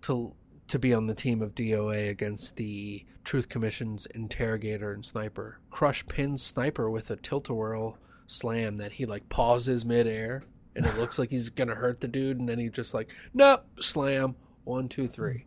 [0.02, 0.34] to
[0.68, 5.60] to be on the team of DOA against the Truth Commission's interrogator and sniper.
[5.70, 7.98] Crush pins Sniper with a tilt-a-whirl
[8.28, 10.44] slam that he like pauses midair,
[10.76, 13.66] and it looks like he's gonna hurt the dude, and then he just like nope
[13.80, 15.46] slam one two three,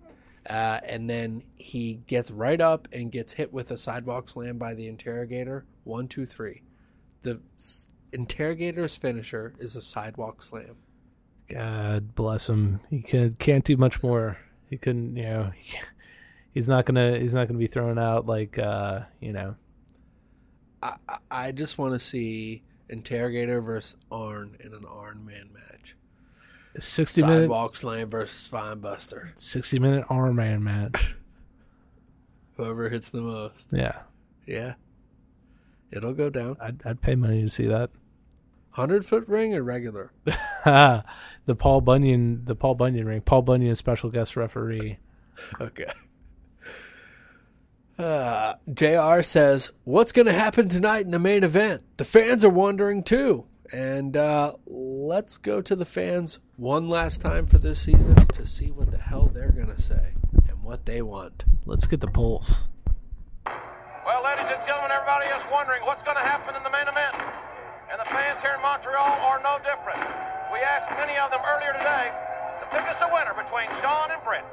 [0.48, 4.74] uh, and then he gets right up and gets hit with a sidewalk slam by
[4.74, 6.62] the interrogator one two three.
[7.22, 10.76] The s- interrogator's finisher is a sidewalk slam.
[11.48, 12.80] God bless him.
[12.90, 14.38] He can, can't do much more.
[14.70, 15.16] He couldn't.
[15.16, 15.52] You know.
[16.54, 17.18] He's not gonna.
[17.18, 18.58] He's not gonna be thrown out like.
[18.58, 19.54] uh You know.
[20.82, 25.96] I, I- I just want to see Interrogator versus Arn in an Arn man match.
[26.78, 27.43] Sixty minute.
[27.43, 29.31] Sidewalk slam versus Spinebuster.
[29.39, 31.15] Sixty minute arm man match.
[32.57, 33.69] Whoever hits the most.
[33.73, 34.01] Yeah.
[34.47, 34.74] Yeah.
[35.93, 36.57] It'll go down.
[36.61, 37.90] I'd, I'd pay money to see that.
[38.74, 40.12] 100 foot ring or regular?
[40.65, 41.05] the
[41.57, 43.20] Paul Bunyan, the Paul Bunyan ring.
[43.23, 44.99] Paul Bunyan, special guest referee.
[45.61, 45.85] Okay.
[47.97, 51.85] Uh, JR says, What's going to happen tonight in the main event?
[51.97, 53.47] The fans are wondering too.
[53.73, 58.70] And uh, let's go to the fans one last time for this season to see
[58.70, 60.15] what the hell they're going to say
[60.49, 61.45] and what they want.
[61.66, 62.69] Let's get the pulse.
[63.45, 67.12] Well, ladies and gentlemen, everybody is wondering what's going to happen in the main event.
[67.93, 70.01] And the fans here in Montreal are no different.
[70.49, 74.20] We asked many of them earlier today to pick us a winner between Shawn and
[74.24, 74.49] Bret.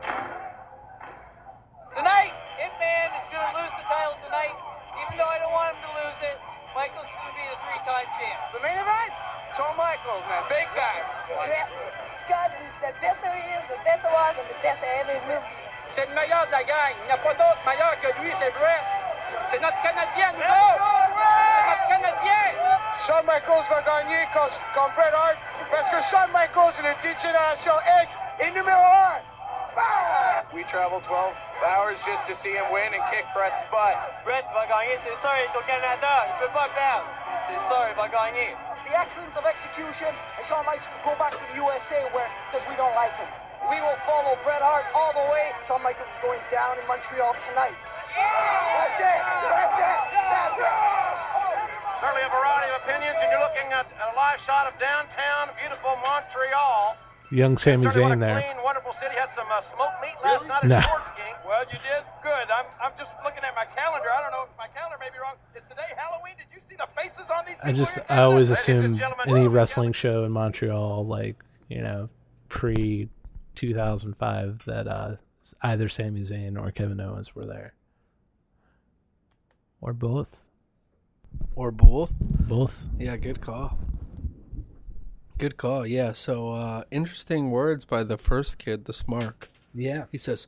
[1.96, 4.60] Tonight, Hitman is going to lose the title tonight.
[5.08, 6.36] Even though I don't want him to lose it,
[6.76, 8.36] Michael's going to be the three-time champ.
[8.52, 9.12] The main event?
[9.56, 10.44] Shawn Michaels, man.
[10.52, 11.08] Big time.
[12.28, 15.16] God is the best there is, the best there was, and the best I ever
[15.24, 15.56] will be.
[15.88, 16.92] C'est le meilleur de la gang.
[17.00, 18.76] Il n'y a pas d'autre meilleur que lui, c'est vrai.
[19.48, 20.84] C'est notre Canadien, nous autres.
[21.16, 22.44] C'est notre Canadien.
[23.00, 25.38] Shawn Michaels va gagner contre, contre Bret Hart
[25.72, 27.74] parce que Shawn Michaels est le DJ Génération
[28.04, 29.35] X et numéro 1.
[30.54, 31.36] We traveled 12
[31.68, 34.00] hours just to see him win and kick Bret's butt.
[34.24, 36.32] Bret va gagner, c'est sûr, il est au Canada.
[36.32, 37.04] Il peut pas perdre.
[37.44, 38.56] C'est sûr, il va gagner.
[38.72, 42.30] It's the excellence of execution, and Shawn Michaels could go back to the USA where,
[42.48, 43.28] because we don't like him.
[43.68, 45.52] We will follow Bret Hart all the way.
[45.68, 47.76] Shawn Michaels is going down in Montreal tonight.
[48.16, 49.22] That's it.
[49.52, 50.00] That's it.
[50.16, 50.76] That's it.
[52.00, 56.00] Certainly a variety of opinions, and you're looking at a live shot of downtown, beautiful
[56.00, 56.96] Montreal.
[57.32, 58.42] Young Sami Certainly Zayn there.
[58.42, 59.16] clean, wonderful city.
[59.16, 60.82] Had some uh, smoked meat last night at No.
[60.82, 61.34] Sports King.
[61.48, 62.48] Well, you did good.
[62.54, 64.08] I'm, I'm just looking at my calendar.
[64.16, 65.36] I don't know if my calendar may be wrong.
[65.56, 66.34] Is today Halloween?
[66.38, 67.56] Did you see the faces on these?
[67.64, 68.00] I just?
[68.10, 72.10] I always Ladies assume any wrestling show in Montreal, like you know,
[72.50, 73.10] pre
[73.56, 75.16] two thousand five, that uh
[75.62, 77.74] either Sami Zayn or Kevin Owens were there,
[79.82, 80.42] or both.
[81.56, 82.14] Or both.
[82.20, 82.88] Both.
[82.98, 83.78] Yeah, good call.
[85.38, 85.86] Good call.
[85.86, 86.14] Yeah.
[86.14, 89.48] So uh, interesting words by the first kid, the Smark.
[89.74, 90.06] Yeah.
[90.12, 90.48] He says,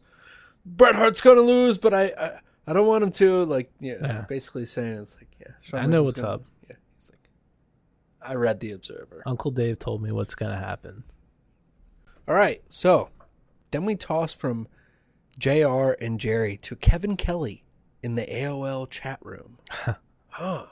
[0.65, 3.43] Bret Hart's gonna lose, but I I, I don't want him to.
[3.43, 4.25] Like, yeah, Yeah.
[4.29, 5.53] basically saying it's like, yeah.
[5.61, 6.43] Shawn I know what's gonna- up.
[6.69, 6.75] Yeah.
[6.95, 7.29] He's like,
[8.21, 9.23] I read the Observer.
[9.25, 11.03] Uncle Dave told me what's gonna happen.
[12.27, 12.61] All right.
[12.69, 13.09] So
[13.71, 14.67] then we toss from
[15.37, 17.63] JR and Jerry to Kevin Kelly
[18.01, 19.57] in the AOL chat room.
[20.29, 20.65] huh.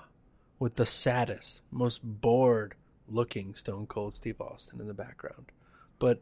[0.58, 2.76] With the saddest, most bored
[3.08, 5.52] looking Stone Cold Steve Austin in the background.
[6.00, 6.20] But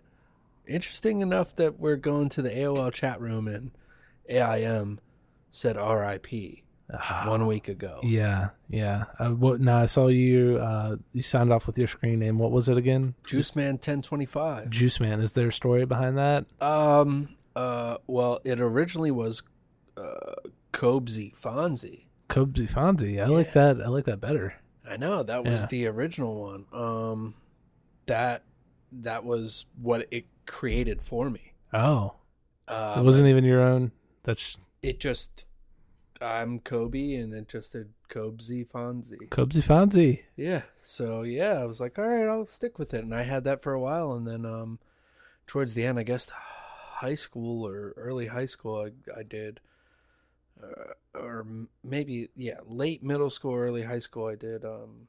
[0.68, 3.72] interesting enough that we're going to the AOL chat room and
[4.30, 5.00] AIM
[5.52, 6.64] said RIP
[7.26, 8.00] one week ago.
[8.04, 9.06] Yeah, yeah.
[9.20, 9.62] Uh, what?
[9.62, 10.58] Now I saw you.
[10.58, 12.38] Uh, you signed off with your screen name.
[12.38, 13.16] What was it again?
[13.26, 14.70] Juice Man 1025.
[14.70, 15.20] Juice Man.
[15.20, 16.46] Is there a story behind that?
[16.62, 17.30] Um.
[17.56, 17.98] Uh.
[18.08, 19.44] Well, it originally was
[19.98, 20.36] uh,
[20.72, 22.06] Cobsy Fonzie.
[22.30, 23.24] Cobsy Fonzie.
[23.24, 23.82] I like that.
[23.82, 24.56] I like that better.
[24.90, 25.68] I know that was Yeah.
[25.68, 26.66] the original one.
[26.74, 27.36] Um,
[28.06, 28.44] that
[28.92, 31.54] that was what it created for me.
[31.74, 32.16] Oh,
[32.68, 33.92] Uh, it wasn't even your own.
[34.24, 35.46] That's It just
[36.22, 39.28] I'm Kobe, and it just did Kobesy Fonzie.
[39.30, 40.22] Cobsy Fonzie.
[40.38, 40.62] Yeah.
[40.80, 43.62] So yeah, I was like, all right, I'll stick with it, and I had that
[43.62, 44.80] for a while, and then um,
[45.48, 49.60] towards the end, I guess high school or early high school, I I did,
[51.14, 51.46] or
[51.84, 55.08] maybe yeah, late middle school, early high school, I did um.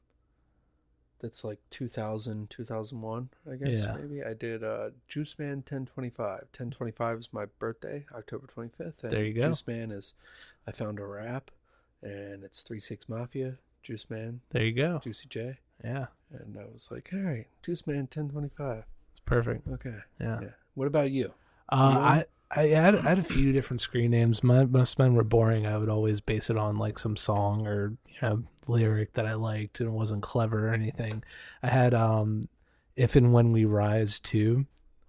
[1.21, 3.95] That's like 2000, 2001, I guess Yeah.
[3.95, 4.21] maybe.
[4.21, 6.17] I did uh, Juice Man 1025.
[6.41, 9.01] 1025 is my birthday, October 25th.
[9.03, 9.43] And There you go.
[9.47, 10.13] Juice Man is,
[10.67, 11.51] I found a rap,
[12.03, 14.99] and it's 3 6 Mafia, Juice Man, There you go.
[15.03, 15.57] Juicy J.
[15.83, 18.83] Yeah, And I was like, all right, Juice Man 1025.
[19.11, 19.67] it's perfect.
[19.69, 19.97] Okay.
[20.19, 20.39] Yeah.
[20.41, 20.49] Yeah.
[20.75, 21.33] What about you?
[21.69, 22.25] Uh, You I
[22.55, 24.43] I had, I had a few different screen names.
[24.43, 25.65] My, most of mine were boring.
[25.65, 29.33] I would always base it on like some song or you know lyric that I
[29.33, 31.23] liked and wasn't clever or anything.
[31.61, 32.47] I had um,
[32.95, 34.65] "If and When We Rise" too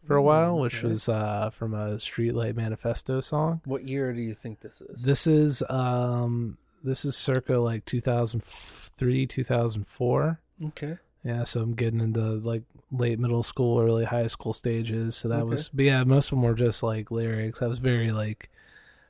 [0.07, 0.89] for a while, which okay.
[0.89, 3.61] was uh, from a Streetlight Manifesto song.
[3.65, 5.03] What year do you think this is?
[5.03, 10.41] This is um, this is circa like 2003, 2004.
[10.67, 10.99] Okay.
[11.27, 12.63] Yeah, so I'm getting into like
[12.93, 15.17] late middle school, early high school stages.
[15.17, 15.51] So that Okay.
[15.51, 17.61] was, but yeah, most of them were just like lyrics.
[17.61, 18.49] I was very like,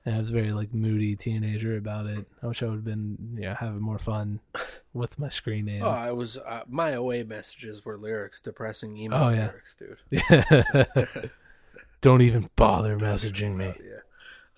[0.07, 2.27] I was very like moody teenager about it.
[2.43, 4.41] I wish I would have been, you know, having more fun
[4.95, 5.83] with my screen name.
[5.83, 9.49] Oh, I was, uh, my away messages were lyrics, depressing email Oh, yeah.
[9.49, 9.99] lyrics, dude.
[10.31, 10.85] Yeah.
[12.01, 13.75] Don't even bother messaging me.
[13.79, 14.01] Yeah.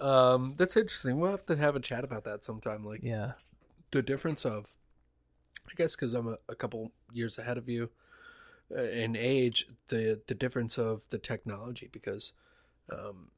[0.00, 1.18] Um, that's interesting.
[1.18, 2.84] We'll have to have a chat about that sometime.
[2.84, 3.32] Like, Yeah.
[3.90, 4.76] the difference of,
[5.70, 7.90] I guess, because I'm a, a couple years ahead of you
[8.76, 12.32] uh, in age, the the difference of the technology because
[12.92, 13.30] um,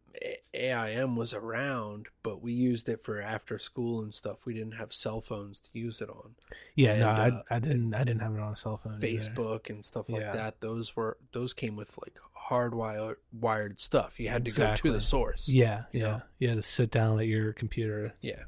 [0.55, 4.45] AIM was around, but we used it for after school and stuff.
[4.45, 6.35] We didn't have cell phones to use it on.
[6.75, 8.95] Yeah, no, I, uh, I didn't, I didn't have it on a cell phone.
[8.95, 9.07] either.
[9.07, 10.33] Facebook and stuff like Yeah.
[10.33, 10.61] that.
[10.61, 14.19] Those were those came with like hardwired wired stuff.
[14.19, 15.49] You had to go to the source.
[15.49, 16.07] Yeah, you yeah.
[16.07, 16.23] know?
[16.39, 18.15] You had to sit down at your computer.
[18.21, 18.43] Yeah.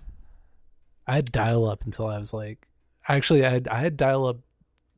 [1.07, 2.67] I had dial up until I was like,
[3.09, 4.39] actually, I had, I had dial up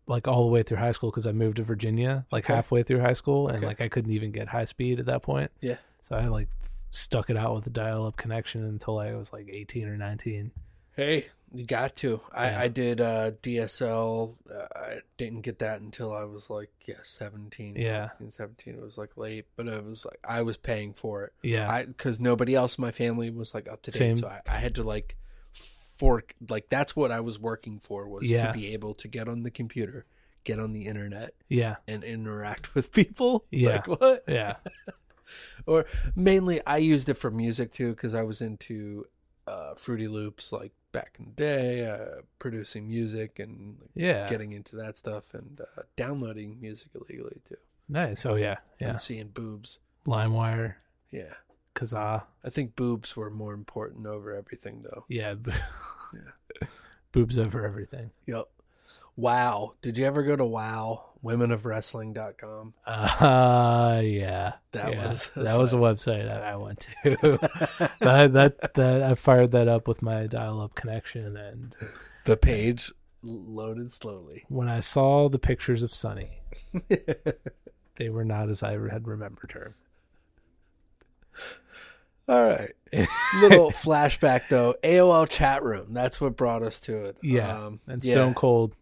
[0.06, 2.54] like all the way through high school because I moved to Virginia like Okay.
[2.54, 3.66] halfway through high school, and Okay.
[3.66, 5.50] like I couldn't even get high speed at that point.
[5.60, 5.76] Yeah.
[6.02, 6.48] So I like
[6.90, 10.50] stuck it out with a dial up connection until I was like 18 or 19.
[10.94, 12.20] Hey, you got to.
[12.32, 12.60] I, Yeah.
[12.60, 14.34] I did uh, DSL.
[14.52, 18.06] Uh, I didn't get that until I was like, yeah, 17, Yeah.
[18.08, 18.74] 16, 17.
[18.74, 21.32] It was like late, but it was like, I was paying for it.
[21.42, 21.70] Yeah.
[21.70, 23.98] I Because nobody else in my family was like up to date.
[23.98, 24.16] Same.
[24.16, 25.16] So I, I had to like
[26.04, 28.48] fork, like, that's what I was working for was Yeah.
[28.48, 30.04] to be able to get on the computer,
[30.44, 31.76] get on the internet, Yeah.
[31.88, 33.46] and interact with people.
[33.50, 33.70] Yeah.
[33.70, 34.24] Like, what?
[34.28, 34.56] Yeah.
[35.66, 39.06] or mainly I used it for music too because I was into
[39.46, 44.28] uh, Fruity Loops like back in the day, uh, producing music and like, Yeah.
[44.28, 47.56] getting into that stuff and uh, downloading music illegally too.
[47.88, 48.24] Nice.
[48.26, 48.56] Oh yeah.
[48.80, 48.90] Yeah.
[48.90, 49.78] and seeing boobs.
[50.06, 50.74] LimeWire.
[51.10, 51.34] Yeah,
[51.74, 52.24] Kazaa.
[52.44, 55.04] I think boobs were more important over everything though.
[55.08, 55.34] Yeah.
[57.12, 58.10] Boobs over everything.
[58.26, 58.44] Yep.
[59.16, 59.74] Wow.
[59.82, 62.74] Did you ever go to Wow womenofwrestling.com?
[62.86, 64.52] Uh yeah.
[64.72, 65.08] That Yeah.
[65.08, 67.38] was- that was a website I, I went to.
[68.00, 71.74] that, that that I fired that up with my dial up connection and
[72.24, 72.92] The page
[73.22, 74.44] loaded slowly.
[74.48, 76.40] when I saw the pictures of Sunny,
[77.96, 79.76] they were not as I had remembered her.
[82.28, 82.72] All right.
[83.40, 84.74] Little flashback though.
[84.82, 85.92] AOL chat room.
[85.92, 87.16] That's what brought us to it.
[87.22, 87.56] Yeah.
[87.56, 88.14] Um, and yeah.
[88.14, 88.74] Stone Cold.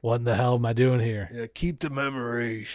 [0.00, 1.30] What in the hell am I doing here?
[1.32, 2.68] Yeah, keep the memories.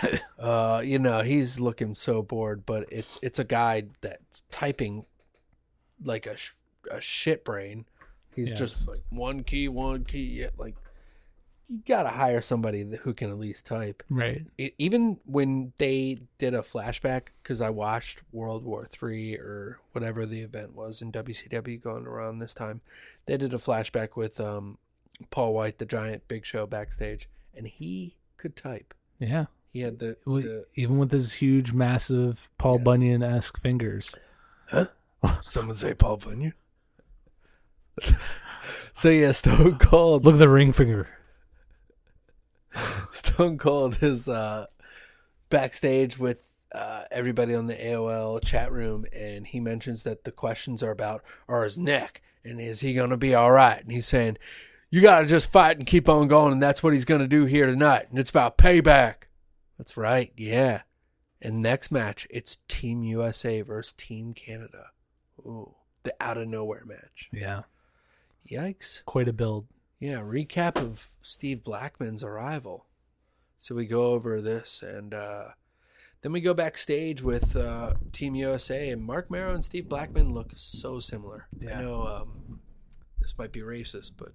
[0.38, 5.04] uh, you know, he's looking so bored, but it's it's a guy that's typing
[6.02, 6.54] like a sh-
[6.90, 7.86] a shit brain.
[8.34, 10.40] He's just like one key, one key.
[10.40, 10.74] Yeah, like
[11.68, 14.02] you gotta hire somebody who can at least type.
[14.10, 14.46] Right.
[14.58, 20.26] E- even when they did a flashback, because I watched World War Three or whatever
[20.26, 22.80] the event was in WCW going around this time,
[23.26, 24.78] they did a flashback with um,
[25.30, 28.94] Paul White, the Giant, Big Show backstage, and he could type.
[29.18, 29.46] Yeah.
[29.72, 34.14] He had the, the Even with his huge, massive Paul Bunyan esque fingers.
[34.66, 34.88] Huh?
[35.42, 36.52] Someone say Paul Bunyan.
[38.92, 40.26] so yeah, Stone Cold.
[40.26, 41.08] Look at the ring finger.
[43.10, 44.66] Stone Cold is uh,
[45.50, 50.82] backstage with uh, everybody on the AOL chat room, and he mentions that the questions
[50.82, 53.80] are about are his neck and is he going to be all right?
[53.80, 54.38] And he's saying,
[54.90, 57.28] "You got to just fight and keep on going, and that's what he's going to
[57.28, 58.06] do here tonight.
[58.10, 59.24] And it's about payback."
[59.78, 60.82] That's right, yeah.
[61.40, 64.90] And next match, it's Team USA versus Team Canada.
[65.40, 65.74] Ooh,
[66.04, 67.28] the out of nowhere match.
[67.32, 67.62] Yeah.
[68.50, 69.04] Yikes.
[69.04, 69.66] Quite a build.
[70.02, 72.86] Yeah, recap of Steve Blackman's arrival.
[73.56, 75.50] So we go over this, and uh,
[76.22, 80.50] then we go backstage with uh, Team USA, and Marc Mero and Steve Blackman look
[80.56, 81.46] so similar.
[81.56, 81.78] Yeah.
[81.78, 82.58] I know um,
[83.20, 84.32] this might be racist, but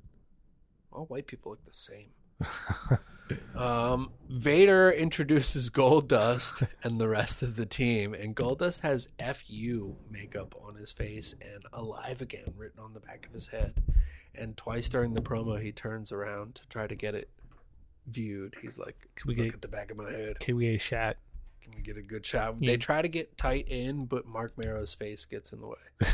[0.89, 2.11] all white people look the same.
[3.53, 10.55] um, Vader introduces Goldust and the rest of the team, and Goldust has "fu" makeup
[10.65, 13.83] on his face and "alive again" written on the back of his head.
[14.37, 17.29] And twice during the promo, he turns around to try to get it
[18.07, 18.55] viewed.
[18.61, 20.39] He's like, Can we "Look get- at the back of my head.
[20.39, 21.17] Can we get a shot?
[21.61, 22.71] Can we get a good shot?" Yeah.
[22.71, 25.75] They try to get tight in, but Marc Mero's face gets in the way.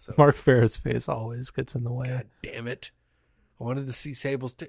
[0.00, 2.06] So Marc Mero's face always gets in the way.
[2.06, 2.92] God damn it!
[3.60, 4.54] I wanted to see Sable's.
[4.54, 4.68] T-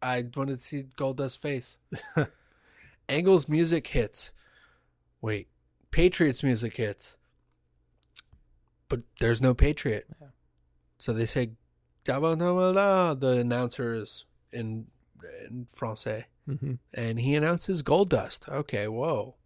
[0.00, 1.80] I wanted to see Goldust's face.
[3.08, 4.30] Angle's music hits.
[5.20, 5.48] Wait,
[5.90, 7.16] Patriots music hits.
[8.88, 10.06] But there's no Patriot.
[10.98, 11.61] So they say, "Gaba da da,"
[12.04, 14.86] the announcer is in
[15.50, 16.78] in Francais, Mhm.
[16.94, 18.48] and he announces Goldust.
[18.48, 19.36] Okay, whoa.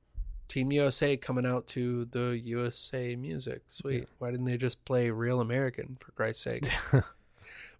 [0.48, 3.62] Team USA coming out to the USA music.
[3.68, 4.08] Sweet.
[4.18, 6.64] Why didn't they just play Real American for Christ's sake?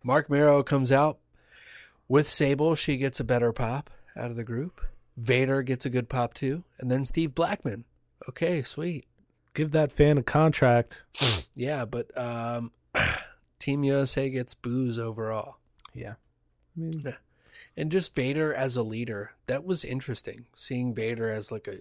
[0.02, 1.18] Marc Mero comes out
[2.08, 2.74] with Sable.
[2.74, 4.80] She gets a better pop out of the group.
[5.16, 7.84] Vader gets a good pop too, and then Steve Blackman.
[8.28, 9.06] Okay, sweet.
[9.54, 11.04] Give that fan a contract.
[11.54, 12.72] Yeah, but um,
[13.66, 15.56] Team USA gets booze overall.
[15.92, 16.14] Yeah.
[16.76, 17.12] I mean, Yeah.
[17.76, 19.32] And just Vader as a leader.
[19.46, 20.46] That was interesting.
[20.54, 21.78] Seeing Vader as like a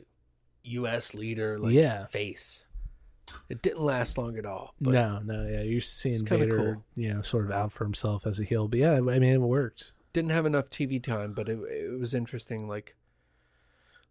[0.63, 2.05] US leader, like Yeah.
[2.07, 2.65] face.
[3.49, 4.73] It didn't last long at all.
[4.81, 5.61] But no, no, yeah.
[5.61, 6.85] You're seeing Vader, cool.
[6.95, 8.67] you know, sort of out for himself as a heel.
[8.67, 9.93] But yeah, I mean, it worked.
[10.11, 12.67] didn't have enough TV time, but it it was interesting.
[12.67, 12.95] Like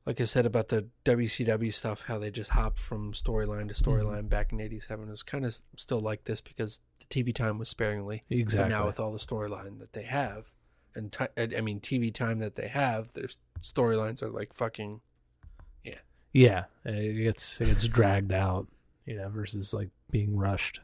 [0.07, 4.29] like I said about the WCW stuff, how they just hop from storyline to storyline
[4.29, 5.09] back in '87.
[5.09, 8.25] It was kind of still like this because the TV time was sparingly.
[8.29, 8.69] Exactly.
[8.69, 10.53] now with all the storyline that they have,
[10.95, 13.29] and ti- I mean TV time that they have, their
[13.63, 15.01] storylines are like fucking.
[15.83, 15.99] Yeah.
[16.33, 18.67] Yeah, it gets it gets dragged out,
[19.07, 20.81] you know, versus like being rushed.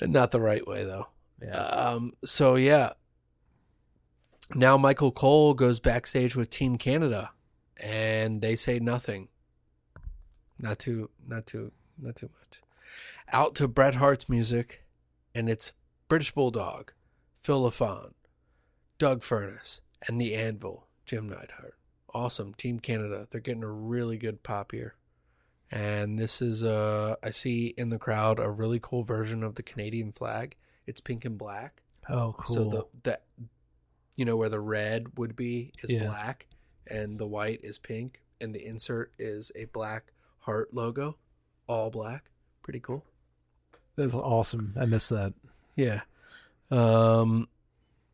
[0.00, 1.08] Not the right way though.
[1.42, 1.58] Yeah.
[1.58, 2.12] Um.
[2.24, 2.92] So yeah.
[4.54, 7.32] Now Michael Cole goes backstage with Team Canada,
[7.82, 9.28] and they say nothing.
[10.58, 11.10] Not too.
[11.26, 11.72] Not too.
[11.98, 12.62] Not too much.
[13.32, 14.84] Out to Bret Hart's music,
[15.34, 15.72] and it's
[16.08, 16.92] British Bulldog,
[17.38, 18.12] Phil LaFon,
[18.98, 21.74] Doug Furnas, and the Anvil, Jim Neidhart.
[22.14, 22.52] Awesome.
[22.54, 23.26] Team Canada.
[23.30, 24.96] They're getting a really good pop here.
[25.70, 29.62] And this is uh I see in the crowd a really cool version of the
[29.62, 30.56] Canadian flag.
[30.86, 31.82] It's pink and black.
[32.10, 32.54] Oh, cool.
[32.54, 33.22] So the that
[34.16, 36.04] you know where the red would be is Yeah.
[36.04, 36.46] black
[36.86, 41.16] and the white is pink and the insert is a black heart logo,
[41.66, 42.30] all black.
[42.62, 43.04] Pretty cool.
[43.96, 44.74] That's awesome.
[44.78, 45.32] I missed that.
[45.76, 46.02] Yeah.
[46.70, 47.48] Um,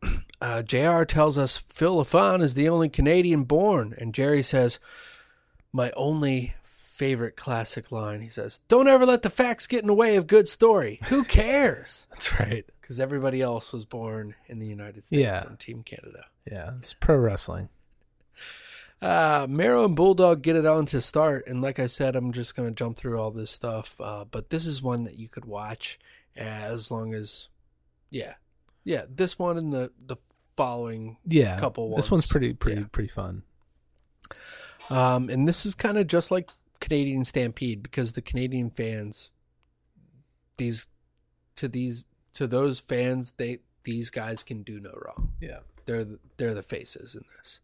[0.41, 3.93] uh, JR tells us Phil LaFon is the only Canadian born.
[3.97, 4.79] And Jerry says,
[5.71, 6.55] My only
[6.99, 8.19] favorite classic line.
[8.19, 10.99] He says, Don't ever let the facts get in the way of good story.
[11.07, 12.05] Who cares?
[12.11, 12.65] That's right.
[12.81, 15.43] Because everybody else was born in the United States Yeah.
[15.47, 16.25] on Team Canada.
[16.45, 17.69] Yeah, it's pro wrestling.
[19.01, 22.53] Uh, Mero and Bulldog get it on to start, and like I said, I'm just
[22.53, 23.95] gonna jump through all this stuff.
[24.01, 25.97] Uh, but this is one that you could watch
[26.35, 27.47] as long as,
[28.09, 28.33] yeah,
[28.83, 30.17] yeah, this one and the the
[30.57, 32.03] following Yeah, couple ones.
[32.03, 33.43] this one's pretty pretty pretty fun.
[34.89, 36.49] Um, and this is kind of just like
[36.79, 39.31] Canadian Stampede because the Canadian fans,
[40.57, 40.87] these,
[41.55, 42.03] to these
[42.33, 45.33] to those fans, they these guys can do no wrong.
[45.41, 45.59] Yeah.
[45.85, 47.59] they're the, they're the faces in this.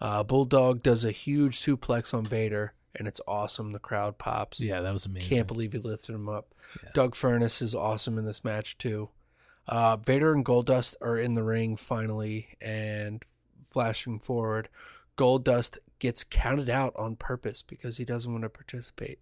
[0.00, 3.72] Uh, Bulldog does a huge suplex on Vader, and it's awesome.
[3.72, 4.60] The crowd pops.
[4.60, 5.28] Yeah, that was amazing.
[5.28, 6.54] Can't believe he lifted him up.
[6.94, 9.10] Doug Furnas is awesome in this match too.
[9.66, 13.24] Uh, Vader and Goldust are in the ring finally, and
[13.66, 14.68] flashing forward,
[15.16, 19.20] Goldust gets counted out on purpose because he doesn't want to participate,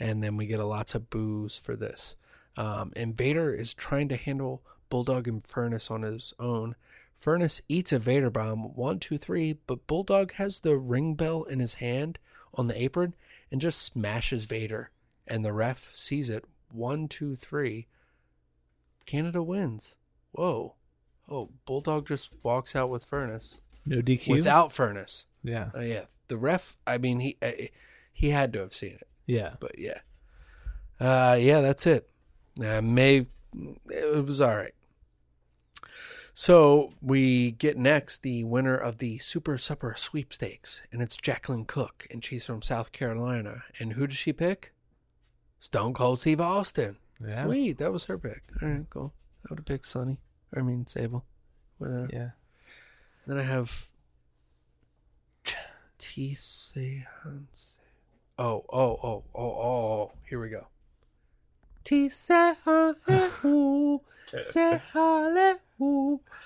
[0.00, 2.16] and then we get a lots of boos for this.
[2.56, 6.76] Um, and Vader is trying to handle Bulldog and Furnas on his own.
[7.20, 11.60] Furnas eats a Vader bomb, one, two, three, but Bulldog has the ring bell in
[11.60, 12.18] his hand
[12.54, 13.14] on the apron
[13.50, 14.90] and just smashes Vader.
[15.26, 16.44] And the ref sees it.
[16.70, 17.86] One, two, three.
[19.06, 19.96] Canada wins.
[20.32, 20.74] Whoa.
[21.28, 23.60] Oh, Bulldog just walks out with Furnas.
[23.86, 24.30] No DQ?
[24.30, 25.24] Without Furnas.
[25.44, 25.70] Yeah.
[25.74, 26.06] Oh yeah.
[26.28, 26.76] The ref.
[26.86, 27.52] I mean, he uh,
[28.12, 29.06] he had to have seen it.
[29.26, 29.54] Yeah.
[29.60, 30.00] But yeah.
[30.98, 32.08] Uh, yeah, that's it.
[32.58, 33.26] Uh, May.
[33.54, 34.74] It was all right.
[36.36, 42.08] So we get next the winner of the Super Supper sweepstakes, and it's Jacqueline Cook,
[42.10, 43.62] and she's from South Carolina.
[43.78, 44.72] And who does she pick?
[45.60, 46.96] Stone Cold Steve Austin.
[47.24, 47.44] Yeah.
[47.44, 48.42] Sweet, that was her pick.
[48.60, 49.14] All right, cool.
[49.44, 50.18] I would have picked Sonny.
[50.52, 51.24] I mean Sable.
[51.78, 52.08] Whatever.
[52.12, 52.30] Yeah.
[53.26, 53.90] Then I have
[55.98, 57.76] Hanse.
[58.38, 60.12] Oh, oh, oh, oh, oh.
[60.28, 60.66] Here we go.
[61.84, 64.00] Tise Hanse.
[64.42, 65.60] Se hale.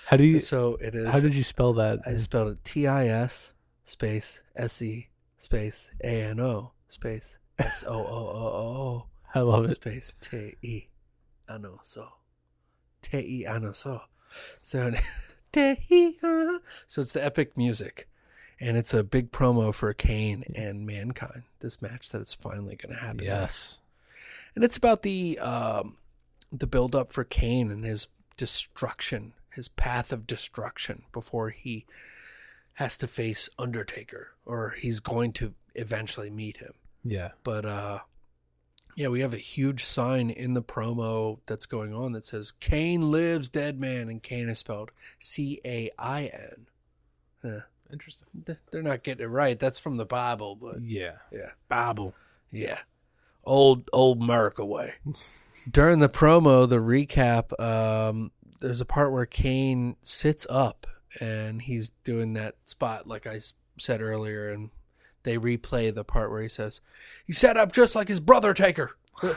[0.07, 0.41] How do you?
[0.41, 1.09] So it is.
[1.09, 2.01] How did you spell that?
[2.07, 3.53] I spelled it T I S
[3.85, 9.07] space S E space A N O space S O O O O.
[9.35, 9.75] I love it.
[9.75, 10.89] Space T E
[11.49, 12.09] Ano so.
[13.03, 14.03] Te E Ano so.
[14.63, 14.93] So
[15.53, 16.19] Te E
[16.87, 18.08] So it's the epic music.
[18.61, 21.45] And it's a big promo for Kane and Mankind.
[21.61, 23.25] This match that it's finally going to happen.
[23.25, 23.79] Yes.
[24.55, 25.97] And it's about the um,
[26.51, 31.87] the build up for Kane and his destruction, his path of destruction before he
[32.75, 36.75] has to face Undertaker or he's going to eventually meet him.
[37.05, 37.33] Yeah.
[37.43, 38.01] But uh
[38.97, 43.11] yeah, we have a huge sign in the promo that's going on that says Kane
[43.11, 46.67] lives dead man and Kane is spelled C A I N.
[47.43, 47.61] Yeah.
[47.93, 48.29] Interesting.
[48.71, 49.59] They're not getting it right.
[49.59, 51.17] That's from the Bible, but Yeah.
[51.33, 51.51] yeah.
[51.69, 52.15] Bible.
[52.51, 52.79] Yeah.
[53.45, 54.95] Old old America way.
[55.71, 60.87] During the promo, the recap, um, there's a part where Kane sits up
[61.21, 63.41] and he's doing that spot like I
[63.79, 64.71] said earlier and
[65.23, 66.81] they replay the part where he says,
[67.27, 68.97] He sat up just like his brother Taker.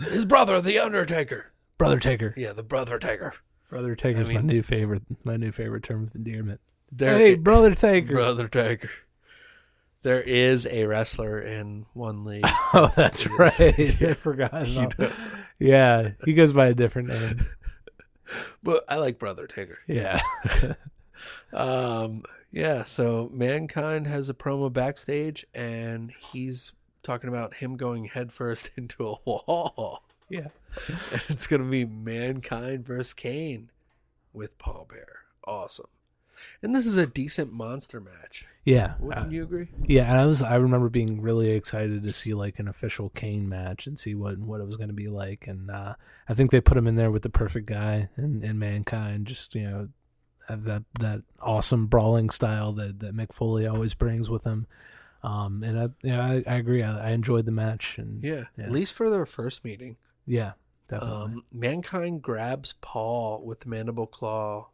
[0.00, 1.46] his brother, the Undertaker.
[1.78, 2.34] Brother Taker.
[2.36, 3.34] Yeah, the brother Taker.
[3.68, 5.02] Brother Taker's I my new favorite.
[5.24, 6.60] My new favorite term of endearment.
[6.96, 8.12] There- hey, Brother Taker.
[8.12, 8.90] Brother Taker.
[10.02, 12.44] There is a wrestler in one league.
[12.76, 13.54] Oh, that's right.
[14.02, 14.66] I forgot.
[14.68, 15.10] You know.
[15.58, 17.40] Yeah, he goes by a different name.
[18.62, 19.78] But I like Brother Taker.
[19.86, 20.20] Yeah.
[21.52, 26.72] um, yeah, so Mankind has a promo backstage and he's
[27.02, 30.02] talking about him going headfirst into a wall.
[30.28, 30.48] Yeah.
[30.88, 33.70] And it's going to be Mankind versus Kane
[34.32, 35.20] with Paul Bearer.
[35.46, 35.86] Awesome.
[36.62, 38.46] And this is a decent monster match.
[38.64, 38.94] Yeah.
[38.98, 39.68] Wouldn't uh, you agree?
[39.86, 43.48] Yeah, and I was I remember being really excited to see like an official Kane
[43.48, 45.94] match and see what what it was going to be like and uh
[46.28, 49.54] I think they put him in there with the perfect guy and and mankind just,
[49.54, 49.88] you know,
[50.48, 54.66] have that that awesome brawling style that that Mick Foley always brings with him.
[55.22, 56.82] Um and I you know, I, I agree.
[56.82, 59.96] I, I enjoyed the match and Yeah, at least for their first meeting.
[60.26, 60.52] Yeah,
[60.88, 61.22] definitely.
[61.22, 64.70] Um, Mankind grabs Paul with the mandible claw.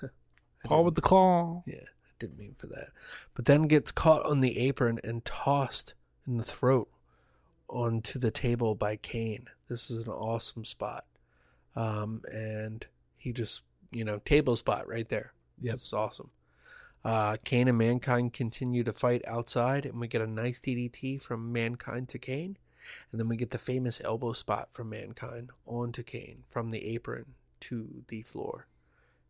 [0.64, 1.62] Paul with the claw.
[1.66, 2.88] Yeah, I didn't mean for that.
[3.34, 5.94] But then gets caught on the apron and tossed
[6.26, 6.88] in the throat
[7.68, 9.46] onto the table by Kane.
[9.68, 11.04] This is an awesome spot.
[11.76, 12.86] Um, and
[13.16, 15.32] he just, you know, table spot right there.
[15.60, 15.74] Yep.
[15.74, 16.30] It's awesome.
[17.04, 21.52] Uh, Kane and Mankind continue to fight outside, and we get a nice DDT from
[21.52, 22.56] Mankind to Kane.
[23.10, 27.34] And then we get the famous elbow spot from Mankind onto Kane from the apron
[27.60, 28.66] to the floor.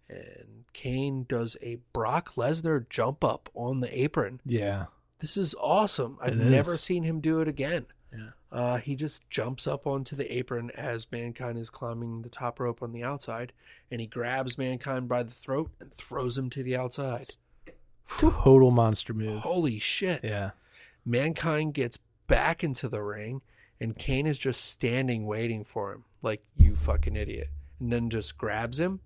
[0.09, 4.40] And Kane does a Brock Lesnar jump up on the apron.
[4.44, 4.86] Yeah.
[5.20, 6.18] This is awesome.
[6.20, 6.81] I've It never is.
[6.81, 7.86] seen him do it again.
[8.12, 8.31] Yeah.
[8.52, 12.82] Uh, he just jumps up onto the apron as Mankind is climbing the top rope
[12.82, 13.52] on the outside,
[13.90, 17.26] and he grabs Mankind by the throat and throws him to the outside.
[18.18, 19.40] Total monster move.
[19.40, 20.22] Holy shit.
[20.22, 20.51] Yeah.
[21.05, 23.40] Mankind gets back into the ring,
[23.81, 27.48] and Kane is just standing waiting for him, like, you fucking idiot.
[27.81, 29.01] And then just grabs him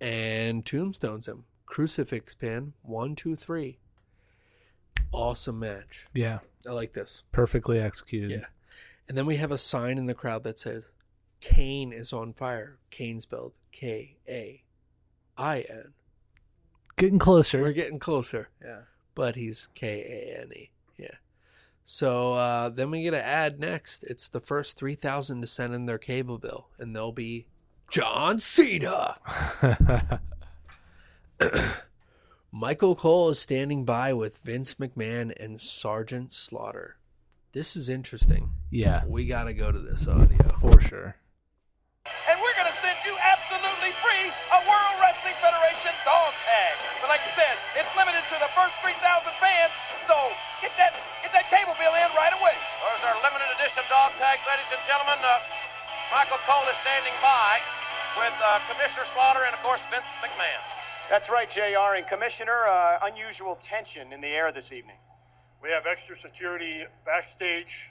[0.00, 1.44] and tombstones him.
[1.66, 3.78] Crucifix pin, one, two, three.
[5.12, 6.06] Awesome match.
[6.14, 6.38] Yeah.
[6.66, 7.24] I like this.
[7.32, 8.30] Perfectly executed.
[8.30, 8.46] Yeah.
[9.08, 10.84] And then we have a sign in the crowd that says,
[11.40, 12.78] Kane is on fire.
[12.90, 14.64] Kane spelled K A
[15.36, 15.94] I N.
[16.96, 17.62] Getting closer.
[17.62, 18.50] We're getting closer.
[18.62, 18.80] Yeah.
[19.14, 20.02] But he's K
[20.36, 20.70] A N E.
[20.96, 21.14] Yeah.
[21.84, 24.02] So uh, then we get an ad next.
[24.04, 27.46] It's the first 3,000 to send in their cable bill, and they'll be
[27.90, 29.16] John Cena.
[32.52, 36.96] Michael Cole is standing by with Vince McMahon and Sergeant Slaughter.
[37.56, 38.52] This is interesting.
[38.68, 39.08] Yeah.
[39.08, 40.36] We got to go to this audio.
[40.60, 41.16] For sure.
[42.28, 46.76] And we're going to send you absolutely free a World Wrestling Federation dog tag.
[47.00, 49.00] But like you said, it's limited to the first 3,000
[49.40, 49.72] fans,
[50.04, 50.16] so
[50.60, 52.56] get that get that cable bill in right away.
[52.84, 55.20] Those are limited edition dog tags, ladies and gentlemen.
[55.20, 55.40] Uh,
[56.12, 57.60] Michael Cole is standing by
[58.16, 60.62] with uh, Commissioner Slaughter and, of course, Vince McMahon.
[61.10, 61.96] That's right, JR.
[61.96, 64.96] And Commissioner, uh, unusual tension in the air this evening.
[65.62, 67.90] We have extra security backstage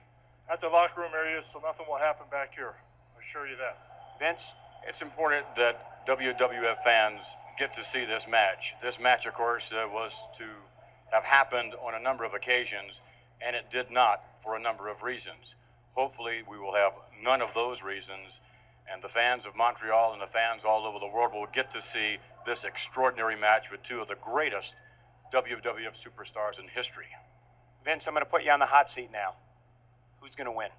[0.49, 2.75] at the locker room area, so nothing will happen back here.
[3.15, 3.77] I assure you that.
[4.19, 4.53] Vince?
[4.87, 8.73] It's important that WWF fans get to see this match.
[8.81, 10.45] This match, of course, uh, was to
[11.11, 13.01] have happened on a number of occasions,
[13.41, 15.55] and it did not for a number of reasons.
[15.93, 18.39] Hopefully, we will have none of those reasons,
[18.91, 21.81] and the fans of Montreal and the fans all over the world will get to
[21.81, 24.75] see this extraordinary match with two of the greatest
[25.33, 27.07] WWF superstars in history.
[27.83, 29.35] Vince, I'm going to put you on the hot seat now.
[30.21, 30.69] Who's going to win?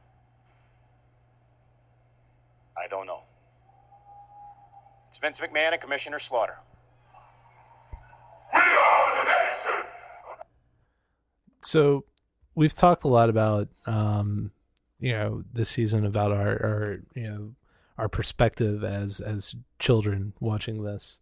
[2.76, 3.22] I don't know.
[5.08, 6.58] It's Vince McMahon and Commissioner Slaughter.
[8.52, 9.86] We are the nation.
[11.62, 12.04] So
[12.54, 14.52] we've talked a lot about um,
[15.00, 17.50] you know this season about our, our you know
[17.98, 21.20] our perspective as as children watching this,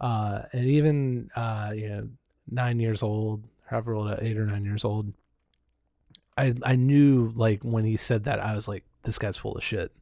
[0.00, 2.08] uh, and even uh, you know
[2.48, 5.12] nine years old, however old, eight or nine years old.
[6.38, 9.64] I I knew like when he said that I was like this guy's full of
[9.64, 9.92] shit.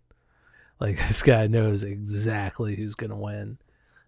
[0.79, 3.59] Like this guy knows exactly who's gonna win,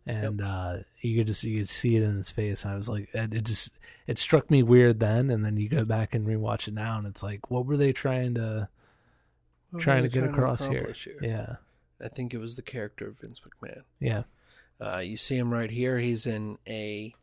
[0.07, 2.67] and uh, you could just you could see it in his face.
[2.67, 6.15] I was like, it just it struck me weird then, and then you go back
[6.15, 8.69] and rewatch it now, and it's like, what were they trying to
[9.79, 10.93] trying to get trying to across here?
[10.95, 11.19] here?
[11.21, 11.57] Yeah,
[12.05, 13.83] I think it was the character of Vince McMahon.
[14.01, 14.23] yeah,
[14.81, 15.99] Uh, you see him right here.
[15.99, 17.15] He's in a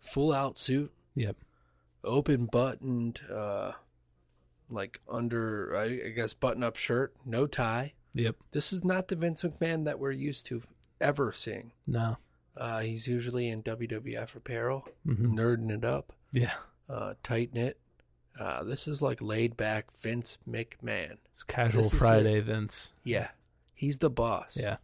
[0.00, 1.36] full out suit, yep,
[2.04, 3.72] open buttoned, uh,
[4.68, 7.94] like under, I, guess, button up shirt, no tie.
[8.14, 8.36] yep.
[8.52, 10.62] This is not the Vince McMahon that we're used to
[11.00, 11.72] ever seeing.
[11.86, 12.16] No,
[12.56, 15.34] Uh, he's usually in WWF apparel, Mhm.
[15.34, 16.54] nerding it up, yeah.
[16.88, 17.78] uh, tight knit.
[18.38, 21.16] Uh, this is like laid back Vince McMahon.
[21.30, 22.40] It's casual This is Friday.
[22.40, 22.92] Vince.
[23.04, 23.28] Yeah,
[23.74, 24.58] he's the boss.
[24.60, 24.76] Yeah.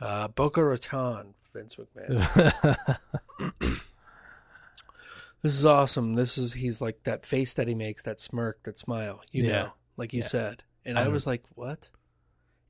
[0.00, 2.98] Uh, Boca Raton, Vince McMahon.
[5.42, 6.14] this is awesome.
[6.14, 9.22] This is he's like that face that he makes, that smirk, that smile.
[9.30, 9.52] You Yeah.
[9.52, 10.26] know, like you Yeah.
[10.28, 11.90] said, and I I was like, what?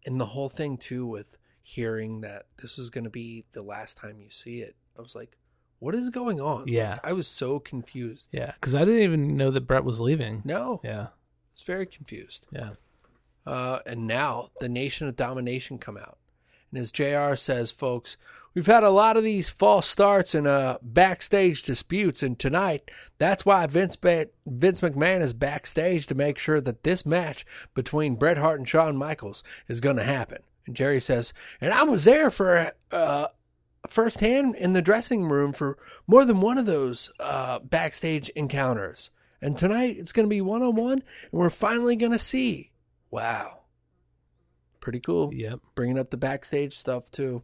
[0.06, 3.96] And the whole thing too with hearing that this is going to be the last
[3.96, 4.76] time you see it.
[4.98, 5.36] I was like,
[5.84, 6.64] what is going on?
[6.66, 6.90] Yeah.
[6.90, 8.30] Like, I was so confused.
[8.32, 10.42] Yeah, because I didn't even know that Bret was leaving.
[10.44, 11.08] No, Yeah, I
[11.54, 12.46] was very confused.
[12.50, 12.70] yeah,
[13.46, 16.18] Uh, and now the Nation of Domination come out.
[16.70, 18.16] And as JR says, folks,
[18.54, 22.20] we've had a lot of these false starts and uh, backstage disputes.
[22.22, 27.06] And tonight, that's why Vince, ba- Vince McMahon is backstage to make sure that this
[27.06, 27.44] match
[27.74, 30.38] between Bret Hart and Shawn Michaels is going to happen.
[30.66, 33.26] And Jerry says, and I was there for uh,
[33.88, 39.10] firsthand in the dressing room for more than one of those uh, backstage encounters.
[39.40, 42.72] And tonight, it's going to be one on one, and we're finally going to see.
[43.10, 43.64] Wow.
[44.80, 45.32] Pretty cool.
[45.34, 45.60] Yep.
[45.74, 47.42] Bringing up the backstage stuff too.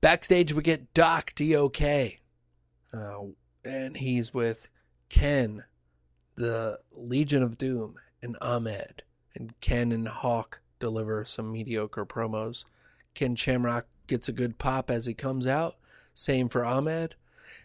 [0.00, 1.82] Backstage, we get Doc DOK.
[2.92, 3.18] Uh,
[3.64, 4.68] and he's with
[5.08, 5.64] Ken,
[6.36, 9.02] the Legion of Doom, and Ahmed.
[9.34, 12.64] And Ken and Hawk deliver some mediocre promos.
[13.14, 15.76] Ken Shamrock gets a good pop as he comes out.
[16.14, 17.14] Same for Ahmed.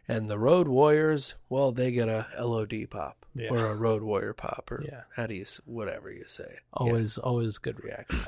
[0.07, 3.49] And the Road Warriors, well, they get a LOD pop Yeah.
[3.49, 5.03] or a Road Warrior pop, or Yeah.
[5.15, 6.47] how do you, whatever you say.
[6.49, 6.59] Yeah.
[6.73, 8.27] always, always good reaction.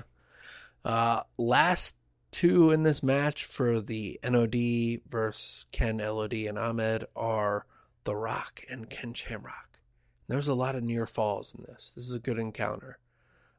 [0.83, 1.95] Uh, last
[2.31, 7.65] two in this match for the NOD versus Ken LOD and Ahmed are
[8.03, 9.79] The Rock and Ken Shamrock.
[10.27, 11.91] There's a lot of near falls in this.
[11.95, 12.99] This is a good encounter.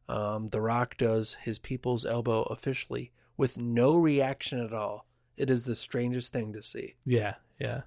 [0.09, 5.07] Um, the Rock does his people's elbow officially with no reaction at all.
[5.39, 6.97] It is the strangest thing to see.
[7.07, 7.81] Yeah, yeah.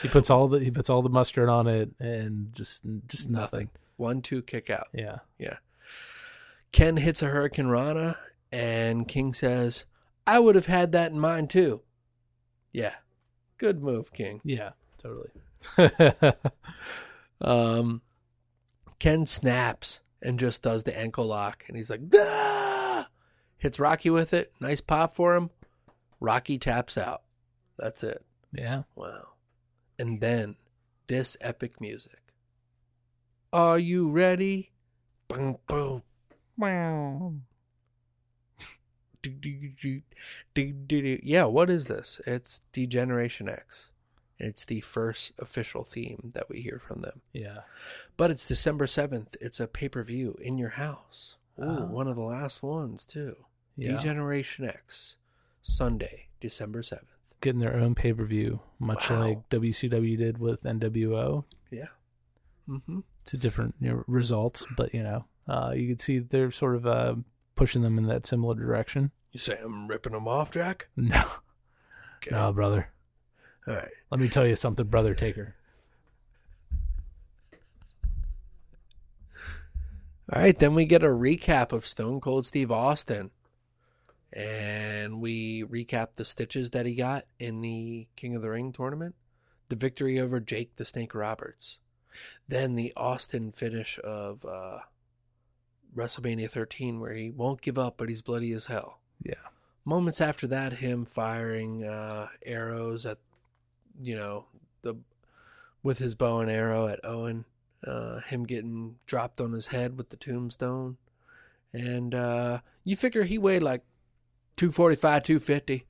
[0.00, 3.70] He puts all the he puts all the mustard on it and just just nothing.
[3.96, 4.86] One two kick out.
[4.94, 5.56] Yeah, Yeah.
[6.72, 8.16] Ken hits a hurricanrana,
[8.52, 9.84] and King says,
[10.26, 11.82] I would have had that in mind too.
[12.72, 12.94] Yeah.
[13.58, 14.40] Good move, King.
[14.44, 15.30] yeah, totally.
[17.40, 18.00] Um,
[18.98, 22.00] Ken snaps and just does the ankle lock, and he's like!
[23.64, 24.52] Hits Rocky with it.
[24.60, 25.48] Nice pop for him.
[26.20, 27.22] Rocky taps out.
[27.78, 28.22] That's it.
[28.52, 29.28] yeah, Wow.
[29.98, 30.56] And then
[31.06, 32.18] this epic music.
[33.54, 34.70] Are you ready?
[35.28, 36.02] Boom, boom.
[36.58, 37.32] wow.
[40.54, 42.20] Yeah, what is this?
[42.26, 43.92] It's Degeneration X.
[44.38, 47.22] It's the first official theme that we hear from them.
[47.32, 47.60] Yeah,
[48.18, 49.36] But it's December 7th.
[49.40, 51.36] It's a pay per view in your house.
[51.58, 51.86] Ooh, Oh.
[51.86, 53.46] one of the last ones, too.
[53.76, 53.92] Yeah.
[53.92, 55.16] Degeneration X.
[55.62, 57.04] Sunday, December 7th.
[57.40, 59.20] getting their own pay per view, much Wow.
[59.20, 61.44] like WCW did with NWO.
[61.70, 61.88] Yeah.
[62.68, 63.00] Mm-hmm.
[63.22, 66.74] It's a different you know, results, but you know, uh, you can see they're sort
[66.76, 67.14] of uh,
[67.54, 69.10] pushing them in that similar direction.
[69.32, 70.88] You say I'm ripping them off, Jack?
[70.96, 71.24] No,
[72.16, 72.30] Okay.
[72.30, 72.88] no, brother.
[73.66, 73.88] All right.
[74.10, 75.54] Let me tell you something, brother Taker.
[80.32, 83.30] All right, then we get a recap of Stone Cold Steve Austin.
[84.34, 89.14] And we recap the stitches that he got in the King of the Ring tournament,
[89.68, 91.78] the victory over Jake the Snake Roberts.
[92.48, 94.78] Then the Austin finish of uh,
[95.94, 99.00] WrestleMania 13, where he won't give up, but he's bloody as hell.
[99.22, 99.34] Yeah,
[99.84, 103.18] Moments after that, him firing uh, arrows at,
[104.00, 104.46] you know,
[104.80, 104.94] the
[105.82, 107.44] with his bow and arrow at Owen,
[107.86, 110.96] uh, him getting dropped on his head with the tombstone,
[111.74, 113.82] and uh, you figure he weighed like
[114.56, 115.86] 245, 250,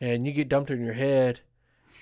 [0.00, 1.40] and you get dumped in your head,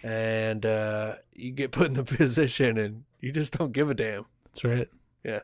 [0.03, 4.27] and uh, you get put in the position, and you just don't give a damn.
[4.45, 4.89] That's right.
[5.25, 5.41] Yeah,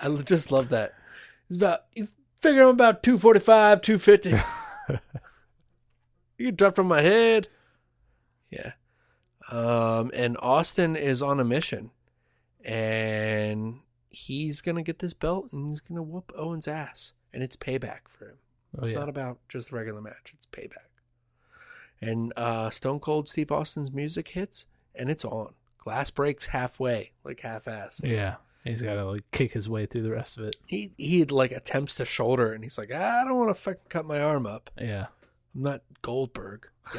[0.00, 0.94] I just love that.
[1.48, 2.08] It's about you
[2.40, 4.30] figure I'm about 245, 250.
[6.38, 7.48] you get dropped on my head.
[8.50, 8.72] Yeah.
[9.50, 11.90] Um, and Austin is on a mission,
[12.64, 13.80] and
[14.10, 18.30] he's gonna get this belt, and he's gonna whoop Owen's ass, and it's payback for
[18.30, 18.38] him.
[18.76, 18.98] Oh, it's yeah.
[18.98, 20.88] not about just the regular match; it's payback.
[22.00, 25.54] And uh, Stone Cold Steve Austin's music hits, and it's on.
[25.78, 28.04] Glass breaks halfway, like half-assed.
[28.04, 28.36] Yeah.
[28.64, 30.56] He's got to like kick his way through the rest of it.
[30.66, 33.88] He he like attempts to shoulder, and he's like, "Ah, I don't want to fucking
[33.88, 34.70] cut my arm up.
[34.78, 35.06] Yeah.
[35.54, 36.68] I'm not Goldberg.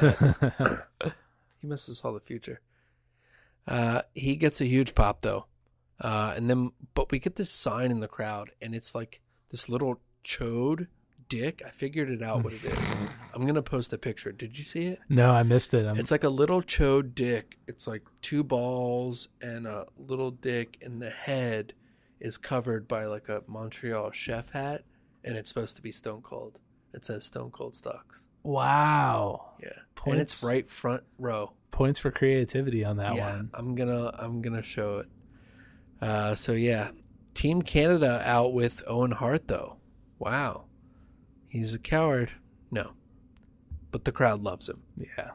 [1.60, 2.60] He misses all the future.
[3.66, 5.46] Uh, he gets a huge pop though,
[6.00, 9.20] uh, and then but we get this sign in the crowd, and it's like
[9.50, 10.88] this little chode
[11.30, 11.62] dick.
[11.66, 12.78] I figured it out what it is.
[13.34, 14.32] I'm gonna post a picture.
[14.32, 14.98] Did you see it?
[15.08, 15.86] No, I missed it.
[15.86, 17.56] I'm, It's like a little chode dick.
[17.66, 21.72] It's like two balls and a little dick, and the head
[22.20, 24.82] is covered by like a Montreal chef hat,
[25.24, 26.58] and it's supposed to be Stone Cold.
[26.92, 28.28] It says Stone Cold Stocks.
[28.42, 29.52] wow.
[29.62, 31.52] Yeah, and Points- it's right front row.
[31.70, 33.50] Points for creativity on that yeah, one.
[33.54, 35.06] I'm gonna I'm gonna show it.
[36.00, 36.90] Uh, so yeah,
[37.32, 39.76] Team Canada out with Owen Hart though.
[40.18, 40.64] Wow,
[41.50, 42.30] he's a coward.
[42.70, 42.92] No,
[43.90, 44.82] but the crowd loves him.
[44.96, 45.32] Yeah.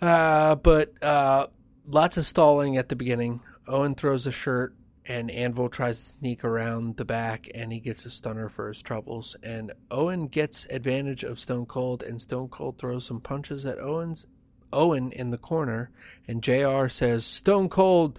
[0.00, 1.46] Uh, but uh,
[1.86, 3.40] lots of stalling at the beginning.
[3.66, 4.74] Owen throws a shirt,
[5.06, 8.82] and Anvil tries to sneak around the back, and he gets a stunner for his
[8.82, 9.36] troubles.
[9.42, 14.26] And Owen gets advantage of Stone Cold, and Stone Cold throws some punches at Owen's
[14.72, 15.90] Owen in the corner,
[16.26, 18.18] and JR says Stone Cold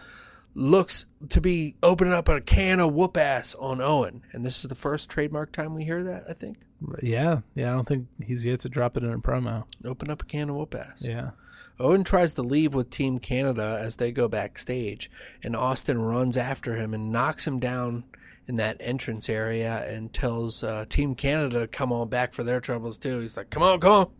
[0.55, 4.69] looks to be opening up a can of whoop ass on Owen, and this is
[4.69, 6.23] the first trademark time we hear that.
[6.27, 6.57] I think
[7.01, 7.41] Yeah.
[7.55, 7.71] Yeah.
[7.71, 9.65] I don't think he's yet to drop it in a promo.
[9.85, 11.01] open up a can of whoop ass.
[11.01, 11.31] Yeah.
[11.79, 15.09] Owen tries to leave with Team Canada as they go backstage,
[15.41, 18.03] and Austin runs after him and knocks him down
[18.47, 22.59] in that entrance area and tells uh, Team Canada to come on back for their
[22.59, 23.19] troubles too.
[23.19, 24.11] He's like, "Come on, come on!"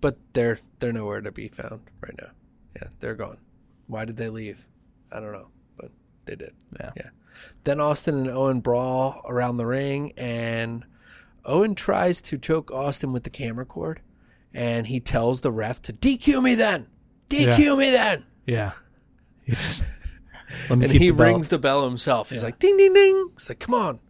[0.00, 2.30] But they're they're nowhere to be found right now.
[2.76, 3.38] Yeah, they're gone.
[3.88, 4.68] Why did they leave?
[5.10, 5.90] I don't know, but
[6.26, 6.52] they did.
[6.78, 6.90] Yeah.
[6.96, 7.08] Yeah.
[7.64, 10.84] Then Austin and Owen brawl around the ring, and
[11.46, 14.00] Owen tries to choke Austin with the camera cord,
[14.52, 16.86] and he tells the ref to DQ me then.
[17.30, 17.74] DQ Yeah.
[17.76, 18.24] me then.
[18.46, 18.72] Yeah.
[20.68, 22.30] Let me and he the rings the bell himself.
[22.30, 22.46] He's Yeah.
[22.46, 23.30] like ding ding ding.
[23.36, 24.00] He's like, come on.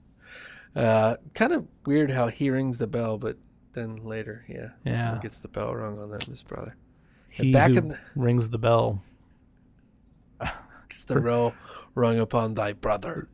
[0.75, 3.39] Uh, kind of weird how he rings the bell, but
[3.73, 5.19] then later, yeah, Yeah.
[5.23, 6.21] gets the bell rung on them.
[6.29, 6.77] His brother.
[7.39, 9.03] And He back who in the, rings the bell.
[10.89, 11.55] gets the bell
[11.95, 13.29] rung upon thy brother.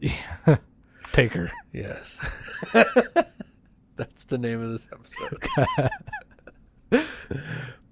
[1.12, 1.50] Taker.
[1.72, 2.20] Yes.
[4.02, 5.90] That's the name of this episode.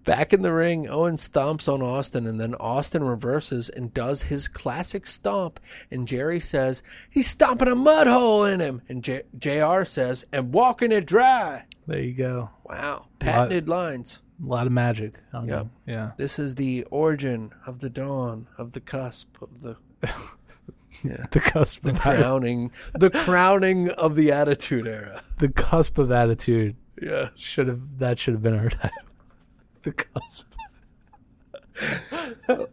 [0.04, 4.48] Back in the ring, Owen stomps on Austin, and then Austin reverses and does his
[4.48, 5.60] classic stomp.
[5.90, 8.82] And Jerry says, He's stomping a mud hole in him.
[8.88, 11.66] And J- JR says, And walking it dry.
[11.86, 12.50] There you go.
[12.64, 13.06] Wow.
[13.20, 14.18] Patented lines.
[14.42, 15.14] A lot of magic.
[15.32, 15.44] Yep.
[15.46, 15.70] them.
[15.86, 16.12] Yeah.
[16.16, 19.76] This is the origin of the dawn, of the cusp, of the.
[21.02, 21.26] Yeah.
[21.30, 25.22] The cusp The of crowning, the crowning of the Attitude Era.
[25.38, 26.76] the cusp of attitude.
[27.00, 27.28] Yeah.
[27.36, 28.90] Should have that should have been our title.
[29.82, 30.46] The cusp.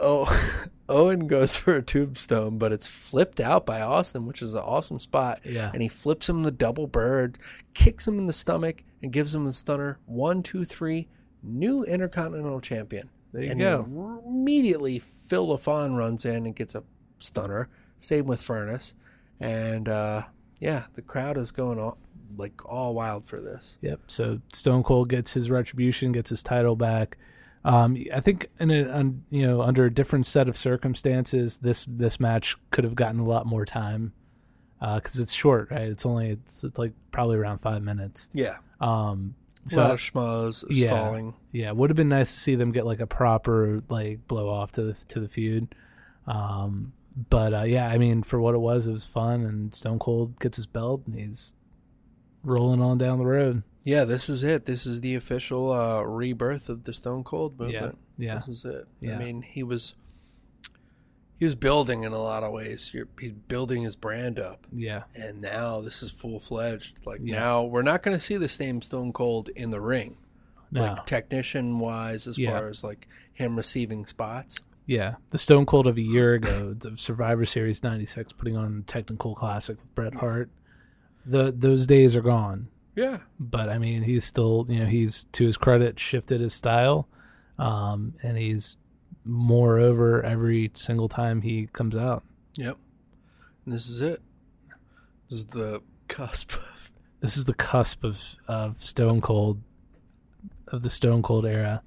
[0.00, 4.60] Oh, Owen goes for a tombstone, but it's flipped out by Austin, which is an
[4.60, 5.40] awesome spot.
[5.44, 5.70] Yeah.
[5.72, 7.38] And he flips him the double bird,
[7.74, 9.98] kicks him in the stomach, and gives him the stunner.
[10.06, 11.08] One, two, three.
[11.42, 13.08] New Intercontinental Champion.
[13.32, 14.20] There you and go.
[14.26, 16.82] immediately, Phil LaFon runs in and gets a
[17.24, 17.68] stunner.
[17.98, 18.92] Same with Furnas.
[19.40, 20.22] And uh,
[20.60, 21.98] yeah, the crowd is going all
[22.36, 23.78] like all wild for this.
[23.80, 24.00] Yep.
[24.08, 27.16] So Stone Cold gets his retribution, gets his title back.
[27.64, 31.86] Um, I think in a un, you know under a different set of circumstances, this
[31.86, 34.12] this match could have gotten a lot more time
[34.80, 35.88] because it's short, right?
[35.88, 38.28] It's only it's, it's like probably around five minutes.
[38.34, 38.56] Yeah.
[38.80, 39.34] Um,
[39.72, 41.34] A lot of schmoes, yeah, stalling.
[41.52, 44.72] Yeah, would have been nice to see them get like a proper like blow off
[44.72, 45.74] to the to the feud.
[46.26, 49.98] Um, but uh, yeah, I mean, for what it was, it was fun, and Stone
[50.00, 51.54] Cold gets his belt, and he's
[52.42, 53.62] rolling on down the road.
[53.82, 54.64] Yeah, this is it.
[54.64, 57.98] This is the official uh, rebirth of the Stone Cold movement.
[58.18, 58.36] yeah.
[58.36, 58.86] This is it.
[59.00, 59.16] Yeah.
[59.16, 59.94] I mean, he was
[61.38, 62.92] he was building in a lot of ways.
[62.94, 64.66] You're, he's building his brand up.
[64.72, 65.02] Yeah.
[65.14, 66.94] And now this is full fledged.
[67.04, 67.38] Like Yeah.
[67.40, 70.16] now we're not going to see the same Stone Cold in the ring.
[70.70, 70.80] No.
[70.80, 72.50] like technician wise, as Yeah.
[72.52, 74.58] far as like him receiving spots.
[74.86, 78.82] Yeah, the Stone Cold of a year ago, the Survivor Series '96, putting on a
[78.82, 80.50] technical classic with Bret Hart.
[81.24, 82.68] The those days are gone.
[82.96, 83.18] Yeah.
[83.40, 87.08] but I mean, he's still you know he's to his credit shifted his style,
[87.58, 88.76] um, and he's
[89.24, 92.22] more over every single time he comes out.
[92.56, 92.76] Yep.
[93.64, 94.20] And this is it.
[95.30, 96.52] This is the cusp.
[97.20, 99.62] This is the cusp of of Stone Cold,
[100.68, 101.82] of the Stone Cold era.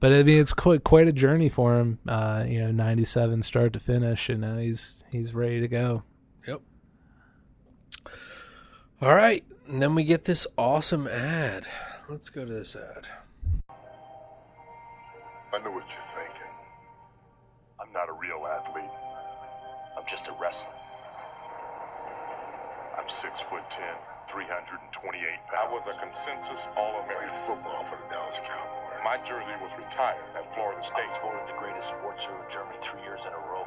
[0.00, 1.98] But I mean, it's quite quite a journey for him.
[2.08, 6.02] Uh, you know, '97 start to finish, and now he's he's ready to go.
[6.48, 6.62] Yep.
[9.02, 11.66] All right, and then we get this awesome ad.
[12.08, 13.06] Let's go to this ad.
[15.52, 16.52] I know what you're thinking.
[17.80, 18.90] I'm not a real athlete.
[19.98, 20.72] I'm just a wrestler.
[22.98, 23.94] I'm six foot ten,
[24.30, 25.58] 328 pounds.
[25.58, 27.18] I was a consensus All-American.
[27.18, 29.02] Played football for the Dallas Cowboys.
[29.02, 31.02] My jersey was retired at Florida State.
[31.02, 33.66] I was voted the greatest sports hero in Germany three years in a row.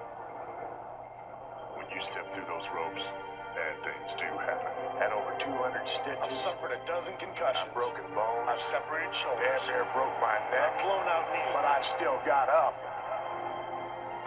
[1.75, 3.11] When you step through those ropes,
[3.51, 4.71] bad things do happen.
[5.03, 6.23] Had over 200 stitches.
[6.23, 7.67] I've suffered a dozen concussions.
[7.67, 8.47] I've broken bones.
[8.47, 9.67] I've separated shoulders.
[9.67, 10.63] Damn near broke my neck.
[10.63, 11.51] I've blown out knees.
[11.51, 12.71] But I still got up.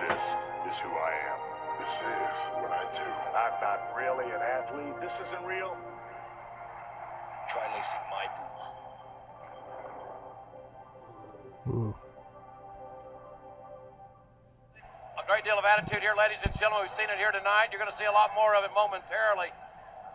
[0.04, 0.36] This
[0.68, 1.38] is who I am.
[1.80, 3.08] This is what I do.
[3.32, 5.00] I'm not really an athlete.
[5.00, 5.72] This isn't real.
[7.56, 8.60] Try lacing my boot.
[11.72, 11.96] Ooh.
[15.16, 16.84] A great deal of attitude here, ladies and gentlemen.
[16.84, 17.72] We've seen it here tonight.
[17.72, 19.56] You're going to see a lot more of it momentarily.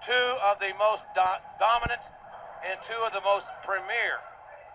[0.05, 2.05] Two of the most do- dominant
[2.61, 4.21] and two of the most premier,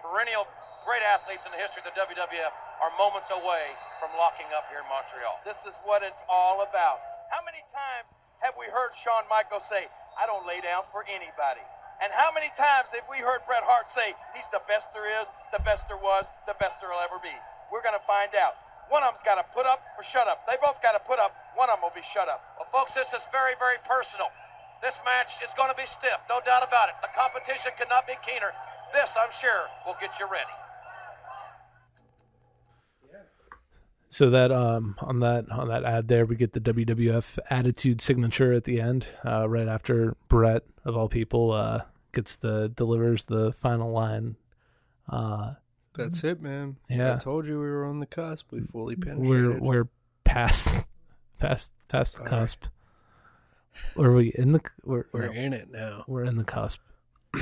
[0.03, 0.43] perennial
[0.83, 2.51] great athletes in the history of the WWF
[2.83, 5.39] are moments away from locking up here in Montreal.
[5.47, 6.99] This is what it's all about.
[7.31, 8.11] How many times
[8.43, 9.87] have we heard Shawn Michaels say,
[10.19, 11.63] I don't lay down for anybody?
[12.05, 15.29] And how many times have we heard Bret Hart say, he's the best there is,
[15.49, 17.33] the best there was, the best there'll ever be?
[17.73, 18.53] We're going to find out.
[18.93, 20.45] One of them's got to put up or shut up.
[20.47, 21.35] They both got to put up.
[21.57, 22.39] One of them will be shut up.
[22.61, 24.29] Well, folks, this is very, very personal.
[24.85, 27.01] This match is going to be stiff, no doubt about it.
[27.01, 28.53] The competition cannot be keener.
[28.93, 30.53] This, I'm sure, will get you ready.
[34.09, 38.53] So that um on that on that ad there, we get the WWF Attitude signature
[38.53, 43.53] at the end, uh, right after Bret of all people uh, gets the delivers the
[43.53, 44.37] final line.
[45.09, 45.55] Uh,
[45.95, 46.77] That's it, man.
[46.89, 47.15] Yeah.
[47.15, 48.53] I told you we were on the cusp.
[48.53, 49.29] We fully penetrated.
[49.29, 49.89] we're we're
[50.25, 50.87] past
[51.39, 52.31] past past the Sorry.
[52.31, 52.65] cusp.
[53.97, 56.05] Or are we in the we're, We're in it now.
[56.07, 56.81] We're in the cusp.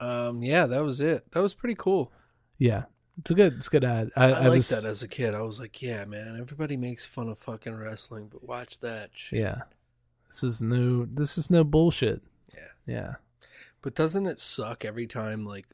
[0.00, 1.30] Um, yeah, that was it.
[1.32, 2.10] That was pretty cool.
[2.56, 2.84] Yeah,
[3.20, 4.10] it's a good it's a good ad.
[4.16, 5.34] I, I, I liked was, that as a kid.
[5.34, 9.40] I was like, yeah, man, everybody makes fun of fucking wrestling, but watch that shit.
[9.40, 9.62] yeah.
[10.28, 12.22] This is no this is no bullshit.
[12.54, 12.68] Yeah.
[12.86, 13.12] Yeah.
[13.82, 15.66] But doesn't it suck every time like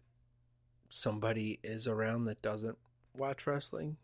[0.88, 2.78] somebody is around that doesn't
[3.16, 3.96] watch wrestling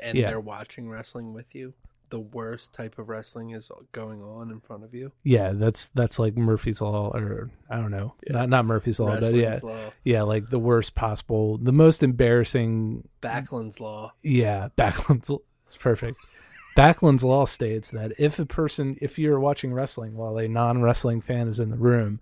[0.00, 0.28] and Yeah.
[0.28, 1.74] they're watching wrestling with you?
[2.12, 5.12] The worst type of wrestling is going on in front of you.
[5.24, 9.32] Yeah, that's that's like Murphy's law, or I don't know, not not Murphy's law, but
[9.32, 9.90] yeah, law.
[10.04, 13.08] yeah, like the worst possible, the most embarrassing.
[13.22, 14.12] Backlund's law.
[14.22, 15.30] Yeah, Backlund's
[15.64, 16.18] it's perfect.
[16.76, 21.48] Backlund's law states that if a person, if you're watching wrestling while a non-wrestling fan
[21.48, 22.20] is in the room,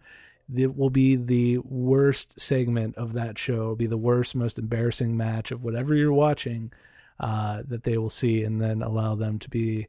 [0.54, 3.54] it will be the worst segment of that show.
[3.54, 6.72] It'll be the worst, most embarrassing match of whatever you're watching
[7.20, 9.86] uh, that they will see, and then allow them to be,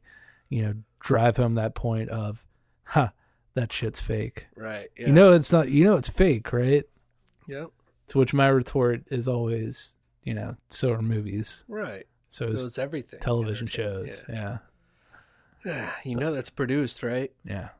[0.48, 2.46] you know, drive home that point of,
[2.84, 3.08] huh,
[3.54, 4.46] that shit's fake.
[4.56, 4.88] Right.
[4.96, 5.08] Yeah.
[5.08, 5.68] You know, it's not.
[5.68, 6.84] You know, it's fake, right?
[7.48, 7.70] Yep.
[8.08, 11.64] To which my retort is always, you know, so are movies.
[11.68, 12.04] Right.
[12.28, 13.20] So, So it's everything.
[13.20, 14.24] Television shows.
[14.28, 14.58] Yeah.
[16.04, 17.32] you know that's produced, right?
[17.44, 17.70] Yeah.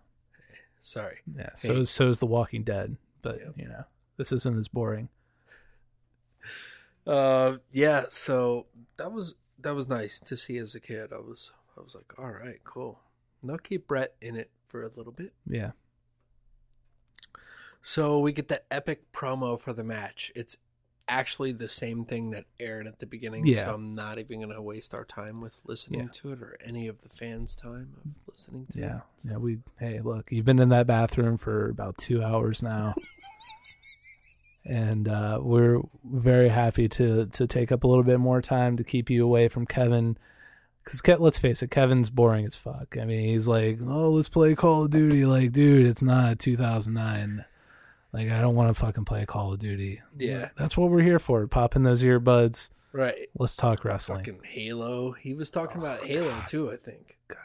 [0.80, 1.18] Sorry.
[1.36, 1.50] Yeah.
[1.54, 3.84] So Hey, so is The Walking Dead, but you know,
[4.16, 5.08] this isn't as boring.
[7.04, 8.04] Uh, yeah.
[8.10, 8.66] So
[8.96, 11.12] that was that was nice to see as a kid.
[11.12, 13.01] I was I was like, all right, cool.
[13.40, 15.32] And they'll keep Bret in it for a little bit.
[15.47, 15.72] Yeah.
[17.82, 20.30] So we get that epic promo for the match.
[20.36, 20.56] It's
[21.09, 23.44] actually the same thing that aired at the beginning.
[23.44, 23.66] Yeah.
[23.66, 26.09] So I'm not even going to waste our time with listening Yeah.
[26.12, 28.97] to it or any of the fans' time of listening to Yeah.
[28.98, 29.02] it.
[29.30, 29.36] Yeah.
[29.39, 32.94] We hey, look, you've been in that bathroom for about two hours now.
[34.64, 38.84] and uh, we're very happy to to take up a little bit more time to
[38.84, 40.16] keep you away from Kevin.
[40.84, 42.97] Because Ke- let's face it, Kevin's boring as fuck.
[43.01, 47.44] I mean, he's like, "Oh, let's play Call of Duty." Like, dude, it's not 2009.
[48.12, 50.02] Like, I don't want to fucking play Call of Duty.
[50.18, 50.51] Yeah.
[50.56, 51.47] that's what we're here for.
[51.47, 52.70] Pop in those earbuds.
[52.93, 53.30] Right.
[53.39, 54.18] Let's talk wrestling.
[54.18, 55.12] Fucking Halo.
[55.12, 57.16] He was talking about Halo too, I think.
[57.28, 57.39] God.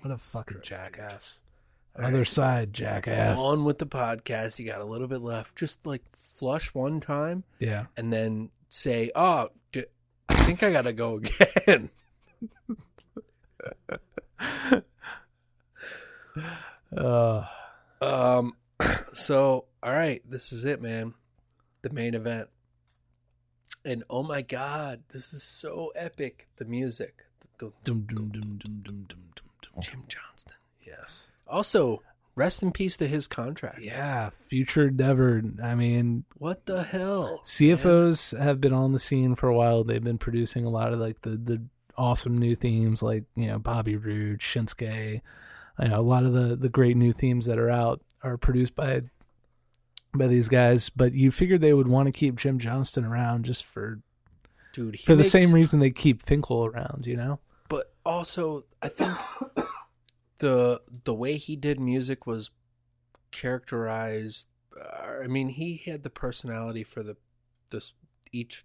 [0.00, 1.42] what a fucking jackass.
[1.96, 3.38] Other side, jackass.
[3.38, 4.58] On with the podcast.
[4.58, 5.54] You got a little bit left.
[5.56, 7.44] Just like flush one time.
[7.60, 7.86] Yeah.
[7.96, 9.84] And then say, oh, d-
[10.28, 11.20] I think I got to go
[11.66, 11.90] again.
[16.96, 17.44] Uh,
[18.00, 18.54] um,
[19.12, 21.14] so, all right, this is it, man.
[21.82, 22.48] The main event.
[23.84, 26.48] And oh my God, this is so epic.
[26.56, 27.24] The music.
[27.58, 29.82] The, dum, dum, dum, dum, dum, dum, dum.
[29.82, 30.56] Jim Johnston.
[30.82, 31.30] Yes.
[31.46, 32.02] Also,
[32.34, 33.80] rest in peace to his contract.
[33.80, 35.42] Yeah, future endeavor.
[35.62, 37.40] I mean, What the hell?
[37.44, 39.84] CFO$ have been on the scene for a while.
[39.84, 41.62] They've been producing a lot of like the the
[41.96, 45.20] awesome new themes, like you know Bobby Roode, Shinsuke.
[45.80, 48.74] You know, a lot of the the great new themes that are out are produced
[48.74, 49.02] by
[50.14, 50.88] by these guys.
[50.90, 54.00] But you figured they would want to keep Jim Johnston around just for
[54.72, 57.06] Dude, for the same reason they keep Finkel around.
[57.06, 57.40] You know?
[57.68, 59.12] but also I think
[60.38, 62.50] the the way he did music was
[63.30, 64.48] characterized.
[64.80, 67.16] Uh, I mean, he had the personality for the
[67.70, 67.92] this
[68.32, 68.64] each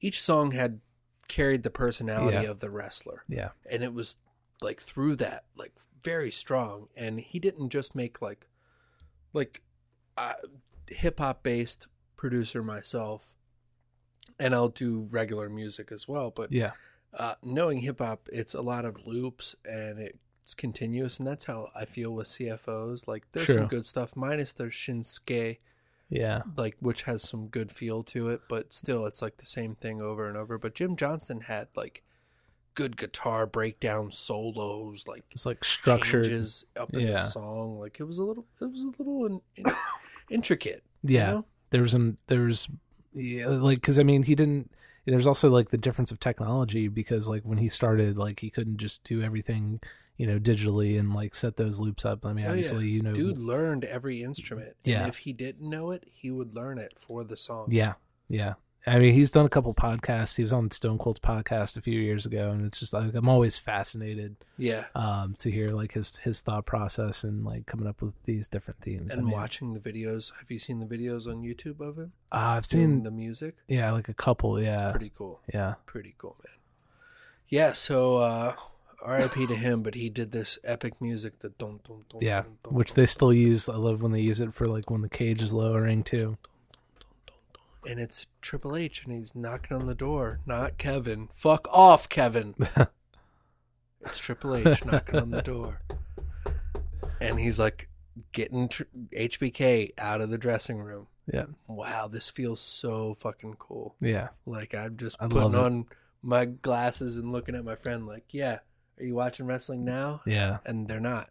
[0.00, 0.80] each song had
[1.28, 2.50] carried the personality Yeah.
[2.50, 3.24] of the wrestler.
[3.28, 3.50] Yeah.
[3.70, 4.16] and it was
[4.62, 6.88] like through that like very strong.
[6.96, 8.46] And he didn't just make like
[9.32, 9.62] like
[10.16, 10.34] uh,
[10.88, 13.34] hip hop based producer myself,
[14.40, 16.30] and I'll do regular music as well.
[16.30, 16.72] But Yeah.
[17.12, 20.10] uh, knowing hip hop, it's a lot of loops and
[20.46, 23.08] it's continuous, and that's how I feel with CFO$.
[23.08, 23.54] Like there's True.
[23.56, 25.58] some good stuff, minus the Shinsuke,
[26.08, 26.42] Yeah.
[26.56, 30.00] like which has some good feel to it, but still, it's like the same thing
[30.00, 30.56] over and over.
[30.56, 32.04] But Jim Johnston had like
[32.76, 36.26] good guitar breakdown solos, like It's like structured.
[36.26, 37.80] changes up in the song.
[37.80, 39.64] Like it was a little, it was a little in, in-
[40.30, 40.84] intricate.
[41.02, 41.46] you Yeah, know?
[41.70, 42.68] there was some there's
[43.12, 44.70] yeah, like because I mean he didn't.
[45.06, 48.76] There's also like the difference of technology because like when he started, like he couldn't
[48.78, 49.80] just do everything
[50.16, 52.24] you know digitally and like set those loops up.
[52.26, 52.50] I mean, Oh, yeah.
[52.52, 54.68] obviously you know, dude learned every instrument.
[54.84, 55.06] And Yeah.
[55.06, 57.68] if he didn't know it, he would learn it for the song.
[57.70, 57.94] yeah,
[58.28, 58.54] yeah.
[58.88, 60.36] I mean, he's done a couple podcasts.
[60.36, 63.28] He was on Stone Cold's podcast a few years ago, and it's just like I'm
[63.28, 64.84] always fascinated, Yeah.
[64.94, 68.80] um, to hear like his his thought process and like coming up with these different
[68.80, 69.10] themes.
[69.12, 70.32] and I mean, watching the videos.
[70.38, 72.12] Have you seen the videos on YouTube of him?
[72.30, 73.56] uh, I've seen the music.
[73.66, 75.40] yeah, like a couple, yeah, Pretty cool.
[75.52, 76.54] yeah, Pretty cool, man.
[77.48, 77.72] Yeah.
[77.72, 78.54] So uh,
[79.02, 79.46] R.I.P.
[79.46, 81.38] to him, but he did this epic music.
[81.40, 82.20] The dum dum dum.
[82.22, 83.68] yeah, dum, dum, which they still use.
[83.68, 86.36] I love when they use it for like when the cage is lowering too.
[87.86, 90.40] and it's Triple H, and he's knocking on the door.
[90.46, 91.28] Not Kevin.
[91.32, 92.54] Fuck off, Kevin.
[94.00, 95.82] it's Triple H knocking on the door,
[97.20, 97.88] and he's like
[98.32, 101.06] getting tr- HBK out of the dressing room.
[101.32, 101.46] Yeah.
[101.68, 103.94] Wow, this feels so fucking cool.
[104.00, 104.28] Yeah.
[104.46, 105.86] Like I'm just I putting on
[106.22, 108.60] my glasses and looking at my friend like, yeah,
[108.98, 110.22] are you watching wrestling now?
[110.26, 110.58] Yeah.
[110.64, 111.28] And they're not.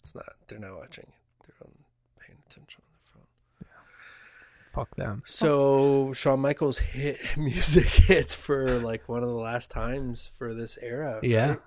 [0.00, 0.24] It's not.
[0.48, 1.46] They're not watching it.
[1.46, 1.72] They're on,
[2.18, 4.72] paying attention on their phone.
[4.72, 5.22] Fuck them.
[5.26, 10.78] So Shawn Michaels hit music hits for like one of the last times for this
[10.80, 11.20] era.
[11.22, 11.48] Yeah.
[11.48, 11.60] right?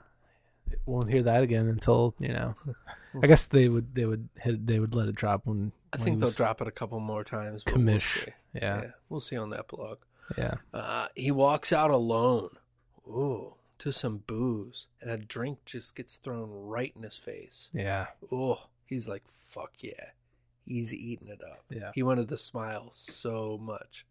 [0.86, 2.56] Won't hear that again until you know.
[3.22, 6.06] I guess they would they would hit they would let it drop when I when
[6.06, 7.64] think they'll drop it a couple more times.
[7.64, 8.26] but we'll commish.
[8.26, 8.32] see.
[8.54, 8.86] Yeah.
[9.10, 10.00] we'll see on that blog.
[10.38, 10.56] Yeah.
[10.74, 12.50] Uh, he walks out alone.
[13.08, 17.70] Ooh, to some booze, and a drink just gets thrown right in his face.
[17.74, 18.08] Yeah.
[18.32, 20.12] Oh, he's like, fuck yeah.
[20.66, 21.66] He's eating it up.
[21.70, 21.92] Yeah.
[21.94, 24.06] He wanted to smile so much.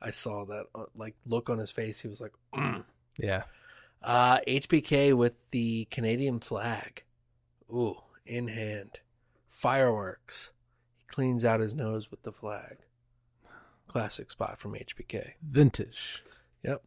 [0.00, 1.98] I saw that uh, like look on his face.
[1.98, 2.84] He was like, mm.
[3.18, 3.42] Yeah.
[4.00, 7.02] uh, HBK with the Canadian flag.
[7.68, 9.00] Ooh, in hand.
[9.48, 10.52] Fireworks.
[10.98, 12.76] He cleans out his nose with the flag.
[13.88, 15.32] Classic spot from HBK.
[15.42, 16.22] Vintage.
[16.62, 16.84] Yep.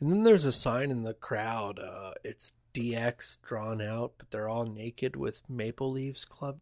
[0.00, 1.78] And then there's a sign in the crowd.
[1.78, 6.58] Uh, it's DX drawn out, but they're all naked with maple leaves club,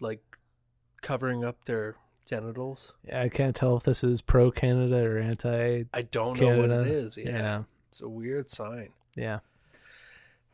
[0.00, 0.22] like
[1.02, 2.94] covering up their genitals.
[3.06, 5.84] Yeah, I can't tell if this is pro Canada or anti.
[5.92, 7.16] I don't know what it is.
[7.16, 7.30] Yeah.
[7.30, 7.62] Yeah.
[7.88, 8.90] It's a weird sign.
[9.14, 9.40] Yeah.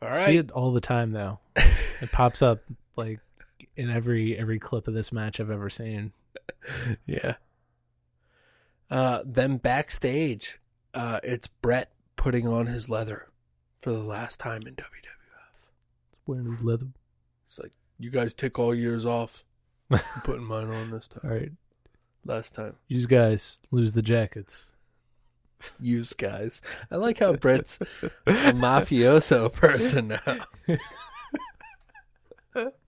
[0.01, 1.39] All See it all the time though.
[1.55, 2.59] it pops up
[2.95, 3.19] like
[3.75, 6.13] in every every clip of this match I've ever seen.
[7.05, 7.35] yeah.
[8.89, 10.59] Uh, then backstage,
[10.93, 13.29] uh, it's Bret putting on his leather
[13.79, 15.69] for the last time in WWF.
[16.11, 16.87] It's wearing his leather.
[17.45, 19.43] It's like, you guys take all years off.
[19.89, 21.21] I'm putting mine on this time.
[21.31, 21.51] All right.
[22.25, 22.75] Last time.
[22.87, 24.75] You guys lose the jackets.
[25.79, 26.61] Use guys.
[26.89, 28.09] I like how Bret's a
[28.53, 30.77] mafioso person now.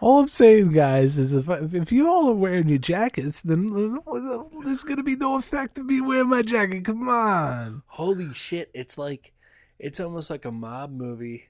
[0.00, 3.68] All I'm saying, guys, is if if you all are wearing your jackets, then
[4.64, 6.84] there's gonna be no effect of me wearing my jacket.
[6.84, 7.82] Come on.
[7.86, 8.70] Holy shit!
[8.74, 9.32] It's like,
[9.78, 11.48] it's almost like a mob movie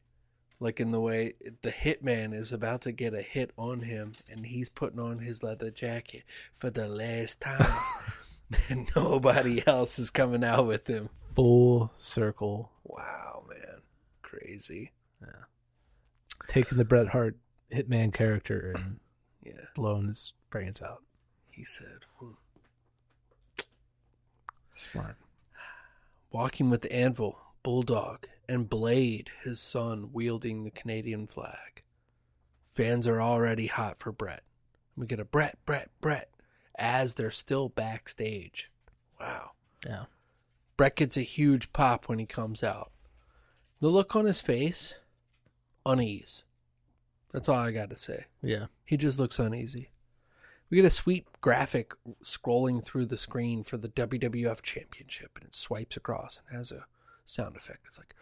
[0.61, 1.33] Like in the way
[1.63, 5.43] the hitman is about to get a hit on him and he's putting on his
[5.43, 6.25] leather jacket
[6.55, 7.67] for the last time.
[8.69, 11.09] and nobody else is coming out with him.
[11.35, 12.71] Full circle.
[12.85, 13.83] Wow, man.
[14.23, 14.93] Crazy.
[15.21, 15.45] Yeah.
[16.47, 17.37] Taking the Bret Hart
[17.75, 19.01] hitman character and
[19.45, 19.67] Yeah.
[19.75, 21.03] blowing his brains out.
[21.51, 22.07] He said.
[24.75, 25.17] Smart.
[26.33, 31.83] Walking with the anvil, Bulldog, and Blade, his son, wielding the Canadian flag.
[32.69, 34.43] Fans are already hot for Bret.
[34.97, 36.31] We get a Bret, Bret, Bret
[36.77, 38.71] as they're still backstage.
[39.21, 39.53] Wow.
[39.87, 40.05] Yeah.
[40.77, 42.91] Bret gets a huge pop when he comes out.
[43.81, 44.95] The look on his face,
[45.87, 46.43] unease.
[47.35, 48.27] That's all I got to say.
[48.45, 48.67] Yeah.
[48.85, 49.91] He just looks uneasy.
[50.71, 51.93] We get a sweet graphic
[52.23, 56.87] scrolling through the screen for the WWF Championship, and it swipes across and has a
[57.25, 57.81] sound effect.
[57.89, 58.15] It's like,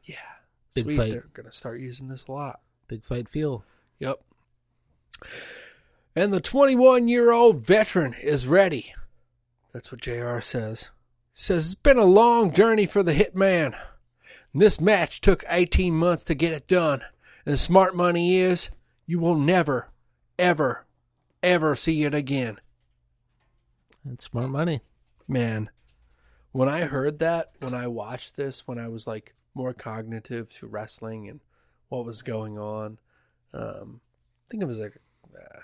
[0.04, 0.16] yeah,
[0.74, 0.96] Big sweet.
[0.96, 1.10] fight.
[1.10, 2.60] They're gonna start using this a lot.
[2.88, 3.62] Big fight feel.
[3.98, 4.20] Yep.
[6.16, 8.94] And the 21 year old veteran is ready.
[9.74, 10.90] That's what JR says.
[11.32, 13.78] He says it's been a long journey for the hitman.
[14.58, 17.02] This match took 18 months to get it done.
[17.46, 18.70] And the smart money is
[19.06, 19.90] you will never,
[20.36, 20.84] ever,
[21.44, 22.58] ever see it again.
[24.04, 24.80] That's smart money.
[25.28, 25.70] Man,
[26.50, 30.66] when I heard that, when I watched this, when I was like more cognitive to
[30.66, 31.38] wrestling and
[31.88, 32.98] what was going on,
[33.52, 34.00] um,
[34.44, 34.98] I think it was like,
[35.36, 35.60] uh,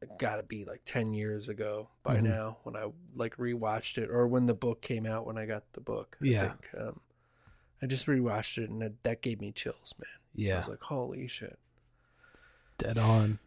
[0.00, 2.22] it gotta be like 10 years ago by Mhm.
[2.24, 5.72] now when I like rewatched it or when the book came out when I got
[5.74, 6.16] the book.
[6.20, 6.48] I Yeah.
[6.48, 6.68] think.
[6.76, 7.00] Um,
[7.82, 10.20] I just rewatched it and that, that gave me chills, man.
[10.34, 10.54] Yeah.
[10.54, 11.58] I was like, holy shit.
[12.78, 13.40] Dead on.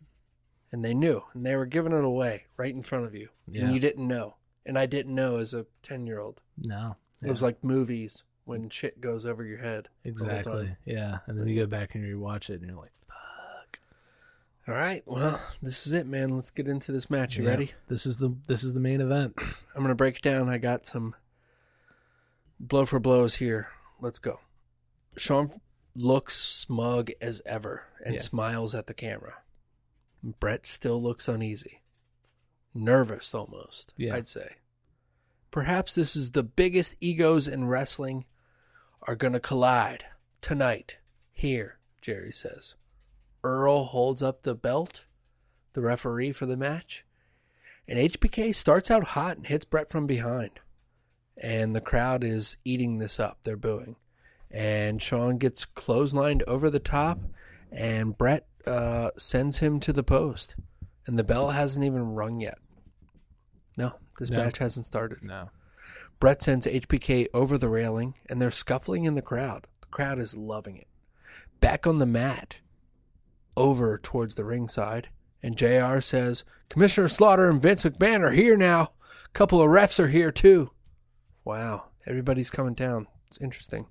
[0.72, 3.30] And they knew and they were giving it away right in front of you.
[3.48, 3.64] Yeah.
[3.64, 4.36] And you didn't know.
[4.66, 6.42] And I didn't know as a 10 year old.
[6.58, 6.98] No.
[7.24, 9.88] It was like movies when shit goes over your head.
[10.04, 10.76] Exactly.
[10.84, 11.20] Yeah.
[11.28, 13.80] And then you go back and you watch it and you're like, fuck.
[14.68, 15.02] All right.
[15.06, 16.36] Well, this is it, man.
[16.36, 17.38] Let's get into this match.
[17.38, 17.72] You yeah, ready?
[17.88, 19.34] This is the this is the main event.
[19.40, 20.50] I'm going to break it down.
[20.50, 21.16] I got some
[22.60, 23.70] blow for blows here.
[24.00, 24.40] Let's go.
[25.18, 25.52] Shawn
[25.96, 28.22] looks smug as ever and Yeah.
[28.22, 29.42] smiles at the camera.
[30.24, 31.82] Bret still looks uneasy.
[32.74, 34.16] Nervous almost, Yeah.
[34.16, 34.58] I'd say.
[35.52, 38.26] Perhaps this is the biggest egos in wrestling
[39.04, 40.06] are going to collide
[40.42, 40.98] tonight
[41.32, 42.76] here, Jerry says.
[43.44, 45.06] Earl holds up the belt,
[45.74, 47.06] the referee for the match,
[47.88, 50.60] and HBK starts out hot and hits Bret from behind.
[51.42, 53.40] And the crowd is eating this up.
[53.44, 53.98] They're booing.
[54.52, 57.20] And Shawn gets clotheslined over the top,
[57.72, 60.56] and Bret uh, sends him to the post.
[61.06, 62.58] And the bell hasn't even rung yet.
[63.78, 64.38] No, this No.
[64.38, 65.20] match hasn't started.
[65.24, 65.50] No.
[66.20, 69.68] Bret sends HBK over the railing, and they're scuffling in the crowd.
[69.82, 70.88] The crowd is loving it.
[71.60, 72.58] Back on the mat,
[73.58, 75.10] over towards the ringside,
[75.44, 78.92] and JR says, Commissioner Slaughter and Vince McMahon are here now.
[79.26, 80.72] A couple of refs are here too.
[81.46, 83.08] Wow, everybody's coming down.
[83.28, 83.86] It's interesting.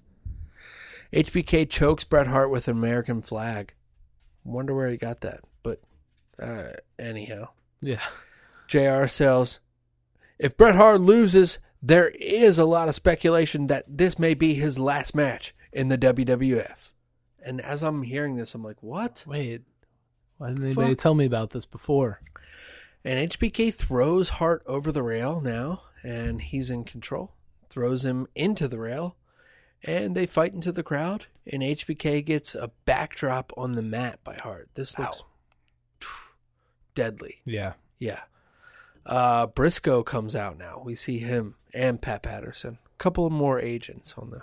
[1.12, 3.74] HBK chokes Bret Hart with an American flag.
[4.44, 5.80] Wonder where he got that, but
[6.42, 7.50] uh, anyhow.
[7.80, 8.00] Yeah.
[8.66, 9.60] JR sells.
[10.38, 14.78] If Bret Hart loses, there is a lot of speculation that this may be his
[14.78, 16.90] last match in the WWF.
[17.44, 19.22] And as I'm hearing this, I'm like, what?
[19.26, 19.62] Wait.
[20.38, 20.98] Why didn't anybody Fuck.
[20.98, 22.20] tell me about this before?
[23.04, 27.32] And HBK throws Hart over the rail now, and he's in control.
[27.74, 29.16] Throws him into the rail,
[29.82, 31.26] and they fight into the crowd.
[31.44, 34.68] And HBK gets a backdrop on the mat by Hart.
[34.74, 35.24] This looks
[36.94, 37.40] deadly.
[37.44, 37.72] Yeah.
[37.98, 38.20] Yeah.
[39.04, 40.82] Uh, Briscoe comes out now.
[40.84, 42.78] We see him and Pat Patterson.
[42.94, 44.42] A couple of more agents on the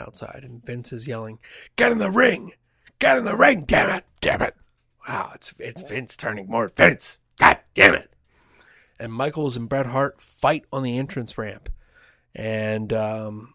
[0.00, 1.40] outside, and Vince is yelling,
[1.74, 2.52] "Get in the ring!
[3.00, 3.64] Get in the ring!
[3.64, 4.04] Damn it!
[4.20, 4.54] Damn it!
[5.08, 7.18] Wow, it's it's Vince turning more Vince.
[7.40, 8.12] God damn it!"
[9.00, 11.68] And Michaels and Bret Hart fight on the entrance ramp,
[12.34, 13.54] and um,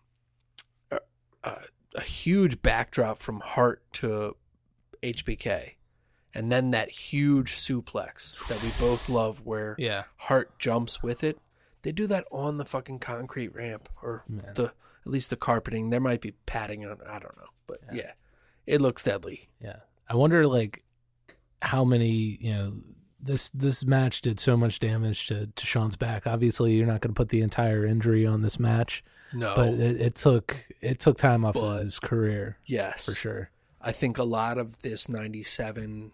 [0.92, 1.00] a,
[1.44, 1.58] a,
[1.96, 4.36] a huge backdrop from Hart to
[5.02, 5.72] HBK,
[6.34, 10.04] and then that huge suplex that we both love, where Yeah.
[10.18, 11.38] Hart jumps with it.
[11.84, 14.54] They do that on the fucking concrete ramp, or Man.
[14.56, 14.74] the
[15.06, 15.90] at least the carpeting.
[15.90, 16.98] There might be padding on.
[17.08, 18.14] I don't know, but yeah,
[18.66, 19.50] it looks deadly.
[19.62, 19.78] Yeah.
[20.08, 20.84] I wonder like
[21.62, 22.74] how many, you know,
[23.24, 26.28] this this match did so much damage to, to Shawn's back.
[26.28, 29.04] Obviously you're not gonna put the entire injury on this match.
[29.34, 29.54] No.
[29.56, 32.58] But it, it took it took time off But- of his career.
[32.66, 33.50] Yes, For sure.
[33.82, 36.12] I think a lot of this '97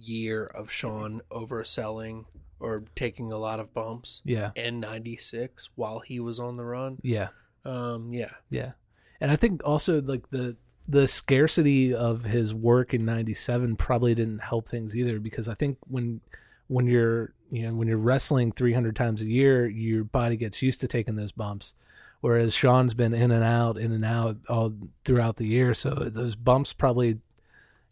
[0.00, 2.24] year of Shawn overselling
[2.60, 4.22] or taking a lot of bumps.
[4.24, 4.50] Yeah.
[4.56, 6.98] In '96, while he was on the run.
[7.02, 7.28] Yeah.
[7.64, 8.12] Um.
[8.12, 8.30] Yeah.
[8.50, 8.72] Yeah.
[9.20, 10.56] and I think also like the
[10.86, 15.78] the scarcity of his work in 97 probably didn't help things either because I think
[15.88, 16.20] when
[16.68, 20.80] when you're you know when you're wrestling 300 times a year your body gets used
[20.80, 21.74] to taking those bumps
[22.20, 24.74] whereas Shawn's been in and out in and out all
[25.04, 27.18] throughout the year so those bumps probably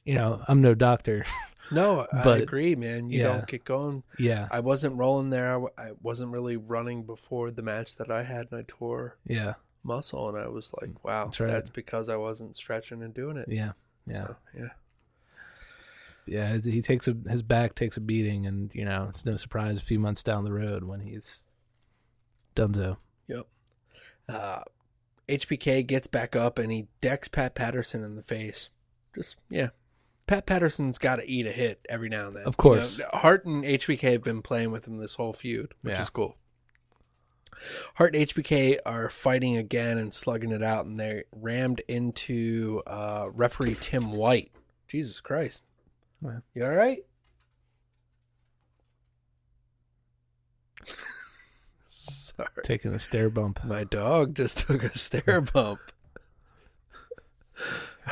[0.05, 1.24] you know I'm no doctor
[1.70, 3.09] No, I agree, man.
[3.09, 3.28] You yeah.
[3.28, 4.02] don't get going.
[4.19, 4.48] Yeah.
[4.51, 5.60] I wasn't rolling there.
[5.78, 9.55] I wasn't really running before the match that I had, and I tore Yeah.
[9.84, 11.50] Muscle, and I was like, wow, That's right.
[11.50, 13.48] that's because I wasn't stretching and doing it.
[13.48, 13.72] Yeah.
[14.06, 14.26] Yeah.
[14.26, 14.68] So, yeah.
[16.26, 19.78] yeah he takes a his back takes a beating and you know it's no surprise
[19.78, 21.46] a few months down the road when he's
[22.54, 22.96] done so.
[23.28, 23.46] Yep.
[24.28, 24.62] Uh,
[25.28, 28.70] HBK gets back up and he decks Pat Patterson in the face.
[29.14, 29.70] Just yeah,
[30.26, 32.44] Pat Patterson's got to eat a hit every now and then.
[32.44, 32.98] Of course.
[32.98, 36.00] You know, Hart and HBK have been playing with him this whole feud, which Yeah.
[36.02, 36.36] is cool.
[37.94, 43.26] Hart and HBK are fighting again and slugging it out, and they rammed into uh,
[43.32, 44.50] referee Tim White.
[44.88, 45.62] Jesus Christ,
[46.22, 46.38] Yeah.
[46.54, 46.98] you all right?
[51.86, 52.48] Sorry.
[52.64, 55.80] taking a stair bump My dog just took a stair bump.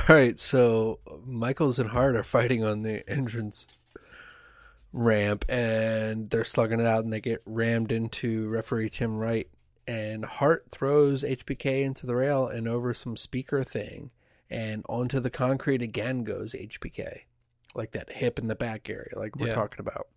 [0.09, 3.67] All right, so Michaels and Hart are fighting on the entrance
[4.93, 9.49] ramp, and they're slugging it out, and they get rammed into referee Tim White.
[9.87, 14.11] And Hart throws HBK into the rail and over some speaker thing,
[14.49, 17.23] and onto the concrete again goes HBK,
[17.75, 19.55] like that hip in the back area, like we're Yeah.
[19.55, 20.09] talking about.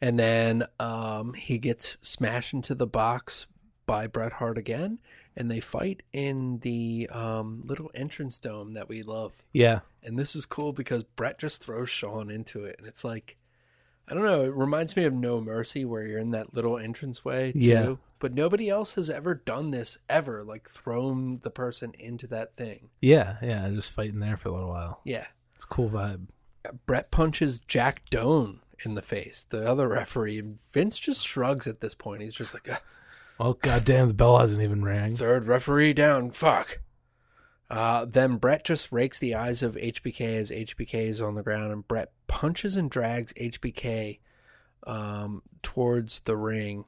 [0.00, 3.46] And then um, he gets smashed into the box
[3.86, 4.98] by Bret Hart again,
[5.36, 9.42] and they fight in the um, little entrance dome that we love.
[9.52, 13.36] yeah And this is cool because Bret just throws Shawn into it, and it's like,
[14.08, 17.52] I don't know, it reminds me of No Mercy, where you're in that little entranceway
[17.52, 17.58] too.
[17.58, 17.94] Yeah.
[18.18, 22.88] But nobody else has ever done this ever, like thrown the person into that thing.
[23.00, 25.26] yeah yeah just fighting there for a little while Yeah.
[25.54, 26.28] it's a cool vibe
[26.86, 30.38] Bret punches Jack Doan in the face, the other referee.
[30.38, 32.22] and Vince just shrugs at this point.
[32.22, 32.80] He's just like, "Ah,
[33.38, 36.30] oh goddamn the bell hasn't even rang third referee down.
[36.30, 36.80] Fuck.
[37.68, 41.72] Uh, then Bret just rakes the eyes of HBK as HBK is on the ground,
[41.72, 44.20] and Bret punches and drags HBK
[44.86, 46.84] um, towards the ring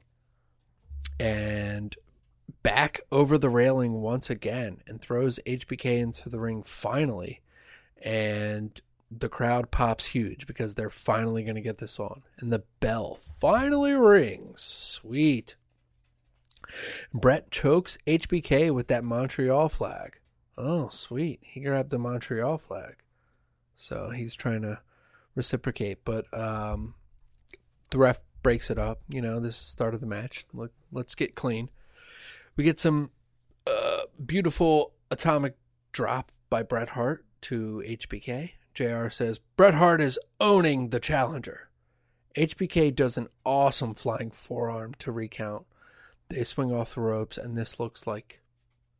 [1.19, 1.95] and
[2.63, 7.41] back over the railing once again and throws HBK into the ring finally.
[8.01, 8.79] And
[9.11, 12.21] the crowd pops huge because they're finally going to get this on.
[12.39, 14.61] And the bell finally rings.
[14.61, 15.55] Sweet.
[17.13, 20.19] Bret chokes HBK with that Montreal flag.
[20.57, 21.39] Oh, sweet.
[21.43, 22.97] He grabbed the Montreal flag.
[23.75, 24.79] So he's trying to
[25.35, 26.95] reciprocate, but um,
[27.91, 28.99] the ref breaks it up.
[29.07, 30.45] You know, this is the start of the match.
[30.53, 31.69] Let, let's get clean.
[32.55, 33.11] We get some
[33.65, 35.55] uh, beautiful atomic
[35.91, 38.51] drop by Bret Hart to HBK.
[38.73, 41.69] JR says, Bret Hart is owning the challenger.
[42.37, 45.65] HBK does an awesome flying forearm to recount.
[46.29, 48.41] They swing off the ropes, and this looks like,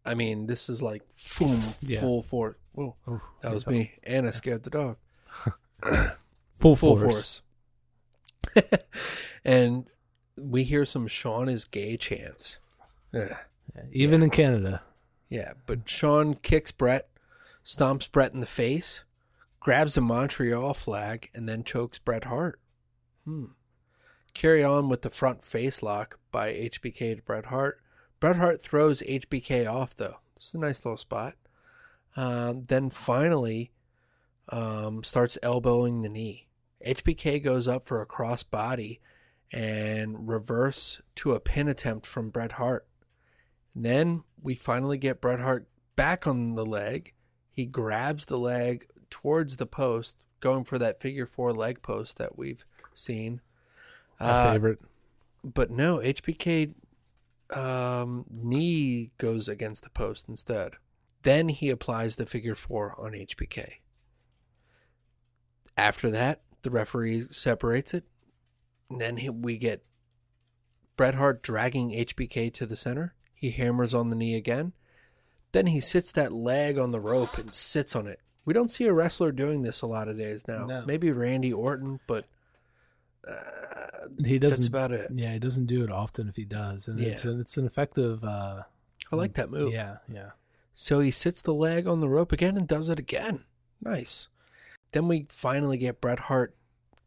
[0.05, 1.03] I mean, this is like
[1.39, 1.99] boom, Yeah.
[2.01, 2.55] full force.
[2.73, 3.93] Whoa, Oof, that was me.
[4.03, 4.97] And I scared the dog.
[6.59, 7.41] full, Full force,
[8.55, 8.69] force.
[9.45, 9.85] and
[10.37, 12.57] we hear some Shawn is gay chants.
[13.11, 13.37] Yeah.
[13.91, 14.81] even in canada
[15.29, 17.09] Yeah, but Shawn kicks Bret,
[17.65, 19.03] stomps Bret in the face,
[19.59, 22.59] grabs a Montreal flag, and then chokes Bret Hart.
[23.25, 23.45] Hmm.
[24.33, 27.81] Carry on with the front face lock by HBK to Bret Hart.
[28.19, 30.19] Bret Hart throws HBK off, though.
[30.35, 31.35] It's a nice little spot.
[32.15, 33.71] Um, then finally
[34.49, 36.47] um, starts elbowing the knee.
[36.85, 38.99] HBK goes up for a cross body
[39.51, 42.87] and reverse to a pin attempt from Bret Hart.
[43.73, 47.13] And then we finally get Bret Hart back on the leg.
[47.51, 52.37] He grabs the leg towards the post, going for that figure four leg post that
[52.37, 53.41] we've seen.
[54.19, 54.79] My Uh, favorite
[55.43, 56.73] But no, HBK
[57.51, 60.73] um, knee goes against the post instead.
[61.23, 63.75] Then he applies the figure four on HBK.
[65.77, 68.03] After that, the referee separates it.
[68.89, 69.83] And then he, we get
[70.97, 73.15] Bret Hart dragging HBK to the center.
[73.33, 74.73] He hammers on the knee again.
[75.51, 78.19] Then he sits that leg on the rope and sits on it.
[78.45, 80.65] We don't see a wrestler doing this a lot of days now.
[80.65, 80.85] No.
[80.85, 82.25] Maybe Randy Orton, but
[84.25, 85.09] he doesn't that's about it.
[85.13, 88.23] yeah he doesn't do it often if he does and it's an, it's an effective
[88.23, 88.63] uh
[89.11, 89.73] I like that move.
[89.73, 90.31] yeah yeah
[90.75, 93.45] So he sits the leg on the rope again and does it again.
[93.81, 94.27] Nice.
[94.91, 96.55] Then we finally get Bret Hart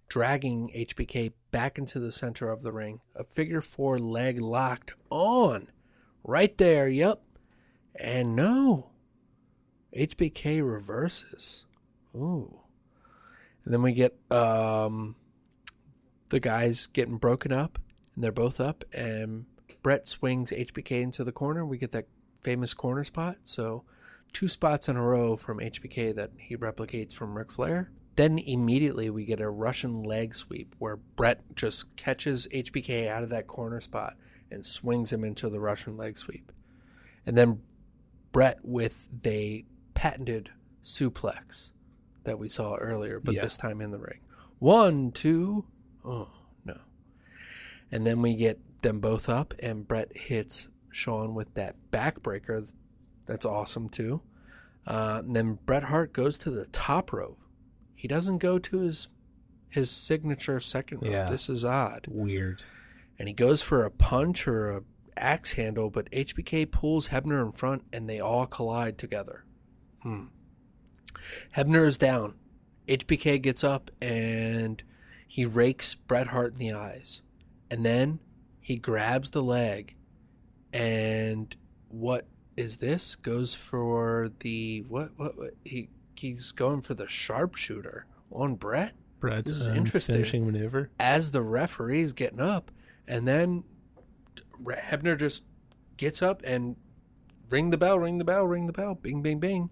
[0.09, 3.01] dragging HBK back into the center of the ring.
[3.15, 5.69] A figure four leg locked on.
[6.25, 7.23] Right there, yep.
[7.99, 8.91] And no,
[9.97, 11.65] HBK reverses.
[12.15, 12.61] Ooh.
[13.65, 15.17] And then we get um,
[16.33, 17.79] the guys getting broken up,
[18.15, 19.45] and they're both up, and
[19.83, 21.65] Bret swings HBK into the corner.
[21.65, 22.07] We get that
[22.41, 23.37] famous corner spot.
[23.45, 23.85] So,
[24.33, 27.91] two spots in a row from HBK that he replicates from Ric Flair.
[28.17, 33.29] Then immediately we get a Russian leg sweep where Bret just catches HBK out of
[33.31, 34.17] that corner spot
[34.51, 36.51] and swings him into the Russian leg sweep.
[37.27, 37.63] And then
[38.33, 39.65] Bret with the
[39.95, 40.51] patented
[40.85, 41.73] suplex
[42.25, 43.45] that we saw earlier, but Yeah.
[43.45, 44.21] this time in the ring.
[44.59, 45.65] One, two,
[46.05, 46.29] oh
[46.65, 46.79] no.
[47.91, 52.71] And then we get them both up, and Bret hits Shawn with that backbreaker.
[53.27, 54.23] That's awesome too.
[54.87, 57.39] Uh, and then Bret Hart goes to the top rope.
[57.95, 59.09] He doesn't go to his
[59.69, 61.13] his signature second rope.
[61.13, 61.31] Yeah.
[61.31, 62.07] This is odd.
[62.09, 62.65] Weird.
[63.19, 64.83] And he goes for a punch or a
[65.17, 69.45] axe handle, but HBK pulls Hebner in front, and they all collide together.
[70.03, 70.27] Hmm.
[71.57, 72.35] Hebner is down.
[72.89, 74.83] HBK gets up and
[75.33, 77.23] he rakes Bret Hart in the eyes.
[77.71, 78.19] And then
[78.61, 79.95] he grabs the leg
[80.75, 81.57] and
[81.89, 83.15] what is this?
[83.15, 85.55] Goes for the what what, what?
[85.65, 88.93] he he's going for the sharpshooter on Bret.
[89.21, 90.17] Bret's this is um, interesting.
[90.17, 90.91] finishing maneuver.
[91.01, 92.71] As the referee's getting up,
[93.09, 93.65] and then
[94.63, 95.45] Hebner just
[95.97, 96.77] gets up and
[97.49, 99.71] ring the bell, ring the bell, ring the bell, bing, bing, bing.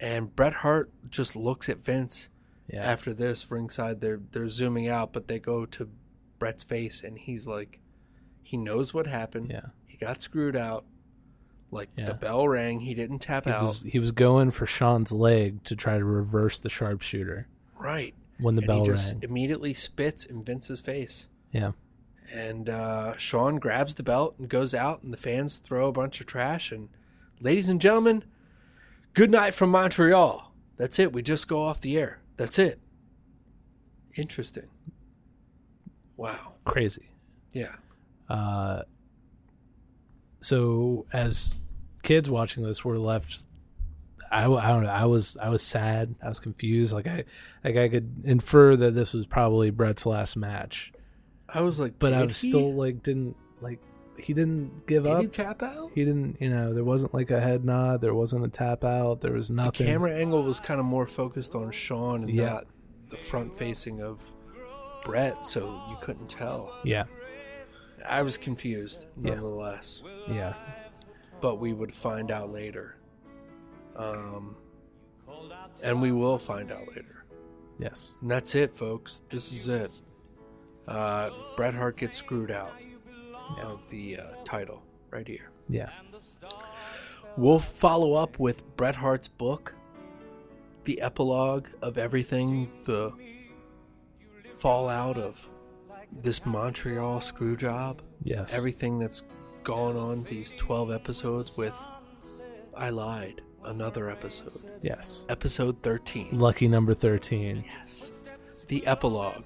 [0.00, 2.28] And Bret Hart just looks at Vince
[2.72, 2.84] Yeah.
[2.84, 4.00] after this ringside.
[4.00, 5.88] They're they're zooming out, but they go to
[6.38, 7.80] Bret's face, and he's like,
[8.42, 9.50] he knows what happened.
[9.50, 9.66] Yeah.
[9.86, 10.84] he got screwed out.
[11.72, 12.06] Like Yeah.
[12.06, 13.62] the bell rang, he didn't tap He out.
[13.62, 17.46] was, he was going for Shawn's leg to try to reverse the sharpshooter.
[17.78, 19.22] right When the and bell he just rang.
[19.22, 21.28] immediately spits in Vince's face.
[21.52, 21.72] Yeah.
[22.34, 26.20] And uh, Shawn grabs the belt and goes out, and the fans throw a bunch
[26.20, 26.70] of trash.
[26.72, 26.88] And
[27.40, 28.24] ladies and gentlemen,
[29.14, 30.52] good night from Montreal.
[30.76, 31.12] That's it.
[31.12, 32.19] We just go off the air.
[32.40, 32.80] That's it.
[34.16, 34.68] Interesting.
[36.16, 36.54] Wow.
[36.64, 37.10] Crazy.
[37.52, 37.74] Yeah.
[38.30, 38.84] Uh,
[40.40, 41.60] so as
[42.02, 43.46] kids watching this, we're left.
[44.32, 44.88] I, I don't know.
[44.88, 46.14] I was I was sad.
[46.24, 46.94] I was confused.
[46.94, 47.24] Like I
[47.62, 50.94] like I could infer that this was probably Bret's last match,
[51.46, 52.48] I was like, but I was he?
[52.48, 53.80] still like didn't like
[54.24, 55.22] he didn't give Did up.
[55.22, 55.90] he tap out?
[55.94, 56.40] He didn't.
[56.40, 58.00] You know, there wasn't like a head nod.
[58.00, 59.20] There wasn't a tap out.
[59.20, 59.86] There was nothing.
[59.86, 62.46] The camera angle was kind of more focused on Shawn and Yeah.
[62.50, 62.64] not
[63.08, 64.22] the front facing of
[65.04, 66.72] Bret, so you couldn't tell.
[66.84, 67.04] Yeah.
[68.08, 69.34] I was confused, Yeah.
[69.34, 70.02] nonetheless.
[70.28, 70.54] Yeah.
[71.40, 72.96] But we would find out later.
[73.96, 74.56] Um,
[75.82, 77.24] and we will find out later.
[77.78, 78.16] Yes.
[78.20, 79.22] And that's it, folks.
[79.30, 80.00] This is it.
[80.86, 82.72] Uh, Bret Hart gets screwed out
[83.58, 85.50] of the uh, title right here.
[85.68, 85.90] Yeah.
[87.36, 89.74] We'll follow up with Bret Hart's book,
[90.84, 93.12] the epilogue of everything, the
[94.56, 95.48] fallout of
[96.12, 98.02] this Montreal screw job.
[98.22, 98.52] Yes.
[98.54, 99.22] Everything that's
[99.62, 101.76] gone on these 12 episodes with
[102.76, 104.64] I Lied, another episode.
[104.82, 105.26] Yes.
[105.28, 106.38] Episode 13.
[106.38, 107.64] Lucky number thirteen.
[107.66, 108.10] Yes.
[108.68, 109.44] The epilogue.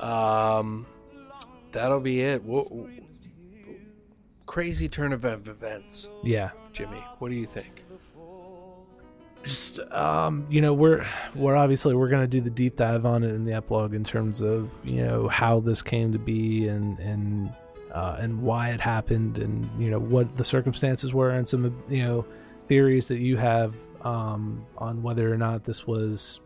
[0.00, 0.86] Um,
[1.72, 2.42] that'll be it.
[2.44, 2.86] Wha-
[4.46, 6.08] crazy turn of events.
[6.22, 6.50] Yeah.
[6.72, 7.84] Jimmy, what do you think?
[9.42, 13.22] just um you know we're we're obviously we're going to do the deep dive on
[13.22, 16.98] it in the epilogue in terms of you know how this came to be and
[17.00, 17.52] and
[17.92, 22.02] uh, and why it happened and you know what the circumstances were and some you
[22.02, 22.24] know
[22.66, 26.40] theories that you have um on whether or not this was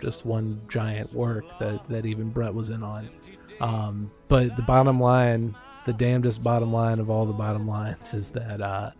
[0.00, 3.08] just one giant work that that even Bret was in on
[3.60, 5.54] um but the bottom line
[5.88, 8.90] the damnedest bottom line of all the bottom lines is that uh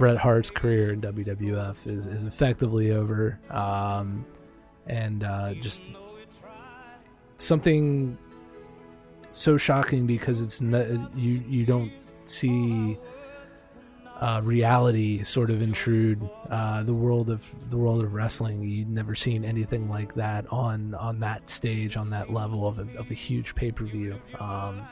[0.00, 4.24] Bret Hart's career in WWF is, is effectively over, um,
[4.86, 5.82] and uh, just
[7.36, 8.16] something
[9.30, 11.92] so shocking because it's not, you you don't
[12.24, 12.98] see
[14.20, 18.62] uh, reality sort of intrude uh, the world of the world of wrestling.
[18.62, 22.98] You've never seen anything like that on on that stage on that level of a,
[22.98, 24.18] of a huge pay per view.
[24.38, 24.88] Um,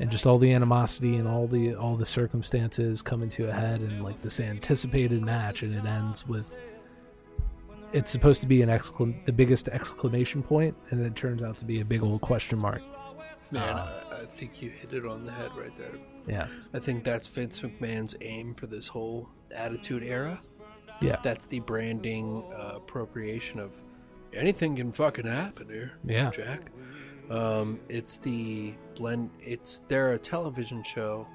[0.00, 3.80] and just all the animosity and all the all the circumstances coming to a head
[3.80, 6.56] and like this anticipated match and it ends with
[7.92, 11.64] it's supposed to be an exclam- the biggest exclamation point and it turns out to
[11.64, 12.82] be a big old question mark
[13.50, 15.94] Man, I, I think you hit it on the head right there.
[16.26, 16.48] Yeah.
[16.74, 20.42] I think that's Vince McMahon's aim for this whole Attitude Era.
[21.00, 21.16] Yeah.
[21.22, 23.72] That's the branding uh, appropriation of
[24.34, 25.92] anything can fucking happen here.
[26.04, 26.30] Yeah.
[26.30, 26.70] Jack.
[27.30, 29.30] Um, it's the blend.
[29.40, 31.26] It's they're a television show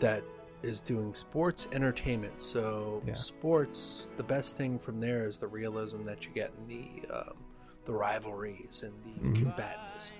[0.00, 0.22] that
[0.62, 2.40] is doing sports entertainment.
[2.42, 3.14] So Yeah.
[3.14, 7.44] sports, the best thing from there is the realism that you get in the um,
[7.84, 9.38] the rivalries and the Mhm.
[9.42, 10.12] combatants.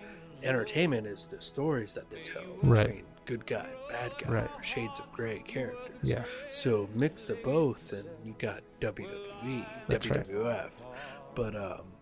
[0.42, 2.86] Entertainment is the stories that they tell Right.
[2.86, 4.50] between good guy and bad guy, Right.
[4.64, 5.98] shades of gray characters.
[6.02, 6.24] Yeah.
[6.50, 10.26] So mix the both, and you got WWE, That's right.
[10.26, 10.86] WWF,
[11.34, 11.92] but um,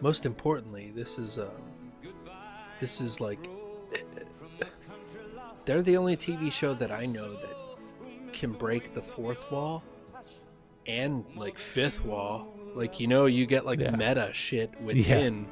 [0.00, 1.63] most importantly, this is um,
[2.78, 3.48] this is like
[5.64, 7.56] they're the only TV show that I know that
[8.32, 9.82] can break the fourth wall
[10.86, 12.48] and like fifth wall.
[12.74, 13.90] Like you know, you get like Yeah.
[13.96, 15.46] meta shit within.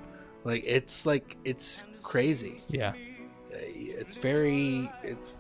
[0.45, 2.61] Like it's like it's crazy.
[2.69, 2.91] Yeah.
[2.91, 5.35] Uh, It's very it's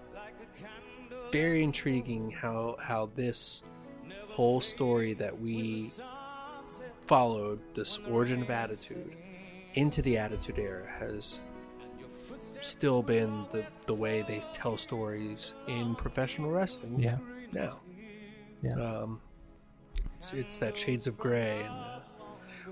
[1.32, 3.62] very intriguing how how this
[4.28, 5.90] whole story that we
[7.06, 9.14] followed this origin of attitude
[9.74, 11.40] into the attitude era has
[12.62, 17.18] still been the, the way they tell stories in professional wrestling Yeah.
[17.52, 17.80] now
[18.62, 18.74] Yeah.
[18.74, 19.20] um,
[20.16, 22.00] it's, it's that shades of gray and uh,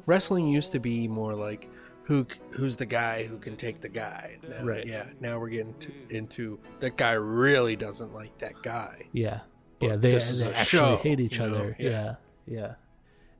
[0.06, 1.68] wrestling used to be more like
[2.04, 4.86] who who's the guy who can take the guy now, Right.
[4.86, 9.40] yeah now we're getting to, into that guy really doesn't like that guy Yeah.
[9.78, 11.54] But yeah, they, they actually show, hate each you know?
[11.54, 11.76] other.
[11.78, 11.88] Yeah.
[11.88, 12.14] Yeah.
[12.46, 12.74] yeah.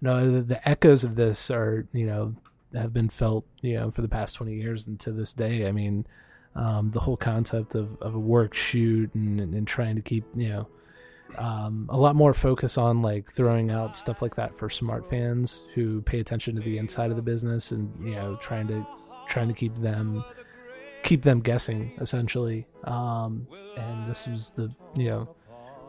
[0.00, 2.34] No, the, the echoes of this are, you know,
[2.72, 5.68] have been felt, you know, for the past 20 years and to this day.
[5.68, 6.06] I mean,
[6.54, 10.24] um, the whole concept of, of a work shoot and, and, and trying to keep,
[10.34, 10.68] you know,
[11.38, 15.68] um, a lot more focus on like throwing out stuff like that for smart fans
[15.74, 18.84] who pay attention to the inside of the business and, you know, trying to,
[19.28, 20.24] trying to keep them,
[21.02, 22.66] keep them guessing essentially.
[22.84, 23.46] Um,
[23.76, 25.36] and this was the, you know,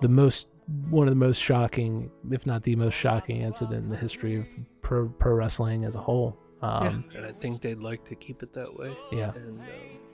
[0.02, 0.48] the most
[0.90, 4.48] one of the most shocking, if not the most shocking incident in the history of
[4.82, 6.38] pro, pro wrestling as a whole.
[6.62, 8.96] Um, yeah, and I think they'd like to keep it that way.
[9.12, 9.34] Yeah.
[9.36, 10.11] and um, I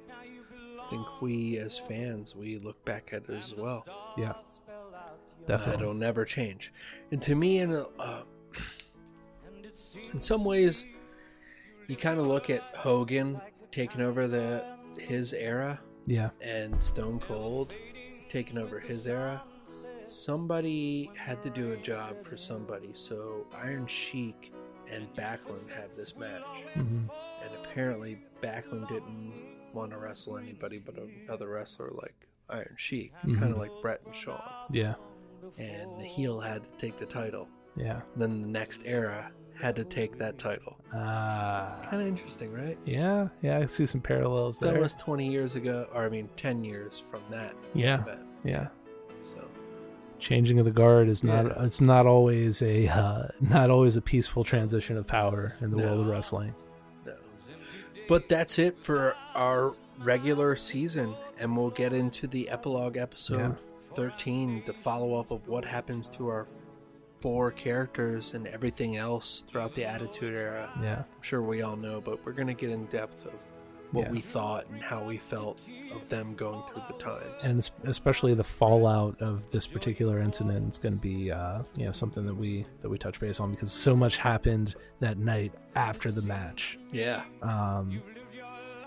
[0.90, 3.86] think we as fans we look back at it as well.
[4.18, 4.32] Yeah.
[4.32, 5.04] Uh,
[5.46, 5.84] Definitely.
[5.84, 6.74] it'll never change.
[7.12, 8.24] And to me, in uh,
[10.14, 10.86] in some ways,
[11.88, 13.40] you kind of look at Hogan
[13.72, 14.66] taking over the
[15.00, 16.32] his era, Yeah.
[16.42, 17.76] and Stone Cold
[18.30, 19.44] taking over his era.
[20.06, 24.52] Somebody had to do a job for somebody, so Iron Sheik
[24.90, 26.44] and Backlund had this match,
[26.76, 27.10] Mhm.
[27.44, 29.47] and apparently Backlund didn't
[29.78, 33.52] want to wrestle anybody but another wrestler like Iron Sheik, kind Mhm.
[33.52, 34.42] of like Bret and Shawn
[34.72, 34.96] Yeah.
[35.58, 37.48] and the heel had to take the title.
[37.76, 38.02] Yeah.
[38.16, 40.78] Then the next era had to take that title.
[40.94, 42.78] Uh, Kind of interesting, right?
[42.86, 43.28] yeah.
[43.42, 43.58] Yeah.
[43.60, 44.74] I see some parallels there.
[44.76, 48.02] almost 20 years ago, or I mean, 10 years from that Yeah.
[48.02, 48.26] event.
[48.44, 48.68] Yeah.
[49.22, 49.50] So,
[50.20, 51.46] Changing of the guard is not.
[51.46, 51.64] Yeah.
[51.64, 52.88] It's not always a.
[52.88, 55.84] Uh, not always a peaceful transition of power in the No.
[55.86, 56.56] world of wrestling.
[58.08, 63.52] But that's it for our regular season, and we'll get into the epilogue episode Yeah.
[63.96, 66.48] 13, the follow up of what happens to our
[67.20, 70.72] four characters and everything else throughout the Attitude Era.
[70.84, 71.00] Yeah.
[71.00, 73.34] I'm sure we all know, but we're going to get in depth of
[73.92, 74.12] what Yeah.
[74.12, 77.44] we thought and how we felt of them going through the times.
[77.44, 81.92] and especially the fallout of this particular incident is going to be uh, you know
[81.92, 86.12] something that we that we touch base on because so much happened that night after
[86.12, 87.22] the match Yeah.
[87.42, 88.02] um,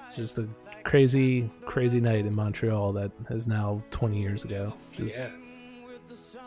[0.06, 0.48] it's just a
[0.84, 5.30] crazy crazy night in montreal that is now 20 years ago is Yeah.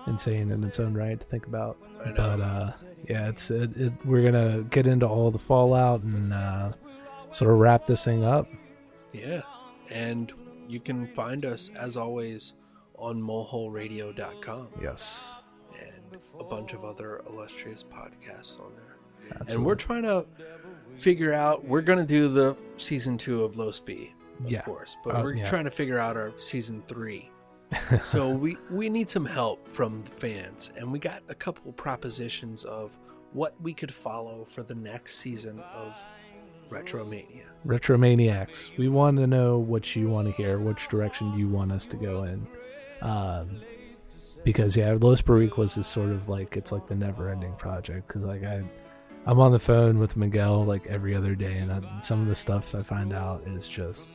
[0.07, 2.13] insane in its own right to think about I know.
[2.15, 2.71] but uh,
[3.07, 6.71] yeah it's it, it, we're gonna get into all the fallout and uh,
[7.33, 8.47] sort of wrap this thing up
[9.11, 9.41] Yeah.
[9.91, 10.31] And
[10.67, 12.53] you can find us, as always,
[12.97, 14.67] on moleholeradio.com.
[14.81, 15.43] Yes.
[15.79, 18.97] And a bunch of other illustrious podcasts on there.
[19.31, 19.55] Absolutely.
[19.55, 20.25] And we're trying to
[20.95, 24.11] figure out, we're going to do the season two of Low Speed,
[24.43, 24.61] of Yeah.
[24.61, 25.45] course, but Uh, we're yeah.
[25.45, 27.29] trying to figure out our season three.
[28.03, 30.71] so we, we need some help from the fans.
[30.77, 32.97] And we got a couple propositions of
[33.33, 35.97] what we could follow for the next season of
[36.73, 37.43] Retromania.
[37.65, 41.85] Retromaniacs, we want to know what you want to hear, which direction you want us
[41.87, 42.45] to go in.
[43.01, 43.61] Um,
[44.43, 48.07] because yeah, Los Boricuas is sort of like it's like the never-ending project.
[48.07, 48.63] Because like I,
[49.25, 52.35] I'm on the phone with Miguel like every other day, and I, some of the
[52.35, 54.11] stuff I find out is just,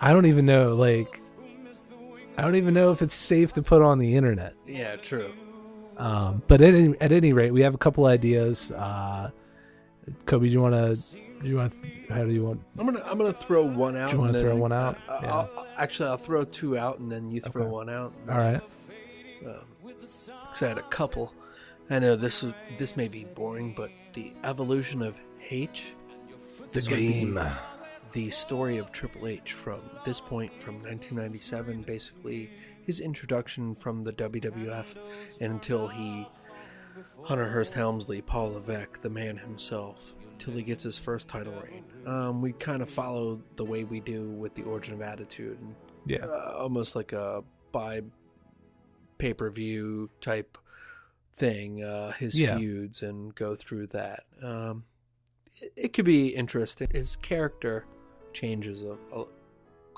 [0.00, 0.74] I don't even know.
[0.74, 1.20] Like,
[2.38, 4.54] I don't even know if it's safe to put on the internet.
[4.66, 5.32] Yeah, true.
[5.96, 8.72] Um, but at any, at any rate, we have a couple ideas.
[8.72, 9.30] Uh,
[10.26, 10.96] Kobe, do you want to?
[11.42, 11.74] Do you want?
[12.08, 12.60] How do you want?
[12.78, 14.10] I'm gonna I'm gonna throw one out.
[14.10, 14.96] Do you wanna throw one out?
[15.08, 15.32] uh, Yeah.
[15.34, 17.70] I'll, actually, I'll throw two out, and then you throw Okay.
[17.70, 18.12] one out.
[18.28, 18.60] All right.
[19.46, 19.64] Um,
[20.48, 21.34] 'cause I had a couple.
[21.90, 22.44] I know this
[22.78, 25.92] this may be boring, but the evolution of H.
[26.58, 27.40] The this would be- game.
[28.12, 32.50] the story of Triple H from this point from 1997, basically
[32.82, 34.94] his introduction from the WWF
[35.40, 36.26] and until he
[37.24, 41.84] Hunter Hearst Helmsley, Paul Levesque, the man himself, until he gets his first title reign.
[42.06, 45.74] Um, we kind of follow the way we do with the Origin of Attitude, and
[46.06, 46.24] Yeah.
[46.26, 47.42] uh, almost like a
[47.72, 48.02] by
[49.18, 50.58] pay per view type
[51.32, 51.82] thing.
[51.82, 52.56] Uh, his Yeah.
[52.58, 54.24] feuds and go through that.
[54.42, 54.84] Um,
[55.60, 56.88] it, it could be interesting.
[56.92, 57.86] His character
[58.32, 59.24] changes a, a,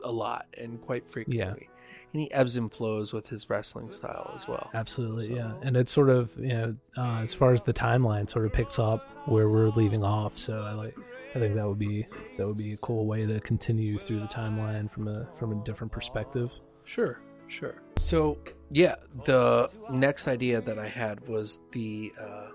[0.04, 1.68] a lot and quite frequently.
[2.16, 4.70] And he ebbs and flows with his wrestling style as well.
[4.72, 5.52] Absolutely, yeah.
[5.60, 8.78] And it's sort of you know, uh, as far as the timeline, sort of picks
[8.78, 10.38] up where we're leaving off.
[10.38, 10.96] So I like,
[11.34, 12.06] I think that would be
[12.38, 15.62] that would be a cool way to continue through the timeline from a from a
[15.62, 16.58] different perspective.
[16.84, 17.82] Sure, sure.
[17.98, 18.38] So
[18.70, 18.94] yeah,
[19.26, 22.48] the next idea that I had was the uh,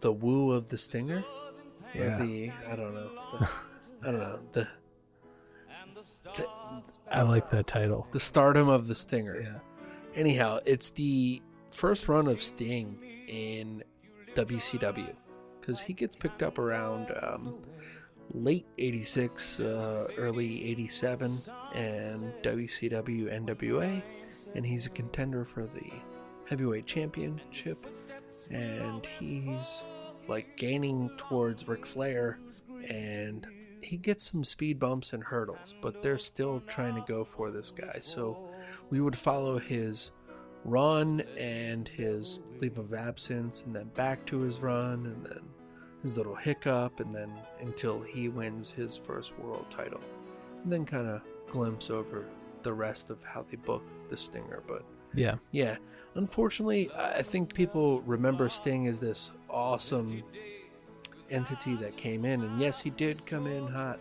[0.00, 1.22] the woo of the stinger.
[1.94, 2.16] Or Yeah.
[2.16, 3.10] the I don't know.
[3.32, 3.48] The,
[4.08, 4.66] I don't know the.
[6.34, 6.48] The
[7.10, 8.06] I like that title.
[8.12, 9.40] The stardom of the stinger.
[9.40, 9.58] Yeah.
[10.14, 13.82] Anyhow, it's the first run of Sting in
[14.34, 15.16] WCW
[15.60, 17.54] because he gets picked up around um,
[18.32, 21.38] late 86, uh, early 87,
[21.74, 24.02] and WCW NWA,
[24.54, 25.90] and he's a contender for the
[26.48, 27.86] heavyweight championship,
[28.50, 29.82] and he's
[30.26, 32.38] like gaining towards Ric Flair,
[32.88, 33.46] and
[33.82, 37.70] he gets some speed bumps and hurdles, but they're still trying to go for this
[37.70, 37.98] guy.
[38.00, 38.38] So
[38.90, 40.10] we would follow his
[40.64, 45.42] run and his leave of absence, and then back to his run, and then
[46.02, 50.00] his little hiccup, and then until he wins his first world title,
[50.62, 52.26] and then kind of glimpse over
[52.62, 54.62] the rest of how they book the Stinger.
[54.66, 54.84] But
[55.14, 55.36] Yeah.
[55.52, 55.76] yeah,
[56.14, 60.22] unfortunately, I I think people remember Sting as this awesome
[61.30, 63.98] entity that came in, and yes, he did come in hot,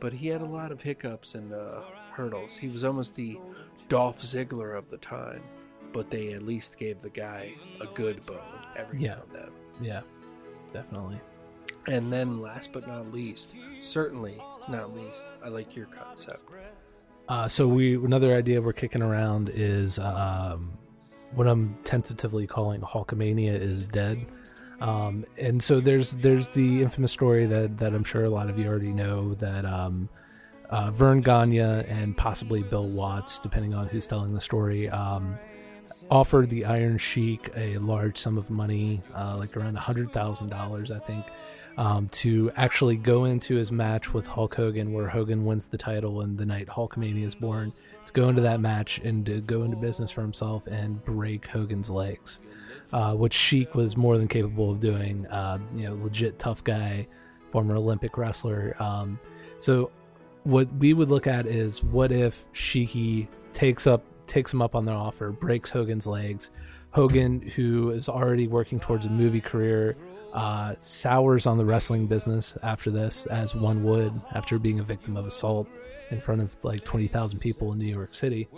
[0.00, 1.82] but he had a lot of hiccups and uh,
[2.12, 2.56] hurdles.
[2.56, 3.38] He was almost the
[3.88, 5.42] Dolph Ziggler of the time,
[5.92, 8.38] but they at least gave the guy a good bone
[8.76, 9.14] every Yeah.
[9.16, 9.50] now and then.
[9.80, 10.00] Yeah,
[10.72, 11.20] definitely.
[11.86, 16.42] And then, last but not least, certainly not least, I like your concept.
[17.28, 20.72] Uh, so we another idea we're kicking around is um,
[21.34, 24.26] what I'm tentatively calling Hulkamania is dead.
[24.80, 28.58] Um, and so there's there's the infamous story that that I'm sure a lot of
[28.58, 30.08] you already know that um,
[30.70, 35.38] uh, Verne Gagne and possibly Bill Watts, depending on who's telling the story, um,
[36.10, 40.90] offered the Iron Sheik a large sum of money, uh, like around hundred thousand dollars,
[40.90, 41.24] I think,
[41.78, 46.20] um, to actually go into his match with Hulk Hogan, where Hogan wins the title
[46.20, 47.72] and the night Hulkamania is born.
[48.06, 51.90] To go into that match and to go into business for himself and break Hogan's
[51.90, 52.38] legs,
[52.92, 55.26] uh, which Sheik was more than capable of doing.
[55.26, 57.06] Uh, you know, legit tough guy,
[57.48, 58.76] former Olympic wrestler.
[58.78, 59.18] Um,
[59.58, 59.90] so
[60.44, 64.84] what we would look at is what if Sheiky takes up takes him up on
[64.84, 66.50] their offer, breaks Hogan's legs.
[66.90, 69.96] Hogan, who is already working towards a movie career,
[70.32, 75.16] uh, sours on the wrestling business after this, as one would after being a victim
[75.16, 75.68] of assault
[76.10, 78.48] in front of like twenty thousand people in New York City.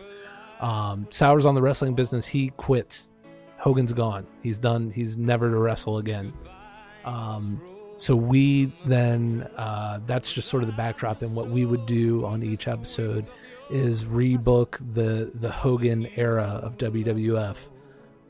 [0.60, 2.26] Um, sours on the wrestling business.
[2.26, 3.10] He quits.
[3.58, 4.26] Hogan's gone.
[4.42, 4.90] He's done.
[4.90, 6.32] He's never to wrestle again.
[7.04, 7.60] Um,
[7.96, 12.24] so we then uh, that's just sort of the backdrop and what we would do
[12.24, 13.26] on each episode
[13.70, 17.68] is rebook the the Hogan era of WWF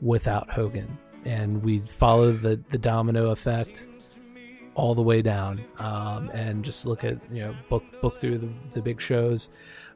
[0.01, 3.87] without Hogan and we follow the the domino effect
[4.73, 8.49] all the way down um, and just look at you know book book through the,
[8.71, 9.49] the big shows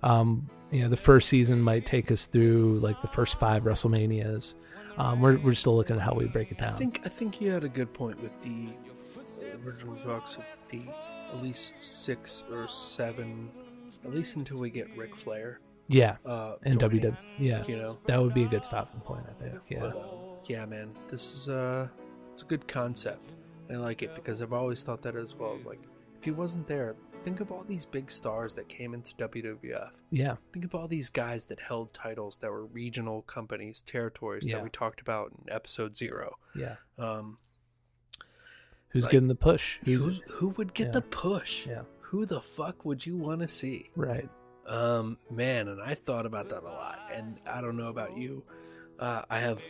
[0.03, 4.55] um, you know the first season might take us through like the first five WrestleManias
[4.97, 6.73] um, we're, we're still looking at how we break it down.
[6.73, 8.69] I think I think you had a good point with the
[9.65, 10.81] original talks of the
[11.31, 13.51] at least six or seven,
[14.03, 15.59] at least until we get Ric Flair.
[15.89, 19.25] Yeah, uh, and joining, WW, yeah, you know that would be a good stopping point.
[19.30, 19.59] I think.
[19.69, 21.89] Yeah, But um, yeah, man, this is uh,
[22.31, 23.31] it's a good concept.
[23.69, 25.55] I like it because I've always thought that as well.
[25.55, 25.80] It's like
[26.17, 29.91] if he wasn't there, think of all these big stars that came into WWF.
[30.11, 30.35] Yeah.
[30.51, 34.57] Think of all these guys that held titles that were regional companies, territories Yeah.
[34.57, 36.37] that we talked about in episode zero.
[36.55, 36.75] Yeah.
[36.97, 37.37] Um,
[38.89, 39.79] Who's like, getting the push?
[39.85, 40.91] Who, who would get yeah.
[40.91, 41.65] the push?
[41.65, 41.83] Yeah.
[42.01, 43.89] Who the fuck would you want to see?
[43.95, 44.29] right?
[44.67, 46.99] Um, man, and I thought about that a lot.
[47.13, 48.43] And I don't know about you.
[48.99, 49.63] Uh, I have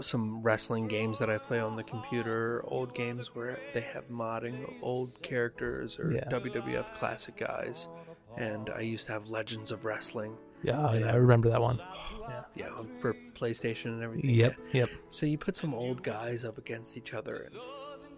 [0.00, 4.72] some wrestling games that I play on the computer, old games where they have modding
[4.82, 6.24] old characters or Yeah.
[6.28, 7.88] WWF classic guys.
[8.36, 10.36] And I used to have Legends of Wrestling.
[10.62, 11.80] Yeah, oh, And I remember that one.
[12.28, 12.42] Yeah.
[12.56, 14.30] Yeah, for PlayStation and everything.
[14.30, 14.80] Yep, Yeah.
[14.80, 14.90] yep.
[15.08, 17.54] So you put some old guys up against each other and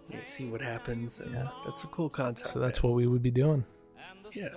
[0.09, 1.19] you see what happens.
[1.19, 1.49] And Yeah.
[1.65, 2.49] That's a cool concept.
[2.49, 3.63] So that's what we would be doing.
[4.33, 4.49] Yeah.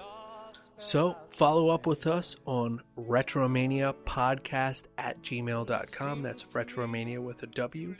[0.78, 6.22] So follow up with us on Retromania Podcast at gmail.com.
[6.22, 7.96] That's Retromania with a W.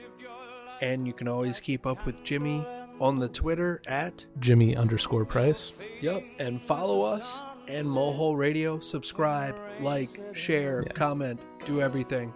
[0.81, 2.67] And you can always keep up with Jimmy
[3.01, 5.73] on the Twitter at Jimmy underscore Price.
[6.01, 6.25] Yep.
[6.39, 8.81] And follow us and Mohole Radio.
[8.81, 12.33] Subscribe, like, share, comment, do everything.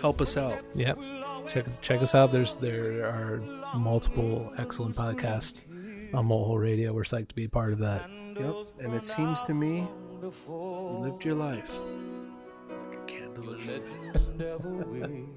[0.00, 0.60] Help us out.
[0.74, 0.98] Yep.
[1.48, 2.32] Check check us out.
[2.32, 3.42] There's there are
[3.76, 5.64] multiple excellent podcasts
[6.14, 6.92] on Mohole Radio.
[6.92, 8.08] We're psyched to be a part of that.
[8.38, 8.54] Yep.
[8.82, 9.88] And it seems to me
[10.20, 11.74] you lived your life
[12.68, 15.28] like a candle in the wind.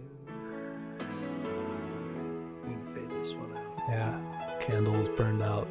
[2.63, 3.79] I'm gonna fade this one out.
[3.89, 4.19] Yeah.
[4.61, 5.67] Candles burned out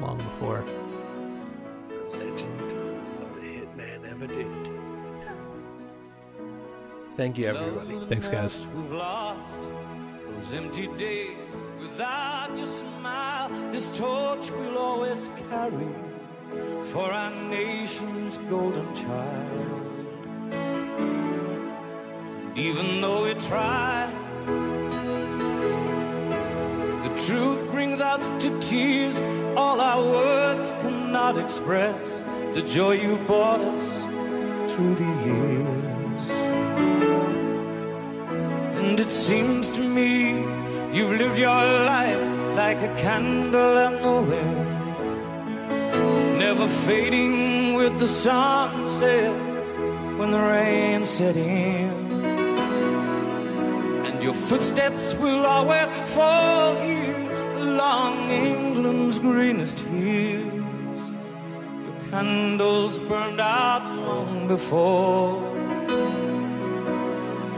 [0.00, 0.64] long before.
[1.88, 2.60] The legend
[3.22, 4.70] of the hitman ever did.
[7.16, 8.06] Thank you, everybody.
[8.06, 8.66] Thanks, guys.
[8.74, 9.60] We've lost
[10.26, 13.48] those empty days without your smile.
[13.72, 15.88] This torch we'll always carry
[16.92, 19.86] for our nation's golden child.
[22.56, 24.10] Even though we try,
[27.04, 29.20] the truth brings us to tears.
[29.56, 32.22] All our words cannot express
[32.54, 33.84] the joy you've brought us
[34.70, 36.30] through the years.
[38.78, 40.44] And it seems to me
[40.96, 42.24] you've lived your life
[42.56, 44.65] like a candle in the wind,
[46.38, 49.32] never fading with the sunset
[50.18, 51.90] when the rain set in.
[54.06, 61.00] And your footsteps will always fall here along England's greenest hills.
[61.86, 65.40] Your candles burned out long before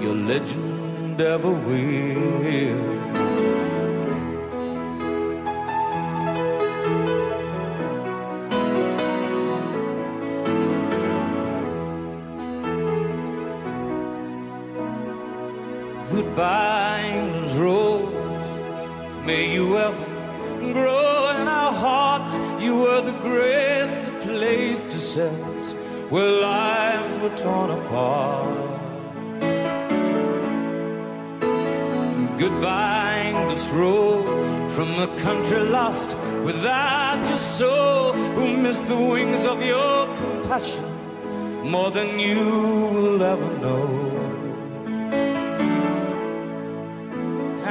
[0.01, 2.89] your legend ever will.
[16.41, 18.15] England's rose.
[19.27, 20.05] May you ever
[20.73, 22.35] grow in our hearts.
[22.63, 25.75] You were the grace that placed ourselves
[26.11, 28.69] where lives were torn apart.
[32.39, 39.61] Goodbye, English road from a country lost without your soul, who missed the wings of
[39.63, 40.85] your compassion
[41.69, 42.45] more than you
[42.95, 44.18] will ever know.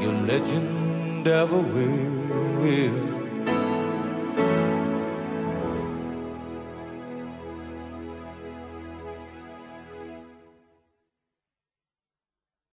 [0.00, 3.09] your legend ever will.